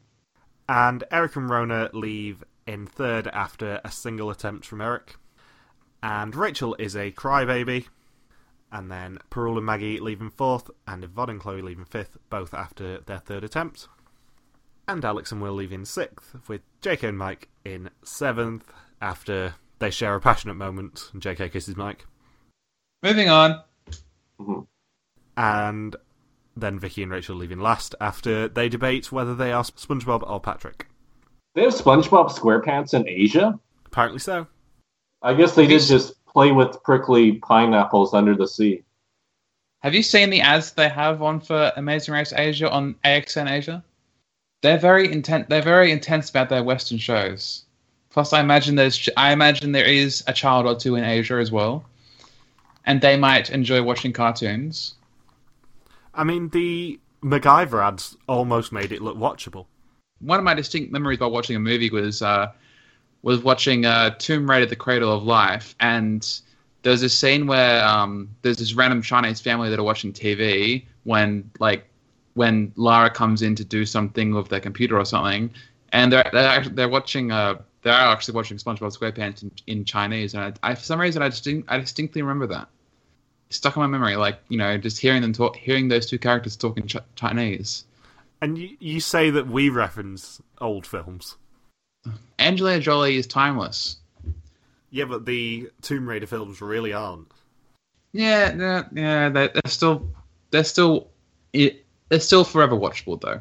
And 0.69 1.03
Eric 1.11 1.35
and 1.37 1.49
Rona 1.49 1.88
leave 1.95 2.45
in 2.66 2.85
third 2.87 3.29
after 3.29 3.81
a 3.83 3.90
single 3.90 4.29
attempt 4.29 4.66
from 4.66 4.83
Eric. 4.83 5.16
And 6.03 6.35
Rachel 6.35 6.77
is 6.79 6.97
a 6.97 7.13
crybaby. 7.13 7.87
And 8.73 8.91
then 8.91 9.19
Parul 9.31 9.57
and 9.57 9.67
Maggie 9.67 9.99
leave 9.99 10.21
in 10.21 10.31
fourth, 10.31 10.71
and 10.87 11.03
Yvonne 11.03 11.31
and 11.31 11.41
Chloe 11.41 11.63
leave 11.63 11.79
in 11.79 11.85
fifth, 11.85 12.17
both 12.31 12.55
after 12.55 13.01
their 13.01 13.19
third 13.19 13.43
attempt. 13.43 13.89
And 14.87 15.05
Alex 15.05 15.33
and 15.33 15.43
Will 15.43 15.55
leave 15.55 15.73
in 15.73 15.85
sixth, 15.85 16.37
with 16.49 16.63
JK 16.81 17.09
and 17.09 17.19
Mike 17.19 17.49
in 17.65 17.91
seventh 18.05 18.73
after 19.01 19.55
they 19.81 19.91
share 19.91 20.15
a 20.15 20.21
passionate 20.21 20.55
moment 20.55 21.11
and 21.13 21.23
JK 21.23 21.53
kisses 21.53 21.77
Mike. 21.77 22.07
Moving 23.03 23.29
on. 23.29 23.63
Mm-hmm. 24.41 24.61
And 25.37 25.97
then 26.57 26.79
Vicky 26.79 27.03
and 27.03 27.11
Rachel 27.11 27.37
leave 27.37 27.53
in 27.53 27.61
last 27.61 27.95
after 28.01 28.47
they 28.49 28.69
debate 28.69 29.11
whether 29.11 29.35
they 29.35 29.53
are 29.53 29.63
SpongeBob 29.63 30.29
or 30.29 30.41
Patrick. 30.41 30.87
They 31.55 31.63
have 31.63 31.73
SpongeBob 31.73 32.31
SquarePants 32.31 32.95
in 32.95 33.09
Asia. 33.09 33.59
Apparently 33.87 34.21
so. 34.21 34.47
I 35.23 35.35
guess 35.35 35.55
they 35.55 35.67
did 35.67 35.83
you- 35.83 35.89
just 35.89 36.25
play 36.27 36.53
with 36.53 36.83
prickly 36.83 37.33
pineapples 37.33 38.15
under 38.15 38.35
the 38.35 38.47
sea. 38.47 38.83
Have 39.83 39.95
you 39.95 40.03
seen 40.03 40.31
the 40.31 40.43
ads 40.43 40.73
they 40.73 40.89
have 40.89 41.23
on 41.23 41.41
for 41.41 41.73
Amazing 41.77 42.15
Race 42.15 42.33
Asia 42.35 42.71
on 42.71 42.95
AXN 43.05 43.49
Asia? 43.49 43.83
They're 44.63 44.79
very 44.79 45.11
intent. 45.11 45.49
They're 45.49 45.63
very 45.63 45.91
intense 45.91 46.29
about 46.29 46.51
their 46.51 46.63
Western 46.63 46.99
shows. 46.99 47.65
Plus, 48.11 48.33
I 48.33 48.41
imagine 48.41 48.75
there's. 48.75 49.09
I 49.17 49.33
imagine 49.33 49.73
there 49.73 49.85
is 49.85 50.23
a 50.27 50.33
child 50.33 50.67
or 50.67 50.75
two 50.75 50.97
in 50.97 51.05
Asia 51.05 51.35
as 51.35 51.51
well, 51.51 51.85
and 52.85 53.01
they 53.01 53.17
might 53.17 53.51
enjoy 53.51 53.83
watching 53.83 54.13
cartoons. 54.13 54.95
I 56.15 56.25
mean, 56.25 56.51
the 56.51 57.01
MacGyver 57.23 57.83
ads 57.83 58.17
almost 58.27 58.73
made 58.73 58.93
it 58.93 59.01
look 59.01 59.17
watchable. 59.17 59.67
One 60.21 60.39
of 60.39 60.45
my 60.45 60.55
distinct 60.55 60.93
memories 60.93 61.19
about 61.19 61.33
watching 61.33 61.57
a 61.57 61.61
movie 61.61 61.89
was 61.89 62.21
uh, 62.21 62.53
was 63.23 63.43
watching 63.43 63.87
uh, 63.87 64.11
Tomb 64.19 64.49
Raider: 64.49 64.67
The 64.67 64.77
Cradle 64.77 65.13
of 65.13 65.23
Life, 65.25 65.75
and 65.81 66.41
there's 66.83 67.01
this 67.01 67.17
scene 67.17 67.47
where 67.47 67.85
um, 67.85 68.31
there's 68.43 68.59
this 68.59 68.75
random 68.75 69.03
Chinese 69.03 69.41
family 69.41 69.71
that 69.71 69.79
are 69.79 69.85
watching 69.85 70.13
TV 70.13 70.85
when 71.05 71.51
like 71.59 71.85
when 72.35 72.73
Lara 72.77 73.11
comes 73.11 73.43
in 73.43 73.55
to 73.57 73.65
do 73.65 73.85
something 73.85 74.35
with 74.35 74.49
their 74.49 74.61
computer 74.61 74.99
or 74.99 75.05
something, 75.05 75.51
and 75.93 76.13
they're 76.13 76.29
they're, 76.33 76.49
actually, 76.49 76.75
they're 76.75 76.89
watching 76.89 77.33
uh 77.33 77.61
they're 77.83 77.93
actually 77.93 78.35
watching 78.35 78.57
SpongeBob 78.59 78.97
SquarePants 78.97 79.43
in, 79.43 79.51
in 79.67 79.85
Chinese, 79.85 80.35
and 80.35 80.43
I, 80.63 80.71
I 80.71 80.75
for 80.75 80.83
some 80.83 81.01
reason 81.01 81.23
I 81.23 81.29
distinct, 81.29 81.71
I 81.71 81.79
distinctly 81.79 82.23
remember 82.23 82.47
that. 82.49 82.69
Stuck 83.53 83.77
in 83.77 83.81
my 83.81 83.89
memory, 83.89 84.17
like 84.17 84.39
you 84.49 84.59
know, 84.59 84.79
just 84.79 84.99
hearing 84.99 85.23
them 85.23 85.33
talk, 85.33 85.57
hearing 85.57 85.89
those 85.89 86.07
two 86.07 86.19
characters 86.19 86.57
talk 86.57 86.79
in 86.79 86.87
Ch- 86.87 86.97
Chinese. 87.17 87.85
And 88.43 88.57
you, 88.57 88.77
you 88.79 89.01
say 89.01 89.29
that 89.31 89.49
we 89.49 89.69
reference 89.69 90.41
old 90.61 90.87
films. 90.87 91.37
Angelina 92.39 92.81
Jolie 92.81 93.17
is 93.17 93.27
timeless. 93.27 93.97
Yeah, 94.91 95.05
but 95.05 95.25
the 95.25 95.71
Tomb 95.83 96.09
Raider 96.09 96.27
films 96.27 96.61
really 96.61 96.93
aren't. 96.93 97.31
Yeah, 98.13 98.55
yeah, 98.57 98.85
yeah. 98.93 99.29
They're, 99.29 99.49
they're 99.49 99.63
still, 99.71 100.09
they're 100.51 100.65
still, 100.65 101.11
it, 101.53 101.85
they're 102.09 102.21
still 102.21 102.45
forever 102.45 102.77
watchable 102.77 103.21
though. 103.21 103.41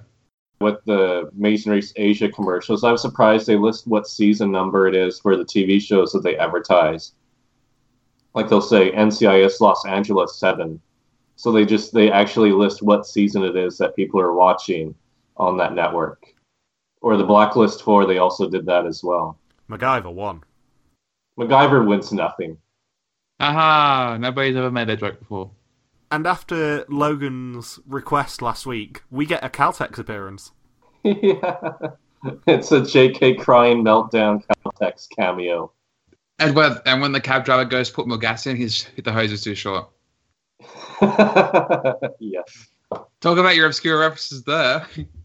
With 0.61 0.83
the 0.85 1.29
Amazing 1.37 1.71
Race 1.71 1.93
Asia 1.95 2.29
commercials, 2.29 2.83
I 2.83 2.91
was 2.91 3.01
surprised 3.01 3.47
they 3.47 3.55
list 3.55 3.87
what 3.87 4.07
season 4.07 4.51
number 4.51 4.87
it 4.87 4.95
is 4.95 5.19
for 5.19 5.37
the 5.37 5.45
TV 5.45 5.81
shows 5.81 6.11
that 6.11 6.21
they 6.21 6.37
advertise. 6.37 7.13
Like 8.35 8.49
they'll 8.49 8.61
say 8.61 8.91
NCIS 8.91 9.61
Los 9.61 9.85
Angeles 9.85 10.37
7. 10.37 10.79
So 11.37 11.51
they 11.51 11.65
just 11.65 11.93
they 11.93 12.11
actually 12.11 12.51
list 12.51 12.81
what 12.81 13.07
season 13.07 13.43
it 13.43 13.55
is 13.55 13.77
that 13.77 13.95
people 13.95 14.19
are 14.19 14.33
watching 14.33 14.93
on 15.37 15.57
that 15.57 15.73
network. 15.73 16.35
Or 17.01 17.15
the 17.17 17.23
Blacklist 17.23 17.83
4, 17.83 18.05
they 18.05 18.17
also 18.17 18.49
did 18.49 18.65
that 18.65 18.85
as 18.85 19.03
well. 19.03 19.37
MacGyver 19.69 20.13
won. 20.13 20.43
MacGyver 21.37 21.87
wins 21.87 22.11
nothing. 22.11 22.57
Aha! 23.39 24.17
Nobody's 24.19 24.55
ever 24.55 24.71
made 24.71 24.89
that 24.89 24.99
joke 24.99 25.19
before. 25.19 25.51
And 26.11 26.25
after 26.25 26.85
Logan's 26.89 27.79
request 27.87 28.41
last 28.41 28.65
week, 28.65 29.03
we 29.09 29.25
get 29.25 29.43
a 29.43 29.49
Caltex 29.49 29.97
appearance. 29.97 30.51
yeah. 31.03 31.57
It's 32.47 32.73
a 32.73 32.81
JK 32.81 33.39
crying 33.39 33.81
meltdown 33.81 34.43
Caltex 34.65 35.07
cameo. 35.09 35.71
And 36.37 36.53
when 36.53 36.75
and 36.85 37.01
when 37.01 37.13
the 37.13 37.21
cab 37.21 37.45
driver 37.45 37.63
goes 37.63 37.87
to 37.87 37.95
put 37.95 38.09
more 38.09 38.17
gas 38.17 38.45
in, 38.45 38.57
his 38.57 38.85
the 39.01 39.13
hose 39.13 39.31
is 39.31 39.41
too 39.41 39.55
short. 39.55 39.89
yes. 42.19 42.67
Talk 43.21 43.37
about 43.37 43.55
your 43.55 43.67
obscure 43.67 43.99
references 43.99 44.43
there. 44.43 44.85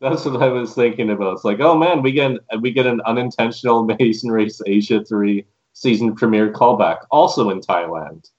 That's 0.00 0.24
what 0.24 0.42
I 0.42 0.48
was 0.48 0.74
thinking 0.74 1.10
about. 1.10 1.34
It's 1.34 1.44
like, 1.44 1.60
oh 1.60 1.76
man, 1.76 2.02
we 2.02 2.12
get 2.12 2.32
we 2.60 2.72
get 2.72 2.86
an 2.86 3.00
unintentional 3.04 3.80
Amazing 3.90 4.30
Race 4.30 4.60
Asia 4.64 5.04
three 5.04 5.44
season 5.72 6.14
premiere 6.14 6.52
callback, 6.52 6.98
also 7.10 7.50
in 7.50 7.60
Thailand. 7.60 8.30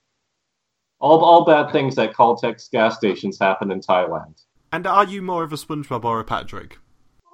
All 1.00 1.24
all 1.24 1.46
bad 1.46 1.72
things 1.72 1.98
at 1.98 2.14
Caltex 2.14 2.70
gas 2.72 2.98
stations 2.98 3.38
happen 3.40 3.72
in 3.72 3.82
Thailand. 3.82 4.44
And 4.72 4.86
are 4.86 5.06
you 5.06 5.22
more 5.22 5.44
of 5.44 5.52
a 5.52 5.56
SpongeBob 5.56 6.04
or 6.06 6.20
a 6.20 6.24
Patrick? 6.24 6.78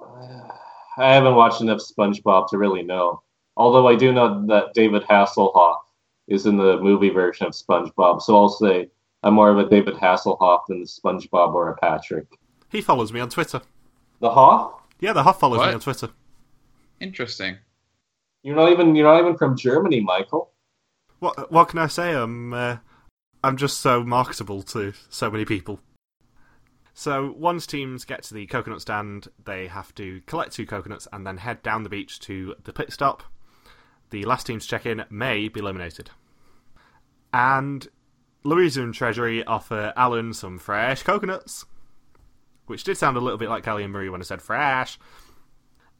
I 0.98 1.12
haven't 1.12 1.34
watched 1.34 1.60
enough 1.60 1.80
SpongeBob 1.80 2.48
to 2.48 2.58
really 2.58 2.82
know. 2.82 3.22
Although 3.56 3.86
I 3.86 3.94
do 3.96 4.12
know 4.12 4.46
that 4.46 4.74
David 4.74 5.02
Hasselhoff 5.02 5.80
is 6.28 6.46
in 6.46 6.56
the 6.56 6.78
movie 6.78 7.10
version 7.10 7.46
of 7.46 7.52
SpongeBob, 7.52 8.22
so 8.22 8.36
I'll 8.36 8.48
say 8.48 8.88
I'm 9.22 9.34
more 9.34 9.50
of 9.50 9.58
a 9.58 9.68
David 9.68 9.94
Hasselhoff 9.94 10.62
than 10.68 10.80
the 10.80 10.86
SpongeBob 10.86 11.54
or 11.54 11.70
a 11.70 11.76
Patrick. 11.76 12.26
He 12.70 12.80
follows 12.80 13.12
me 13.12 13.20
on 13.20 13.28
Twitter. 13.28 13.62
The 14.20 14.30
Hoff? 14.30 14.80
Yeah, 15.00 15.12
the 15.12 15.22
Hoff 15.22 15.40
follows 15.40 15.58
What? 15.58 15.68
me 15.68 15.74
on 15.74 15.80
Twitter. 15.80 16.10
Interesting. 17.00 17.58
You're 18.42 18.56
not 18.56 18.70
even 18.70 18.94
you're 18.94 19.06
not 19.06 19.20
even 19.20 19.36
from 19.36 19.56
Germany, 19.56 20.00
Michael. 20.00 20.52
What 21.18 21.50
what 21.50 21.68
can 21.68 21.78
I 21.78 21.86
say? 21.88 22.14
I'm 22.14 22.52
uh, 22.54 22.76
I'm 23.42 23.56
just 23.56 23.80
so 23.80 24.02
marketable 24.02 24.62
to 24.62 24.92
so 25.08 25.30
many 25.30 25.44
people. 25.44 25.80
So 26.94 27.34
once 27.36 27.66
teams 27.66 28.06
get 28.06 28.22
to 28.24 28.34
the 28.34 28.46
coconut 28.46 28.80
stand, 28.80 29.28
they 29.44 29.66
have 29.66 29.94
to 29.96 30.22
collect 30.26 30.52
two 30.52 30.64
coconuts 30.64 31.06
and 31.12 31.26
then 31.26 31.36
head 31.36 31.62
down 31.62 31.82
the 31.82 31.90
beach 31.90 32.18
to 32.20 32.54
the 32.64 32.72
pit 32.72 32.90
stop. 32.92 33.22
The 34.10 34.24
last 34.24 34.46
team 34.46 34.60
to 34.60 34.66
check 34.66 34.86
in 34.86 35.04
may 35.10 35.48
be 35.48 35.60
eliminated. 35.60 36.10
And 37.34 37.86
Louisa 38.44 38.82
and 38.82 38.94
Treasury 38.94 39.44
offer 39.44 39.92
Allan 39.94 40.32
some 40.32 40.58
fresh 40.58 41.02
coconuts, 41.02 41.66
which 42.66 42.84
did 42.84 42.96
sound 42.96 43.16
a 43.16 43.20
little 43.20 43.38
bit 43.38 43.48
like 43.48 43.64
Kelly 43.64 43.84
and 43.84 43.92
Marie 43.92 44.08
when 44.08 44.20
I 44.20 44.24
said 44.24 44.42
fresh. 44.42 44.98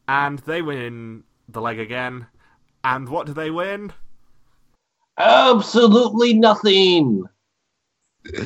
And 0.08 0.38
they 0.40 0.62
win 0.62 1.24
the 1.48 1.60
leg 1.60 1.78
again. 1.78 2.26
And 2.84 3.08
what 3.08 3.26
do 3.26 3.32
they 3.32 3.50
win? 3.50 3.92
Absolutely 5.18 6.34
nothing. 6.34 7.24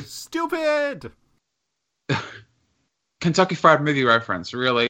Stupid! 0.03 1.11
Kentucky 3.21 3.55
Fried 3.55 3.81
Movie 3.81 4.03
reference, 4.03 4.53
really? 4.53 4.87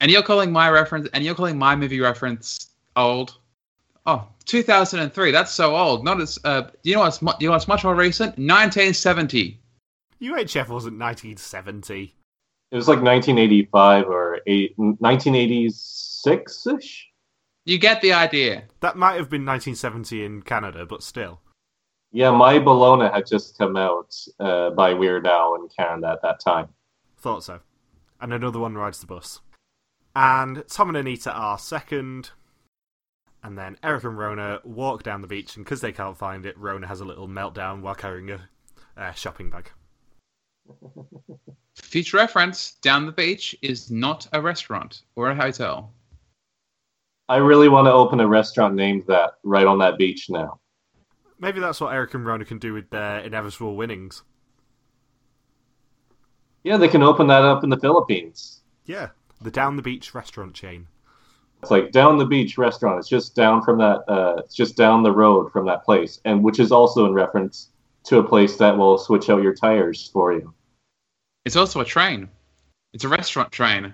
And 0.00 0.10
you're 0.10 0.22
calling 0.22 0.52
my 0.52 0.68
reference, 0.70 1.08
and 1.12 1.24
you're 1.24 1.34
calling 1.34 1.58
my 1.58 1.74
movie 1.74 2.00
reference 2.00 2.74
old? 2.96 3.38
Oh, 4.06 4.28
2003. 4.44 5.30
That's 5.30 5.50
so 5.50 5.76
old. 5.76 6.04
Not 6.04 6.20
as. 6.20 6.38
Uh, 6.44 6.70
you 6.82 6.94
know 6.94 7.00
what's 7.00 7.22
mu- 7.22 7.32
you 7.40 7.48
know 7.48 7.52
what's 7.52 7.68
much 7.68 7.84
more 7.84 7.94
recent? 7.94 8.30
1970. 8.30 9.58
UHF 10.20 10.68
wasn't 10.68 10.98
1970. 10.98 12.14
It 12.74 12.76
was 12.76 12.88
like 12.88 13.02
1985 13.02 14.08
or 14.08 14.40
eight, 14.48 14.74
1986 14.76 16.66
ish. 16.66 17.08
You 17.64 17.78
get 17.78 18.02
the 18.02 18.12
idea. 18.12 18.64
That 18.80 18.96
might 18.96 19.14
have 19.14 19.30
been 19.30 19.46
1970 19.46 20.24
in 20.24 20.42
Canada, 20.42 20.84
but 20.84 21.04
still. 21.04 21.40
Yeah, 22.10 22.32
My 22.32 22.58
Bologna 22.58 23.08
had 23.08 23.28
just 23.28 23.56
come 23.56 23.76
out 23.76 24.12
uh, 24.40 24.70
by 24.70 24.92
Weird 24.92 25.24
Al 25.24 25.54
in 25.54 25.68
Canada 25.68 26.08
at 26.08 26.22
that 26.22 26.40
time. 26.40 26.66
Thought 27.16 27.44
so. 27.44 27.60
And 28.20 28.32
another 28.32 28.58
one 28.58 28.74
rides 28.74 28.98
the 28.98 29.06
bus. 29.06 29.40
And 30.16 30.64
Tom 30.66 30.88
and 30.88 30.98
Anita 30.98 31.30
are 31.32 31.58
second. 31.58 32.32
And 33.44 33.56
then 33.56 33.78
Eric 33.84 34.02
and 34.02 34.18
Rona 34.18 34.58
walk 34.64 35.04
down 35.04 35.20
the 35.20 35.28
beach, 35.28 35.54
and 35.54 35.64
because 35.64 35.80
they 35.80 35.92
can't 35.92 36.18
find 36.18 36.44
it, 36.44 36.58
Rona 36.58 36.88
has 36.88 37.00
a 37.00 37.04
little 37.04 37.28
meltdown 37.28 37.82
while 37.82 37.94
carrying 37.94 38.32
a 38.32 38.40
uh, 38.96 39.12
shopping 39.12 39.50
bag. 39.50 39.70
Future 41.74 42.16
reference: 42.18 42.74
Down 42.82 43.06
the 43.06 43.12
beach 43.12 43.56
is 43.60 43.90
not 43.90 44.28
a 44.32 44.40
restaurant 44.40 45.02
or 45.16 45.30
a 45.30 45.34
hotel. 45.34 45.92
I 47.28 47.36
really 47.36 47.68
want 47.68 47.86
to 47.86 47.92
open 47.92 48.20
a 48.20 48.28
restaurant 48.28 48.74
named 48.74 49.04
that 49.08 49.34
right 49.42 49.66
on 49.66 49.78
that 49.78 49.98
beach 49.98 50.30
now. 50.30 50.60
Maybe 51.38 51.58
that's 51.58 51.80
what 51.80 51.92
Eric 51.92 52.14
and 52.14 52.24
Rona 52.24 52.44
can 52.44 52.58
do 52.58 52.74
with 52.74 52.90
their 52.90 53.18
inevitable 53.20 53.76
winnings. 53.76 54.22
Yeah, 56.62 56.76
they 56.76 56.88
can 56.88 57.02
open 57.02 57.26
that 57.26 57.42
up 57.42 57.64
in 57.64 57.70
the 57.70 57.78
Philippines. 57.78 58.62
Yeah, 58.86 59.10
the 59.40 59.50
Down 59.50 59.76
the 59.76 59.82
Beach 59.82 60.14
restaurant 60.14 60.54
chain. 60.54 60.86
It's 61.64 61.70
like 61.70 61.92
down 61.92 62.18
the 62.18 62.26
beach 62.26 62.58
restaurant. 62.58 62.98
It's 62.98 63.08
just 63.08 63.34
down 63.34 63.62
from 63.62 63.78
that. 63.78 64.04
Uh, 64.06 64.34
it's 64.36 64.54
just 64.54 64.76
down 64.76 65.02
the 65.02 65.10
road 65.10 65.50
from 65.50 65.64
that 65.64 65.82
place, 65.82 66.20
and 66.26 66.44
which 66.44 66.60
is 66.60 66.70
also 66.70 67.06
in 67.06 67.14
reference 67.14 67.70
to 68.04 68.18
a 68.18 68.22
place 68.22 68.58
that 68.58 68.76
will 68.76 68.98
switch 68.98 69.30
out 69.30 69.42
your 69.42 69.54
tires 69.54 70.10
for 70.12 70.34
you. 70.34 70.52
It's 71.44 71.56
also 71.56 71.80
a 71.80 71.84
train. 71.84 72.28
It's 72.92 73.04
a 73.04 73.08
restaurant 73.08 73.52
train. 73.52 73.92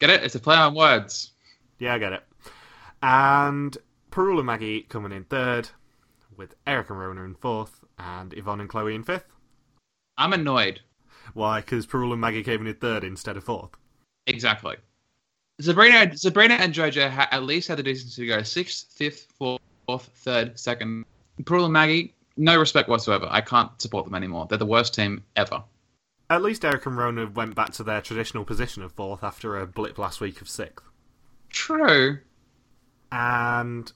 Get 0.00 0.10
it? 0.10 0.24
It's 0.24 0.34
a 0.34 0.40
play 0.40 0.56
on 0.56 0.74
words. 0.74 1.32
Yeah, 1.78 1.94
I 1.94 1.98
get 1.98 2.12
it. 2.12 2.22
And 3.02 3.76
Parul 4.10 4.38
and 4.38 4.46
Maggie 4.46 4.82
coming 4.82 5.12
in 5.12 5.24
third, 5.24 5.68
with 6.36 6.54
Eric 6.66 6.90
and 6.90 6.98
Rona 6.98 7.22
in 7.22 7.34
fourth, 7.34 7.84
and 7.98 8.36
Yvonne 8.36 8.60
and 8.60 8.68
Chloe 8.68 8.94
in 8.94 9.04
fifth. 9.04 9.26
I'm 10.18 10.32
annoyed. 10.32 10.80
Why? 11.34 11.60
Because 11.60 11.86
Parul 11.86 12.12
and 12.12 12.20
Maggie 12.20 12.42
came 12.42 12.66
in 12.66 12.74
third 12.74 13.04
instead 13.04 13.36
of 13.36 13.44
fourth. 13.44 13.70
Exactly. 14.26 14.76
Sabrina, 15.60 16.16
Sabrina 16.16 16.54
and 16.54 16.72
Jojo 16.72 17.10
ha- 17.10 17.28
at 17.30 17.44
least 17.44 17.68
had 17.68 17.78
the 17.78 17.82
decency 17.82 18.22
to 18.22 18.28
go 18.28 18.42
sixth, 18.42 18.92
fifth, 18.92 19.26
fourth, 19.38 19.60
third, 20.16 20.58
second. 20.58 21.04
Pearl 21.44 21.64
and 21.64 21.72
Maggie, 21.72 22.14
no 22.36 22.58
respect 22.58 22.88
whatsoever. 22.88 23.28
I 23.30 23.40
can't 23.40 23.70
support 23.80 24.06
them 24.06 24.14
anymore. 24.14 24.46
They're 24.48 24.58
the 24.58 24.66
worst 24.66 24.94
team 24.94 25.22
ever. 25.36 25.62
At 26.30 26.42
least 26.42 26.64
Eric 26.64 26.86
and 26.86 26.96
Rona 26.96 27.26
went 27.26 27.56
back 27.56 27.72
to 27.72 27.82
their 27.82 28.00
traditional 28.00 28.44
position 28.44 28.84
of 28.84 28.92
fourth 28.92 29.24
after 29.24 29.58
a 29.58 29.66
blip 29.66 29.98
last 29.98 30.20
week 30.20 30.40
of 30.40 30.48
sixth. 30.48 30.86
True. 31.50 32.18
And 33.10 33.92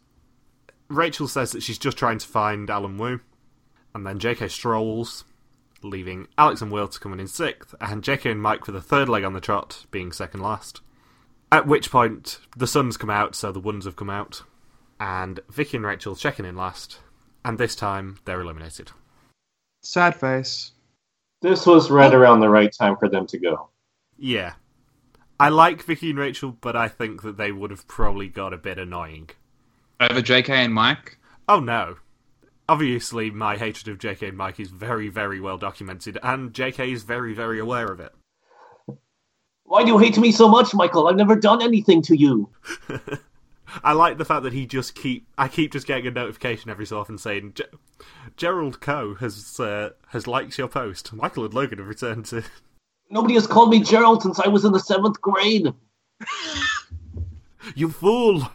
Rachel 0.89 1.29
says 1.29 1.53
that 1.53 1.63
she's 1.63 1.79
just 1.79 1.97
trying 1.97 2.19
to 2.19 2.27
find 2.27 2.69
Allan 2.69 2.99
Wu. 2.99 3.21
And 3.95 4.05
then 4.05 4.19
JK 4.19 4.51
strolls, 4.51 5.25
leaving 5.81 6.27
Alex 6.37 6.61
and 6.61 6.73
Will 6.73 6.89
to 6.89 6.99
come 6.99 7.13
in 7.13 7.21
in 7.21 7.29
sixth, 7.29 7.73
and 7.81 8.03
JK 8.03 8.33
and 8.33 8.43
Mike 8.43 8.65
for 8.65 8.73
the 8.73 8.83
third 8.83 9.09
leg 9.09 9.23
on 9.23 9.35
the 9.35 9.41
trot, 9.41 9.87
being 9.93 10.11
second 10.11 10.41
last. 10.41 10.81
At 11.53 11.69
which 11.69 11.93
point, 11.93 12.41
the 12.57 12.67
suns 12.67 12.97
come 12.97 13.11
out, 13.11 13.37
so 13.37 13.53
the 13.53 13.61
ones 13.61 13.85
have 13.85 13.95
come 13.95 14.11
out, 14.11 14.43
and 14.99 15.39
Vicky 15.49 15.77
and 15.77 15.87
Rachel 15.87 16.17
checking 16.17 16.45
in 16.45 16.57
last, 16.57 16.99
and 17.45 17.59
this 17.59 17.77
time 17.77 18.19
they're 18.25 18.41
eliminated. 18.41 18.91
Sad 19.83 20.17
face. 20.17 20.73
This 21.45 21.67
was 21.67 21.91
right 21.91 22.15
oh. 22.15 22.17
around 22.17 22.41
the 22.41 22.49
right 22.49 22.73
time 22.73 22.97
for 22.97 23.07
them 23.07 23.27
to 23.27 23.37
go. 23.37 23.69
Yeah. 24.17 24.55
I 25.39 25.51
like 25.51 25.83
Vicky 25.83 26.09
and 26.09 26.19
Rachel, 26.19 26.57
but 26.59 26.75
I 26.75 26.89
think 26.89 27.21
that 27.21 27.37
they 27.37 27.53
would 27.53 27.71
have 27.71 27.87
probably 27.87 28.29
got 28.29 28.55
a 28.55 28.57
bit 28.57 28.79
annoying. 28.79 29.29
Over 30.01 30.23
JK 30.23 30.49
and 30.49 30.73
Mike. 30.73 31.19
Oh 31.47 31.61
no. 31.61 31.97
Obviously, 32.67 33.31
my 33.31 33.59
hatred 33.59 33.89
of 33.89 33.99
JK 33.99 34.29
and 34.29 34.39
Mike 34.39 34.59
is 34.59 34.71
very, 34.71 35.11
very 35.11 35.39
well 35.39 35.59
documented, 35.59 36.19
and 36.23 36.55
JK 36.55 36.91
is 36.91 37.03
very, 37.03 37.35
very 37.35 37.61
aware 37.61 37.93
of 37.93 38.01
it. 38.01 38.15
Why 39.65 39.83
do 39.83 39.89
you 39.89 39.99
hate 39.99 40.17
me 40.17 40.33
so 40.33 40.49
much, 40.49 40.73
Michael? 40.73 41.09
I've 41.09 41.17
never 41.17 41.37
done 41.37 41.61
anything 41.61 42.01
to 42.05 42.17
you. 42.17 42.49
I 43.83 43.93
like 43.93 44.19
the 44.19 44.25
fact 44.25 44.43
that 44.43 44.53
he 44.53 44.67
just 44.67 44.95
keep. 44.95 45.27
I 45.39 45.49
keep 45.49 45.73
just 45.73 45.87
getting 45.87 46.07
a 46.07 46.11
notification 46.11 46.71
every 46.71 46.87
so 46.87 46.99
often 46.99 47.19
saying, 47.19 47.55
"Ge- 47.55 48.05
"Gerald 48.37 48.81
Coe 48.81 49.15
has 49.17 49.59
uh, 49.59 49.91
has 50.09 50.27
liked 50.27 50.59
your 50.59 50.69
post." 50.69 51.13
Michael 51.13 51.45
and 51.45 51.55
Logan 51.55 51.79
have 51.79 51.89
returned 51.89 52.27
to. 52.27 52.45
Nobody 53.11 53.35
has 53.35 53.47
called 53.47 53.71
me 53.71 53.81
Gerald 53.81 54.23
since 54.23 54.41
I 54.41 54.49
was 54.49 54.65
in 54.65 54.73
the 54.73 54.81
seventh 54.81 55.21
grade. 55.21 55.73
You 57.75 57.89
fool! 57.89 58.51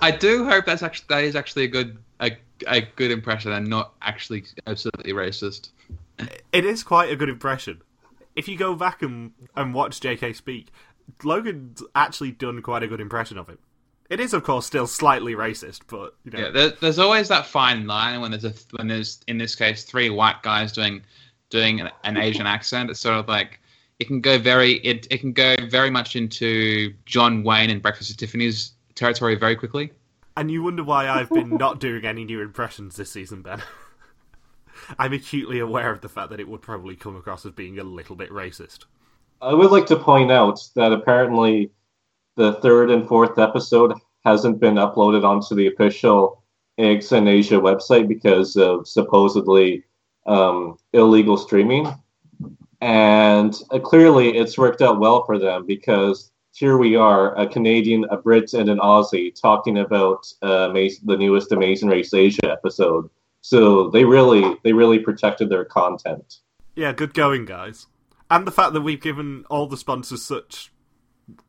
I 0.00 0.10
do 0.10 0.44
hope 0.44 0.66
that's 0.66 0.82
actually 0.82 1.06
that 1.08 1.24
is 1.24 1.36
actually 1.36 1.64
a 1.64 1.68
good 1.68 1.98
a, 2.20 2.36
a 2.66 2.82
good 2.82 3.10
impression 3.10 3.52
and 3.52 3.68
not 3.68 3.94
actually 4.02 4.44
absolutely 4.66 5.12
racist. 5.12 5.70
It 6.52 6.64
is 6.64 6.82
quite 6.82 7.10
a 7.10 7.16
good 7.16 7.28
impression. 7.28 7.82
If 8.34 8.48
you 8.48 8.56
go 8.56 8.74
back 8.74 9.02
and 9.02 9.32
and 9.56 9.74
watch 9.74 10.00
JK 10.00 10.34
speak, 10.36 10.68
Logan's 11.22 11.82
actually 11.94 12.32
done 12.32 12.60
quite 12.62 12.82
a 12.82 12.86
good 12.86 13.00
impression 13.00 13.38
of 13.38 13.48
him. 13.48 13.58
It 14.10 14.20
is, 14.20 14.32
of 14.32 14.42
course, 14.42 14.66
still 14.66 14.86
slightly 14.86 15.34
racist, 15.34 15.80
but 15.86 16.14
you 16.24 16.30
know, 16.30 16.38
Yeah, 16.38 16.50
there, 16.50 16.70
there's 16.70 16.98
always 16.98 17.28
that 17.28 17.46
fine 17.46 17.86
line 17.86 18.20
when 18.20 18.30
there's 18.30 18.44
a 18.44 18.54
when 18.70 18.88
there's 18.88 19.20
in 19.26 19.36
this 19.36 19.54
case 19.54 19.84
three 19.84 20.08
white 20.08 20.42
guys 20.42 20.72
doing 20.72 21.02
doing 21.50 21.80
an, 21.80 21.90
an 22.04 22.16
Asian 22.16 22.46
accent. 22.56 22.90
It's 22.90 23.00
sort 23.00 23.16
of 23.16 23.28
like 23.28 23.60
it 23.98 24.06
can 24.06 24.20
go 24.20 24.38
very 24.38 24.74
it 24.78 25.06
it 25.10 25.18
can 25.18 25.32
go 25.32 25.56
very 25.68 25.90
much 25.90 26.16
into 26.16 26.94
John 27.04 27.42
Wayne 27.42 27.68
and 27.68 27.82
Breakfast 27.82 28.10
at 28.10 28.16
Tiffany's 28.16 28.72
territory 28.94 29.34
very 29.34 29.56
quickly. 29.56 29.92
and 30.36 30.50
you 30.50 30.62
wonder 30.62 30.84
why 30.84 31.08
I've 31.08 31.28
been 31.30 31.56
not 31.56 31.78
doing 31.80 32.04
any 32.04 32.24
new 32.24 32.40
impressions 32.40 32.96
this 32.96 33.10
season, 33.10 33.42
Ben. 33.42 33.62
I'm 34.98 35.12
acutely 35.12 35.58
aware 35.58 35.90
of 35.92 36.00
the 36.00 36.08
fact 36.08 36.30
that 36.30 36.40
it 36.40 36.48
would 36.48 36.62
probably 36.62 36.96
come 36.96 37.16
across 37.16 37.44
as 37.44 37.52
being 37.52 37.78
a 37.78 37.84
little 37.84 38.16
bit 38.16 38.30
racist. 38.30 38.84
I 39.40 39.54
would 39.54 39.70
like 39.70 39.86
to 39.86 39.96
point 39.96 40.32
out 40.32 40.60
that 40.74 40.92
apparently 40.92 41.70
the 42.36 42.54
third 42.54 42.90
and 42.90 43.06
fourth 43.06 43.38
episode 43.38 43.94
hasn't 44.24 44.60
been 44.60 44.74
uploaded 44.74 45.24
onto 45.24 45.54
the 45.54 45.68
official 45.68 46.42
AXN 46.78 47.28
Asia 47.28 47.54
website 47.54 48.08
because 48.08 48.56
of 48.56 48.88
supposedly 48.88 49.84
um, 50.26 50.76
illegal 50.92 51.36
streaming. 51.36 51.86
And 52.80 53.54
uh, 53.70 53.78
clearly 53.78 54.36
it's 54.36 54.58
worked 54.58 54.82
out 54.82 55.00
well 55.00 55.24
for 55.24 55.38
them 55.38 55.66
because 55.66 56.30
here 56.52 56.76
we 56.76 56.96
are, 56.96 57.36
a 57.36 57.46
Canadian, 57.46 58.04
a 58.10 58.16
Brit, 58.16 58.52
and 58.54 58.68
an 58.68 58.78
Aussie 58.78 59.32
talking 59.40 59.78
about 59.78 60.26
uh, 60.42 60.68
Amaz- 60.68 61.04
the 61.04 61.16
newest 61.16 61.52
Amazing 61.52 61.88
Race 61.88 62.12
Asia 62.14 62.50
episode. 62.50 63.08
So 63.40 63.90
they 63.90 64.04
really, 64.04 64.56
they 64.64 64.72
really 64.72 64.98
protected 64.98 65.48
their 65.48 65.64
content. 65.64 66.38
Yeah, 66.74 66.92
good 66.92 67.14
going, 67.14 67.44
guys. 67.44 67.86
And 68.30 68.46
the 68.46 68.52
fact 68.52 68.74
that 68.74 68.82
we've 68.82 69.00
given 69.00 69.44
all 69.48 69.66
the 69.66 69.76
sponsors 69.76 70.22
such 70.22 70.70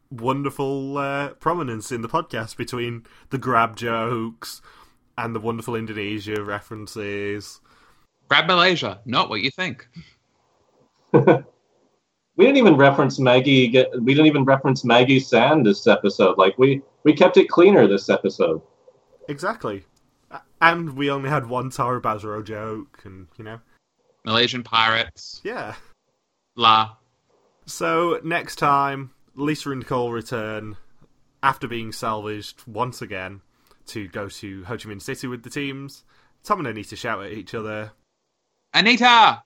wonderful 0.09 0.97
uh, 0.97 1.29
prominence 1.35 1.91
in 1.91 2.01
the 2.01 2.09
podcast 2.09 2.57
between 2.57 3.05
the 3.29 3.37
grab 3.37 3.75
jokes 3.75 4.61
and 5.17 5.35
the 5.35 5.39
wonderful 5.39 5.75
Indonesia 5.75 6.41
references. 6.43 7.59
Grab 8.29 8.47
Malaysia, 8.47 9.01
not 9.05 9.29
what 9.29 9.41
you 9.41 9.51
think. 9.51 9.87
we 11.11 11.21
didn't 12.37 12.57
even 12.57 12.77
reference 12.77 13.19
Maggie. 13.19 13.67
Get, 13.67 13.89
we 14.01 14.13
didn't 14.13 14.27
even 14.27 14.45
reference 14.45 14.85
Maggie 14.85 15.19
Sand 15.19 15.65
this 15.65 15.87
episode. 15.87 16.37
Like 16.37 16.57
we 16.57 16.81
we 17.03 17.13
kept 17.13 17.37
it 17.37 17.49
cleaner 17.49 17.87
this 17.87 18.09
episode. 18.09 18.61
Exactly. 19.27 19.83
And 20.61 20.95
we 20.95 21.09
only 21.09 21.29
had 21.29 21.47
one 21.47 21.69
Tara 21.69 22.01
Basro 22.01 22.43
joke, 22.43 23.01
and 23.03 23.27
you 23.37 23.43
know, 23.43 23.59
Malaysian 24.25 24.63
pirates. 24.63 25.41
yeah. 25.43 25.75
La. 26.59 26.97
So 27.65 28.19
next 28.21 28.57
time, 28.57 29.11
Lisa 29.33 29.71
and 29.71 29.79
Nicole 29.79 30.11
return 30.11 30.75
after 31.41 31.69
being 31.69 31.93
salvaged 31.93 32.61
once 32.67 33.01
again 33.01 33.39
to 33.87 34.09
go 34.09 34.27
to 34.27 34.65
Ho 34.65 34.75
Chi 34.75 34.89
Minh 34.89 35.01
City 35.01 35.27
with 35.27 35.43
the 35.43 35.49
teams. 35.49 36.03
Tom 36.43 36.59
and 36.59 36.67
Anita 36.67 36.97
shout 36.97 37.23
at 37.23 37.31
each 37.31 37.53
other. 37.55 37.93
Anita! 38.73 39.41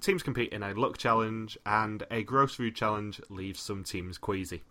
Teams 0.00 0.22
compete 0.22 0.52
in 0.52 0.62
a 0.62 0.74
luck 0.74 0.98
challenge, 0.98 1.56
and 1.64 2.04
a 2.10 2.22
gross 2.22 2.56
food 2.56 2.76
challenge 2.76 3.22
leaves 3.30 3.60
some 3.60 3.82
teams 3.82 4.18
queasy. 4.18 4.62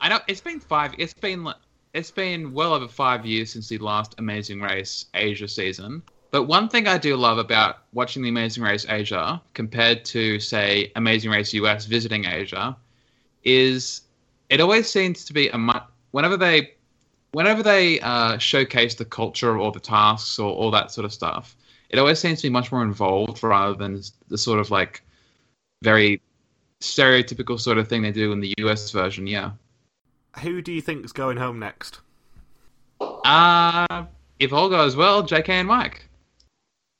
I 0.00 0.08
know 0.08 0.18
it's 0.26 0.40
been 0.40 0.58
five. 0.58 0.92
It's 0.98 1.14
been 1.14 1.46
it's 1.94 2.10
been 2.10 2.52
well 2.52 2.74
over 2.74 2.88
five 2.88 3.24
years 3.24 3.52
since 3.52 3.68
the 3.68 3.78
last 3.78 4.16
Amazing 4.18 4.60
Race 4.60 5.06
Asia 5.14 5.46
season. 5.46 6.02
But 6.30 6.44
one 6.44 6.68
thing 6.68 6.86
I 6.86 6.96
do 6.98 7.16
love 7.16 7.38
about 7.38 7.78
watching 7.92 8.22
the 8.22 8.28
Amazing 8.28 8.62
Race 8.62 8.86
Asia 8.88 9.42
compared 9.54 10.04
to 10.06 10.38
say 10.38 10.92
Amazing 10.94 11.30
Race 11.30 11.52
US 11.54 11.86
visiting 11.86 12.24
Asia 12.24 12.76
is 13.42 14.02
it 14.48 14.60
always 14.60 14.88
seems 14.88 15.24
to 15.24 15.32
be 15.32 15.48
a 15.48 15.58
much 15.58 15.82
whenever 16.12 16.36
they 16.36 16.74
whenever 17.32 17.62
they 17.62 18.00
uh, 18.00 18.38
showcase 18.38 18.94
the 18.94 19.04
culture 19.04 19.58
or 19.58 19.72
the 19.72 19.80
tasks 19.80 20.38
or 20.38 20.52
all 20.52 20.70
that 20.70 20.90
sort 20.90 21.04
of 21.04 21.12
stuff. 21.12 21.56
It 21.88 21.98
always 21.98 22.18
seems 22.20 22.40
to 22.40 22.48
be 22.48 22.52
much 22.52 22.70
more 22.70 22.82
involved 22.82 23.42
rather 23.42 23.74
than 23.74 24.00
the 24.28 24.38
sort 24.38 24.60
of 24.60 24.70
like 24.70 25.02
very 25.82 26.20
stereotypical 26.80 27.58
sort 27.58 27.78
of 27.78 27.88
thing 27.88 28.02
they 28.02 28.12
do 28.12 28.32
in 28.32 28.40
the 28.40 28.54
US 28.58 28.90
version. 28.90 29.26
Yeah. 29.26 29.52
Who 30.42 30.62
do 30.62 30.72
you 30.72 30.80
think 30.80 31.04
is 31.04 31.12
going 31.12 31.36
home 31.36 31.58
next? 31.58 32.00
Uh, 33.00 34.04
if 34.38 34.52
all 34.52 34.68
goes 34.68 34.94
well, 34.94 35.22
JK 35.24 35.48
and 35.48 35.68
Mike. 35.68 36.06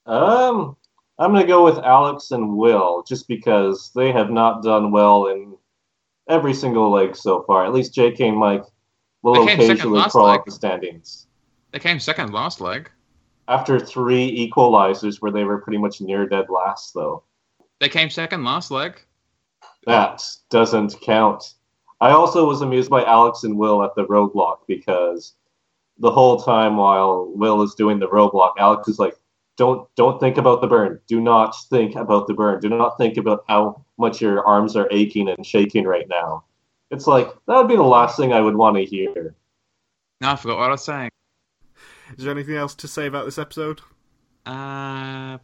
Um, 0.06 0.76
I'm 1.18 1.32
gonna 1.32 1.46
go 1.46 1.64
with 1.64 1.78
Alex 1.78 2.30
and 2.30 2.56
Will 2.56 3.02
just 3.06 3.28
because 3.28 3.90
they 3.94 4.12
have 4.12 4.30
not 4.30 4.62
done 4.62 4.90
well 4.90 5.26
in 5.28 5.54
every 6.28 6.54
single 6.54 6.90
leg 6.90 7.14
so 7.16 7.42
far. 7.42 7.64
At 7.64 7.72
least 7.72 7.94
J.K. 7.94 8.28
and 8.28 8.38
Mike 8.38 8.64
will 9.22 9.44
They 9.46 9.52
occasionally 9.54 10.02
crawl 10.10 10.28
leg. 10.28 10.40
up 10.40 10.44
the 10.46 10.52
standings 10.52 11.26
They 11.72 11.78
came 11.78 12.00
second 12.00 12.32
last 12.32 12.60
leg. 12.60 12.90
after 13.48 13.78
three 13.78 14.50
equalizers 14.50 15.16
where 15.20 15.32
they 15.32 15.44
were 15.44 15.58
pretty 15.60 15.78
much 15.78 16.00
near 16.00 16.26
dead 16.26 16.46
last. 16.48 16.94
Though 16.94 17.22
They 17.80 17.88
came 17.88 18.08
second 18.10 18.44
last 18.44 18.70
leg. 18.70 19.00
that 19.86 20.22
doesn't 20.50 21.00
count. 21.02 21.54
I 22.00 22.12
also 22.12 22.46
was 22.46 22.62
amused 22.62 22.88
by 22.88 23.04
Alex 23.04 23.44
and 23.44 23.58
Will 23.58 23.82
at 23.82 23.94
the 23.94 24.06
roadblock 24.06 24.60
because 24.66 25.34
the 25.98 26.10
whole 26.10 26.40
time 26.40 26.78
while 26.78 27.30
Will 27.34 27.60
is 27.60 27.74
doing 27.74 27.98
the 27.98 28.08
roadblock, 28.08 28.52
Alex 28.58 28.88
is 28.88 28.98
like, 28.98 29.14
"Don't 29.56 29.88
don't 29.94 30.18
think 30.20 30.38
about 30.38 30.60
the 30.60 30.66
burn. 30.66 31.00
Do 31.06 31.20
not 31.20 31.54
think 31.68 31.96
about 31.96 32.26
the 32.26 32.34
burn. 32.34 32.60
Do 32.60 32.68
not 32.68 32.96
think 32.98 33.16
about 33.16 33.44
how 33.48 33.84
much 33.98 34.20
your 34.20 34.44
arms 34.44 34.76
are 34.76 34.88
aching 34.90 35.28
and 35.28 35.44
shaking 35.44 35.84
right 35.84 36.08
now." 36.08 36.44
It's 36.90 37.06
like 37.06 37.28
that 37.46 37.56
would 37.56 37.68
be 37.68 37.76
the 37.76 37.82
last 37.82 38.16
thing 38.16 38.32
I 38.32 38.40
would 38.40 38.56
want 38.56 38.76
to 38.76 38.84
hear. 38.84 39.34
No, 40.20 40.30
I 40.30 40.36
forgot 40.36 40.58
what 40.58 40.68
I 40.68 40.72
was 40.72 40.84
saying. 40.84 41.10
Is 42.16 42.24
there 42.24 42.32
anything 42.32 42.56
else 42.56 42.74
to 42.76 42.88
say 42.88 43.06
about 43.06 43.24
this 43.24 43.38
episode? 43.38 43.80
Uh, 44.44 45.38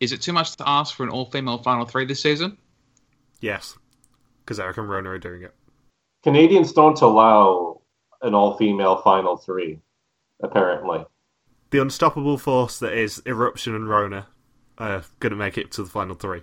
is 0.00 0.12
it 0.12 0.20
too 0.20 0.32
much 0.32 0.56
to 0.56 0.68
ask 0.68 0.94
for 0.94 1.04
an 1.04 1.10
all-female 1.10 1.58
final 1.58 1.86
three 1.86 2.04
this 2.04 2.20
season? 2.20 2.58
Yes, 3.40 3.78
because 4.44 4.58
Eric 4.58 4.78
and 4.78 4.88
Rona 4.88 5.10
are 5.10 5.18
doing 5.18 5.42
it. 5.42 5.54
Canadians 6.24 6.72
don't 6.72 7.00
allow 7.00 7.82
an 8.22 8.34
all-female 8.34 9.02
final 9.02 9.36
three, 9.36 9.78
apparently. 10.42 11.04
The 11.74 11.82
unstoppable 11.82 12.38
force 12.38 12.78
that 12.78 12.92
is 12.92 13.20
Eruption 13.26 13.74
and 13.74 13.88
Rona 13.88 14.28
are 14.78 15.02
going 15.18 15.32
to 15.32 15.36
make 15.36 15.58
it 15.58 15.72
to 15.72 15.82
the 15.82 15.90
final 15.90 16.14
three. 16.14 16.42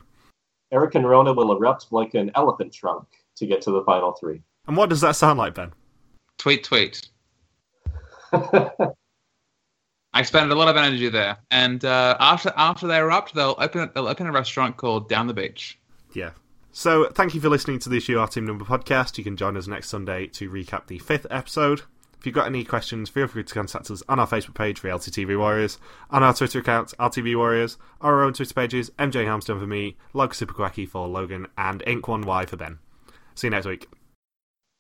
Eric 0.74 0.96
and 0.96 1.08
Rona 1.08 1.32
will 1.32 1.56
erupt 1.56 1.88
like 1.94 2.16
an 2.16 2.32
elephant 2.36 2.74
trunk 2.74 3.08
to 3.38 3.48
get 3.48 3.62
to 3.62 3.72
the 3.72 3.82
final 3.86 4.12
three. 4.12 4.42
And 4.68 4.76
what 4.76 4.90
does 4.90 5.00
that 5.00 5.16
sound 5.16 5.40
like, 5.40 5.54
Ben? 5.54 5.72
Tweet, 6.38 6.66
tweet. 6.66 7.08
I 8.34 8.74
expended 10.14 10.52
a 10.52 10.60
lot 10.60 10.68
of 10.68 10.76
energy 10.76 11.08
there, 11.08 11.38
and 11.50 11.86
uh, 11.86 12.18
after 12.20 12.52
after 12.58 12.88
they 12.88 12.98
erupt, 12.98 13.34
they'll 13.34 13.56
open 13.58 13.90
they'll 13.96 14.10
open 14.10 14.28
a 14.28 14.34
restaurant 14.34 14.76
called 14.76 15.08
Down 15.08 15.28
the 15.28 15.34
Beach. 15.34 15.80
Yeah. 16.14 16.32
So, 16.74 17.08
thank 17.08 17.34
you 17.34 17.40
for 17.40 17.48
listening 17.48 17.80
to 17.80 17.88
the 17.88 17.96
Issue 17.96 18.20
Our 18.20 18.28
Team 18.28 18.46
Number 18.46 18.66
podcast. 18.66 19.18
You 19.18 19.24
can 19.24 19.38
join 19.38 19.56
us 19.56 19.66
next 19.66 19.88
Sunday 19.88 20.28
to 20.28 20.50
recap 20.50 20.88
the 20.88 21.00
fifth 21.00 21.28
episode. 21.32 21.84
If 22.22 22.28
you've 22.28 22.36
got 22.36 22.46
any 22.46 22.64
questions, 22.64 23.10
feel 23.10 23.26
free 23.26 23.44
to 23.44 23.52
contact 23.52 23.90
us 23.90 24.04
on 24.08 24.20
our 24.20 24.28
Facebook 24.28 24.54
page, 24.54 24.78
for 24.78 24.88
LTTV 24.88 25.40
Warriors, 25.40 25.80
on 26.12 26.22
our 26.22 26.36
Twitter 26.36 26.60
account, 26.60 26.94
RTV 27.00 27.36
Warriors, 27.36 27.80
our 28.00 28.24
own 28.24 28.34
Twitter 28.34 28.54
pages, 28.54 28.92
MJ 29.00 29.26
Hamstone 29.26 29.60
for 29.60 29.66
me, 29.66 29.98
Log 30.14 30.36
Super 30.36 30.54
Quacky 30.54 30.86
for 30.86 31.08
Logan, 31.08 31.48
and 31.58 31.84
Ink1Y 31.86 32.48
for 32.48 32.58
Ben. 32.58 32.78
See 33.34 33.48
you 33.48 33.50
next 33.50 33.66
week. 33.66 33.88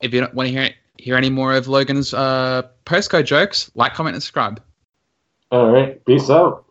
If 0.03 0.13
you 0.13 0.19
don't 0.21 0.35
want 0.35 0.49
to 0.49 0.53
hear 0.53 0.69
hear 0.99 1.15
any 1.15 1.31
more 1.31 1.55
of 1.55 1.67
Logan's 1.67 2.13
uh, 2.13 2.61
postcode 2.85 3.25
jokes, 3.25 3.71
like, 3.73 3.95
comment, 3.95 4.13
and 4.13 4.21
subscribe. 4.21 4.61
All 5.49 5.71
right, 5.71 6.05
peace 6.05 6.29
out. 6.29 6.65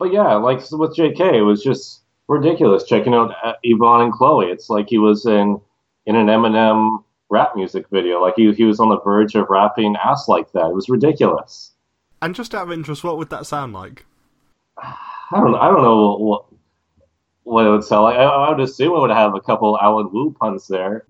But 0.00 0.12
yeah, 0.12 0.34
like 0.34 0.68
with 0.72 0.96
JK, 0.96 1.34
it 1.34 1.42
was 1.42 1.62
just 1.62 2.00
ridiculous 2.26 2.82
checking 2.82 3.14
out 3.14 3.36
uh, 3.44 3.52
Yvonne 3.62 4.06
and 4.06 4.12
Chloe. 4.12 4.50
It's 4.50 4.68
like 4.68 4.88
he 4.88 4.98
was 4.98 5.26
in 5.26 5.60
in 6.06 6.16
an 6.16 6.26
Eminem 6.26 7.04
rap 7.30 7.52
music 7.56 7.86
video. 7.90 8.20
Like 8.20 8.34
he 8.36 8.52
he 8.52 8.64
was 8.64 8.80
on 8.80 8.90
the 8.90 9.00
verge 9.00 9.34
of 9.34 9.48
rapping 9.48 9.96
ass 9.96 10.28
like 10.28 10.52
that. 10.52 10.66
It 10.66 10.74
was 10.74 10.88
ridiculous. 10.88 11.72
And 12.20 12.34
just 12.34 12.54
out 12.54 12.66
of 12.66 12.72
interest, 12.72 13.02
what 13.02 13.16
would 13.16 13.30
that 13.30 13.46
sound 13.46 13.72
like? 13.72 14.04
I 14.76 14.96
don't 15.32 15.54
I 15.54 15.68
don't 15.68 15.82
know 15.82 16.16
what 16.16 16.44
what 17.44 17.66
it 17.66 17.70
would 17.70 17.84
sound 17.84 18.04
like. 18.04 18.16
I, 18.16 18.24
I 18.24 18.50
would 18.50 18.60
assume 18.60 18.94
it 18.94 19.00
would 19.00 19.10
have 19.10 19.34
a 19.34 19.40
couple 19.40 19.78
Allan 19.80 20.10
Wu 20.12 20.34
puns 20.38 20.68
there. 20.68 21.04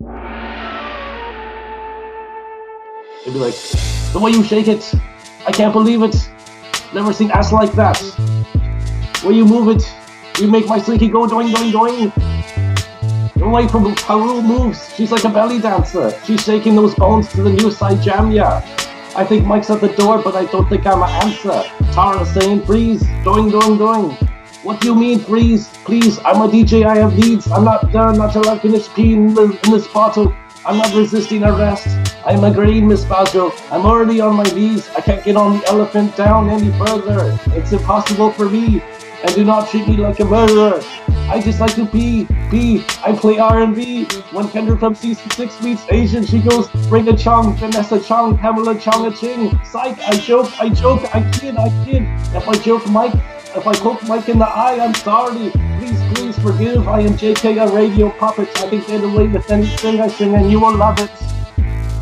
It'd 3.21 3.33
be 3.33 3.39
like, 3.39 3.53
the 4.13 4.19
way 4.19 4.31
you 4.31 4.43
shake 4.43 4.67
it, 4.67 4.93
I 5.45 5.51
can't 5.51 5.73
believe 5.73 6.01
it. 6.01 6.15
Never 6.93 7.13
seen 7.13 7.29
ass 7.31 7.51
like 7.51 7.71
that. 7.73 8.01
Way 9.23 9.35
you 9.35 9.45
move 9.45 9.75
it, 9.75 9.83
you 10.39 10.47
make 10.47 10.65
my 10.65 10.79
slinky 10.79 11.07
go 11.07 11.27
doing 11.27 11.51
doing 11.51 11.71
doing. 11.71 12.30
Away 13.41 13.67
from 13.67 13.95
how 13.95 14.19
Rue 14.19 14.41
moves, 14.43 14.93
she's 14.93 15.11
like 15.11 15.23
a 15.23 15.29
belly 15.29 15.59
dancer. 15.59 16.13
She's 16.25 16.43
shaking 16.43 16.75
those 16.75 16.93
bones 16.93 17.27
to 17.29 17.41
the 17.41 17.51
new 17.51 17.71
side 17.71 17.99
jam, 17.99 18.29
yeah. 18.31 18.61
I 19.15 19.25
think 19.25 19.47
Mike's 19.47 19.71
at 19.71 19.81
the 19.81 19.87
door, 19.89 20.21
but 20.21 20.35
I 20.35 20.45
don't 20.45 20.69
think 20.69 20.85
I'm 20.85 21.01
an 21.01 21.09
answer. 21.09 21.63
Tara 21.91 22.23
saying, 22.23 22.65
freeze, 22.65 23.01
doing, 23.23 23.49
doing, 23.49 23.79
doing. 23.79 24.11
What 24.61 24.79
do 24.79 24.89
you 24.89 24.95
mean, 24.95 25.19
freeze? 25.19 25.69
Please, 25.85 26.19
I'm 26.19 26.41
a 26.41 26.47
DJ, 26.47 26.85
I 26.85 26.97
have 26.97 27.17
needs. 27.17 27.51
I'm 27.51 27.65
not 27.65 27.91
done 27.91 28.21
until 28.21 28.47
I 28.47 28.59
finish 28.59 28.87
peeing 28.89 29.35
in, 29.35 29.57
in 29.65 29.71
this 29.71 29.87
bottle. 29.87 30.31
I'm 30.63 30.77
not 30.77 30.93
resisting 30.93 31.43
arrest. 31.43 31.87
I'm 32.23 32.43
agreeing, 32.43 32.87
Miss 32.87 33.03
Basro. 33.05 33.51
I'm 33.71 33.87
already 33.87 34.21
on 34.21 34.35
my 34.35 34.43
knees. 34.43 34.87
I 34.89 35.01
can't 35.01 35.25
get 35.25 35.35
on 35.35 35.57
the 35.57 35.67
elephant 35.67 36.15
down 36.15 36.47
any 36.51 36.71
further. 36.77 37.39
It's 37.57 37.71
impossible 37.71 38.31
for 38.33 38.47
me. 38.47 38.81
And 39.23 39.33
do 39.33 39.43
not 39.43 39.69
treat 39.69 39.87
me 39.87 39.97
like 39.97 40.19
a 40.19 40.25
murderer. 40.25 40.79
I 41.31 41.39
just 41.39 41.61
like 41.61 41.73
to 41.75 41.85
pee, 41.85 42.27
pee. 42.49 42.83
I 43.05 43.15
play 43.15 43.39
R&B. 43.39 44.03
When 44.33 44.47
Kendra 44.47 44.77
from 44.77 44.95
season 44.95 45.31
6 45.31 45.63
meets 45.63 45.85
Asian, 45.89 46.25
she 46.25 46.41
goes, 46.41 46.67
bring 46.89 47.07
a 47.07 47.15
chong, 47.15 47.55
Vanessa 47.55 48.01
Chong, 48.01 48.37
Pamela 48.37 48.77
Chong 48.77 49.05
a 49.05 49.15
ching. 49.15 49.57
Psych, 49.63 49.97
I 49.99 50.17
joke, 50.17 50.51
I 50.59 50.67
joke, 50.67 51.03
I 51.15 51.21
kid, 51.31 51.55
I 51.55 51.69
kid. 51.85 52.03
If 52.35 52.49
I 52.49 52.55
joke 52.55 52.85
Mike, 52.89 53.13
if 53.55 53.65
I 53.65 53.73
poke 53.73 54.03
Mike 54.09 54.27
in 54.27 54.39
the 54.39 54.45
eye, 54.45 54.77
I'm 54.81 54.93
sorry. 54.93 55.51
Please, 55.79 56.01
please 56.13 56.37
forgive. 56.39 56.89
I 56.89 56.99
am 56.99 57.13
JK, 57.13 57.65
a 57.65 57.73
radio 57.73 58.09
puppet. 58.09 58.49
I 58.57 58.67
can 58.67 58.81
get 58.81 59.01
away 59.01 59.27
with 59.27 59.49
anything 59.49 60.01
I 60.01 60.09
sing 60.09 60.35
and 60.35 60.51
you 60.51 60.59
will 60.59 60.75
love 60.75 60.99
it. 60.99 61.09